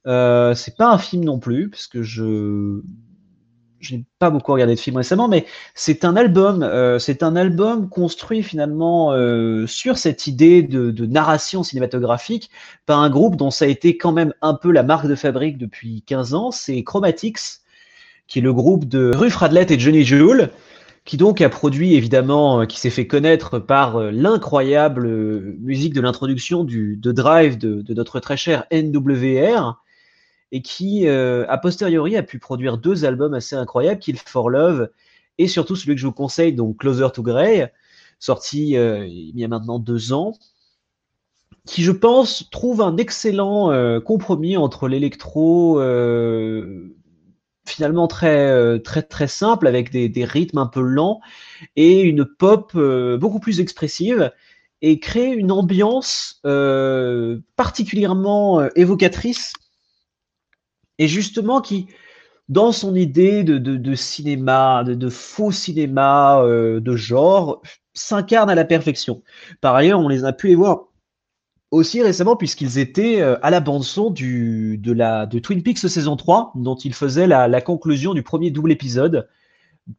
c'est 0.06 0.76
pas 0.76 0.92
un 0.92 0.98
film 0.98 1.24
non 1.24 1.40
plus, 1.40 1.70
parce 1.70 1.88
que 1.88 2.02
je 2.04 2.82
je 3.80 3.96
n'ai 3.96 4.04
pas 4.20 4.30
beaucoup 4.30 4.52
regardé 4.52 4.76
de 4.76 4.80
films 4.80 4.98
récemment, 4.98 5.28
mais 5.28 5.46
c'est 5.76 6.06
un 6.06 6.16
album, 6.16 6.64
euh, 6.64 7.00
c'est 7.00 7.24
un 7.24 7.36
album 7.36 7.90
construit 7.90 8.44
finalement 8.44 9.14
euh, 9.14 9.68
sur 9.68 9.98
cette 9.98 10.28
idée 10.28 10.64
de, 10.64 11.06
narration 11.06 11.64
cinématographique 11.64 12.50
par 12.86 13.00
un 13.00 13.10
groupe 13.10 13.36
dont 13.36 13.52
ça 13.52 13.66
a 13.66 13.68
été 13.68 13.98
quand 13.98 14.12
même 14.12 14.34
un 14.42 14.54
peu 14.54 14.72
la 14.72 14.84
marque 14.84 15.08
de 15.08 15.16
fabrique 15.16 15.58
depuis 15.58 16.04
15 16.06 16.34
ans, 16.34 16.52
c'est 16.52 16.84
Chromatics, 16.84 17.62
qui 18.28 18.40
est 18.40 18.42
le 18.42 18.54
groupe 18.54 18.86
de 18.86 19.12
Ruth 19.16 19.36
Radlett 19.36 19.72
et 19.72 19.80
Johnny 19.80 20.04
Jewel, 20.04 20.52
qui 21.06 21.16
donc 21.16 21.40
a 21.40 21.50
produit 21.50 21.96
évidemment, 21.96 22.62
euh, 22.62 22.66
qui 22.66 22.80
s'est 22.80 22.90
fait 22.90 23.08
connaître 23.08 23.60
par 23.60 24.00
l'incroyable 24.00 25.08
musique 25.60 25.94
de 25.94 26.02
l'introduction 26.02 26.64
de 26.66 27.12
Drive 27.12 27.58
de, 27.58 27.82
de, 27.82 27.94
notre 27.94 28.20
très 28.20 28.38
cher 28.38 28.66
NWR, 28.72 29.82
et 30.52 30.62
qui, 30.62 31.08
euh, 31.08 31.46
a 31.50 31.58
posteriori, 31.58 32.16
a 32.16 32.24
pu 32.24 32.40
produire 32.40 32.78
deux 32.78 33.06
albums 33.06 33.34
assez 33.34 33.56
incroyables, 33.56 34.00
Kill 34.00 34.18
for 34.18 34.50
Love 34.50 34.90
et 35.38 35.48
surtout 35.48 35.76
celui 35.76 35.96
que 35.96 36.02
je 36.02 36.08
vous 36.08 36.14
conseille, 36.14 36.54
donc 36.54 36.78
Closer 36.78 37.10
to 37.14 37.22
Grey, 37.22 37.72
sorti 38.20 38.78
euh, 38.78 39.06
il 39.06 39.38
y 39.38 39.44
a 39.44 39.48
maintenant 39.48 39.78
deux 39.78 40.14
ans, 40.14 40.34
qui, 41.66 41.84
je 41.84 41.92
pense, 41.92 42.50
trouve 42.50 42.82
un 42.82 42.98
excellent 42.98 43.72
euh, 43.72 44.00
compromis 44.00 44.58
entre 44.58 44.88
l'électro 44.88 45.80
finalement 47.66 48.08
très, 48.08 48.80
très, 48.80 49.02
très 49.02 49.28
simple, 49.28 49.68
avec 49.68 49.92
des, 49.92 50.08
des, 50.08 50.24
rythmes 50.24 50.58
un 50.58 50.68
peu 50.68 50.80
lents, 50.80 51.20
et 51.76 52.00
une 52.00 52.24
pop 52.24 52.76
beaucoup 53.20 53.42
plus 53.42 53.60
expressive, 53.60 54.32
et 54.82 55.00
crée 55.00 55.34
une 55.34 55.52
ambiance 55.52 56.42
particulièrement 57.58 58.66
évocatrice 58.76 59.52
et 61.00 61.08
justement 61.08 61.62
qui, 61.62 61.88
dans 62.50 62.72
son 62.72 62.96
idée 62.96 63.44
de, 63.44 63.96
cinéma, 63.96 64.84
de, 64.84 65.10
faux 65.10 65.52
cinéma, 65.52 66.42
euh, 66.42 66.80
de 66.80 66.96
genre, 66.96 67.62
s'incarne 67.94 68.50
à 68.50 68.56
la 68.56 68.66
perfection. 68.66 69.22
Par 69.62 69.76
ailleurs, 69.76 70.00
on 70.00 70.08
les 70.08 70.24
a 70.24 70.34
pu 70.34 70.48
les 70.48 70.56
voir 70.56 70.88
aussi 71.72 72.02
récemment 72.02 72.38
puisqu'ils 72.38 72.78
étaient 72.78 73.22
euh, 73.22 73.38
à 73.42 73.50
la 73.50 73.60
bande-son 73.60 74.10
de, 74.10 74.92
la, 74.92 75.26
de 75.26 75.40
Twin 75.40 75.62
Peaks 75.62 75.80
saison 75.80 76.16
3, 76.16 76.54
dont 76.56 76.76
ils 76.76 76.94
faisaient 76.94 77.28
la, 77.28 77.62
conclusion 77.62 78.14
du 78.14 78.24
premier 78.24 78.52
double 78.52 78.72
épisode, 78.72 79.28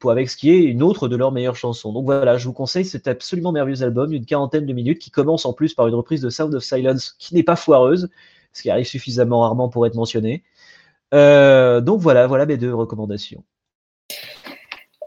avec 0.06 0.30
ce 0.30 0.36
qui 0.36 0.50
est 0.50 0.62
une 0.62 0.82
autre 0.82 1.08
de 1.08 1.16
leurs 1.16 1.32
meilleures 1.32 1.56
chansons. 1.56 1.92
Donc 1.92 2.04
voilà, 2.04 2.36
je 2.38 2.46
vous 2.46 2.52
conseille 2.52 2.84
cet 2.84 3.08
absolument 3.08 3.52
merveilleux 3.52 3.82
album 3.82 4.10
d'une 4.10 4.24
quarantaine 4.24 4.66
de 4.66 4.72
minutes 4.72 4.98
qui 4.98 5.10
commence 5.10 5.44
en 5.44 5.52
plus 5.52 5.74
par 5.74 5.86
une 5.88 5.94
reprise 5.94 6.20
de 6.20 6.30
Sound 6.30 6.54
of 6.54 6.62
Silence 6.62 7.14
qui 7.18 7.34
n'est 7.34 7.42
pas 7.42 7.56
foireuse, 7.56 8.08
ce 8.52 8.62
qui 8.62 8.70
arrive 8.70 8.86
suffisamment 8.86 9.40
rarement 9.40 9.68
pour 9.68 9.86
être 9.86 9.94
mentionné. 9.94 10.44
Euh, 11.14 11.80
donc 11.80 12.00
voilà, 12.00 12.26
voilà 12.26 12.46
mes 12.46 12.56
deux 12.56 12.74
recommandations. 12.74 13.42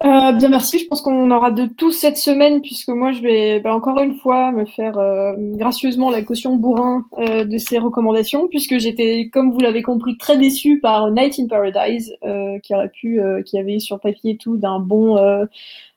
Euh, 0.03 0.31
bien 0.31 0.49
merci, 0.49 0.79
je 0.79 0.87
pense 0.87 1.03
qu'on 1.03 1.29
aura 1.29 1.51
de 1.51 1.67
tout 1.67 1.91
cette 1.91 2.17
semaine 2.17 2.61
puisque 2.61 2.89
moi 2.89 3.11
je 3.11 3.21
vais 3.21 3.59
bah, 3.59 3.75
encore 3.75 3.99
une 3.99 4.15
fois 4.15 4.51
me 4.51 4.65
faire 4.65 4.97
euh, 4.97 5.33
gracieusement 5.37 6.09
la 6.09 6.23
caution 6.23 6.55
bourrin 6.55 7.05
de 7.19 7.57
ces 7.59 7.77
recommandations 7.77 8.47
puisque 8.47 8.79
j'étais, 8.79 9.29
comme 9.31 9.51
vous 9.51 9.59
l'avez 9.59 9.83
compris, 9.83 10.17
très 10.17 10.37
déçue 10.37 10.79
par 10.79 11.11
Night 11.11 11.37
in 11.37 11.45
Paradise 11.45 12.15
qui 12.63 12.73
aurait 12.73 12.89
pu, 12.89 13.21
qui 13.45 13.59
avait 13.59 13.77
sur 13.77 13.99
papier 13.99 14.37
tout 14.37 14.57
d'un 14.57 14.79
bon 14.79 15.19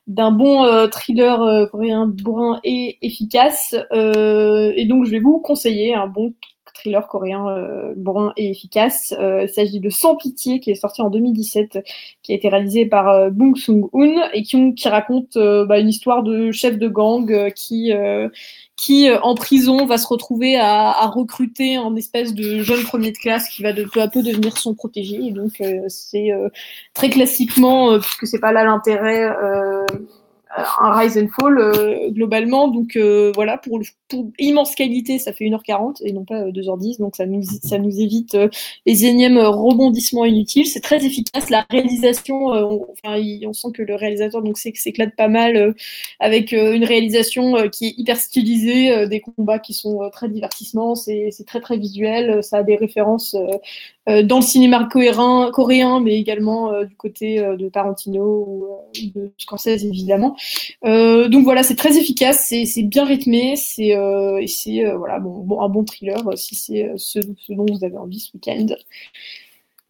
d'un 0.05 0.29
bon 0.29 0.87
thriller 0.89 1.67
coréen 1.71 2.05
bourrin 2.05 2.59
et 2.63 2.99
efficace 3.01 3.73
et 3.73 4.85
donc 4.87 5.05
je 5.05 5.11
vais 5.11 5.19
vous 5.19 5.39
conseiller 5.39 5.95
un 5.95 6.05
bon 6.05 6.31
thriller 6.73 7.07
coréen 7.07 7.47
euh, 7.47 7.93
brun 7.95 8.33
et 8.37 8.49
efficace. 8.49 9.13
Euh, 9.19 9.43
il 9.43 9.49
s'agit 9.49 9.79
de 9.79 9.89
Sans 9.89 10.15
pitié 10.15 10.59
qui 10.59 10.71
est 10.71 10.75
sorti 10.75 11.01
en 11.01 11.09
2017, 11.09 11.79
qui 12.21 12.31
a 12.31 12.35
été 12.35 12.49
réalisé 12.49 12.85
par 12.85 13.09
euh, 13.09 13.29
Bong 13.29 13.55
Sung-hoon 13.55 14.29
et 14.33 14.43
qui, 14.43 14.75
qui 14.75 14.89
raconte 14.89 15.37
bah, 15.37 15.79
une 15.79 15.89
histoire 15.89 16.23
de 16.23 16.51
chef 16.51 16.77
de 16.77 16.87
gang 16.87 17.51
qui 17.53 17.91
qui 18.77 19.09
en 19.09 19.35
prison 19.35 19.85
va 19.85 19.97
se 19.97 20.05
retrouver 20.07 20.57
à, 20.57 20.91
à, 20.91 21.07
recruter 21.07 21.77
un 21.77 21.95
espèce 21.95 22.33
de 22.33 22.61
jeune 22.61 22.83
premier 22.83 23.11
de 23.11 23.17
classe 23.17 23.47
qui 23.47 23.63
va 23.63 23.71
de 23.71 23.85
peu 23.85 24.01
à 24.01 24.09
peu 24.09 24.21
devenir 24.21 24.57
son 24.57 24.75
protégé. 24.75 25.17
Et 25.23 25.31
donc 25.31 25.61
c'est 25.87 26.31
très 26.93 27.09
classiquement, 27.09 27.97
puisque 27.99 28.27
c'est 28.27 28.39
pas 28.39 28.51
là 28.51 28.65
l'intérêt 28.65 29.29
un 30.79 30.91
rise 30.91 31.17
and 31.17 31.27
fall 31.27 31.57
euh, 31.57 32.09
globalement. 32.09 32.67
Donc 32.67 32.95
euh, 32.95 33.31
voilà, 33.35 33.57
pour, 33.57 33.79
pour, 34.07 34.31
immense 34.39 34.75
qualité, 34.75 35.19
ça 35.19 35.33
fait 35.33 35.45
1h40 35.45 36.01
et 36.03 36.13
non 36.13 36.25
pas 36.25 36.49
2h10. 36.49 36.95
Euh, 36.95 37.03
donc 37.03 37.15
ça 37.15 37.25
nous, 37.25 37.43
ça 37.63 37.77
nous 37.77 37.99
évite 37.99 38.37
les 38.85 39.05
énièmes 39.05 39.37
rebondissements 39.37 40.25
inutiles. 40.25 40.67
C'est 40.67 40.81
très 40.81 41.05
efficace. 41.05 41.49
La 41.49 41.65
réalisation, 41.69 42.47
on, 42.47 42.87
enfin, 42.91 43.21
on 43.45 43.53
sent 43.53 43.69
que 43.73 43.83
le 43.83 43.95
réalisateur 43.95 44.41
donc 44.41 44.57
s'éclate 44.57 45.15
pas 45.15 45.27
mal 45.27 45.75
avec 46.19 46.51
une 46.51 46.85
réalisation 46.85 47.69
qui 47.69 47.87
est 47.87 47.93
hyper 47.97 48.17
stylisée, 48.17 49.07
des 49.07 49.21
combats 49.21 49.59
qui 49.59 49.73
sont 49.73 50.09
très 50.11 50.29
divertissements. 50.29 50.95
C'est 50.95 51.31
très 51.45 51.61
très 51.61 51.77
visuel. 51.77 52.43
Ça 52.43 52.57
a 52.57 52.63
des 52.63 52.75
références 52.75 53.35
euh, 53.35 53.57
dans 54.07 54.37
le 54.37 54.41
cinéma 54.41 54.87
coréen, 54.91 55.49
coréen 55.51 55.99
mais 55.99 56.19
également 56.19 56.71
euh, 56.71 56.85
du 56.85 56.95
côté 56.95 57.39
euh, 57.39 57.55
de 57.55 57.69
Tarantino 57.69 58.45
ou 58.47 58.67
de 59.15 59.31
Scorsese 59.37 59.83
évidemment. 59.83 60.35
donc 60.83 61.43
voilà, 61.43 61.63
c'est 61.63 61.75
très 61.75 61.97
efficace, 61.97 62.47
c'est 62.47 62.83
bien 62.83 63.05
rythmé, 63.05 63.55
c'est 63.55 63.95
c'est 64.47 64.83
voilà 64.95 65.19
bon, 65.19 65.39
bon, 65.39 65.61
un 65.61 65.69
bon 65.69 65.83
thriller 65.83 66.21
si 66.35 66.55
c'est 66.55 66.91
ce, 66.97 67.19
ce, 67.19 67.53
dont 67.53 67.65
vous 67.69 67.83
avez 67.83 67.97
envie 67.97 68.19
ce 68.19 68.31
week-end. 68.33 68.67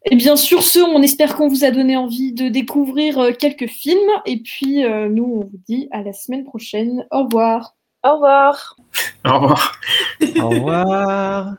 Et 0.09 0.16
bien 0.16 0.36
sur 0.36 0.61
ce, 0.61 0.80
on 0.80 1.01
espère 1.01 1.36
qu'on 1.36 1.47
vous 1.47 1.66
a 1.66 1.72
donné 1.72 1.97
envie 1.97 2.32
de 2.32 2.47
découvrir 2.47 3.36
quelques 3.38 3.68
films. 3.68 3.97
Et 4.26 4.38
puis 4.38 4.84
nous, 5.09 5.24
on 5.24 5.39
vous 5.41 5.59
dit 5.68 5.88
à 5.91 6.03
la 6.03 6.13
semaine 6.13 6.43
prochaine. 6.43 7.05
Au 7.11 7.24
revoir. 7.24 7.76
Au 8.03 8.13
revoir. 8.13 8.78
Au 9.26 9.39
revoir. 9.39 9.80
Au 10.39 10.49
revoir. 10.49 11.55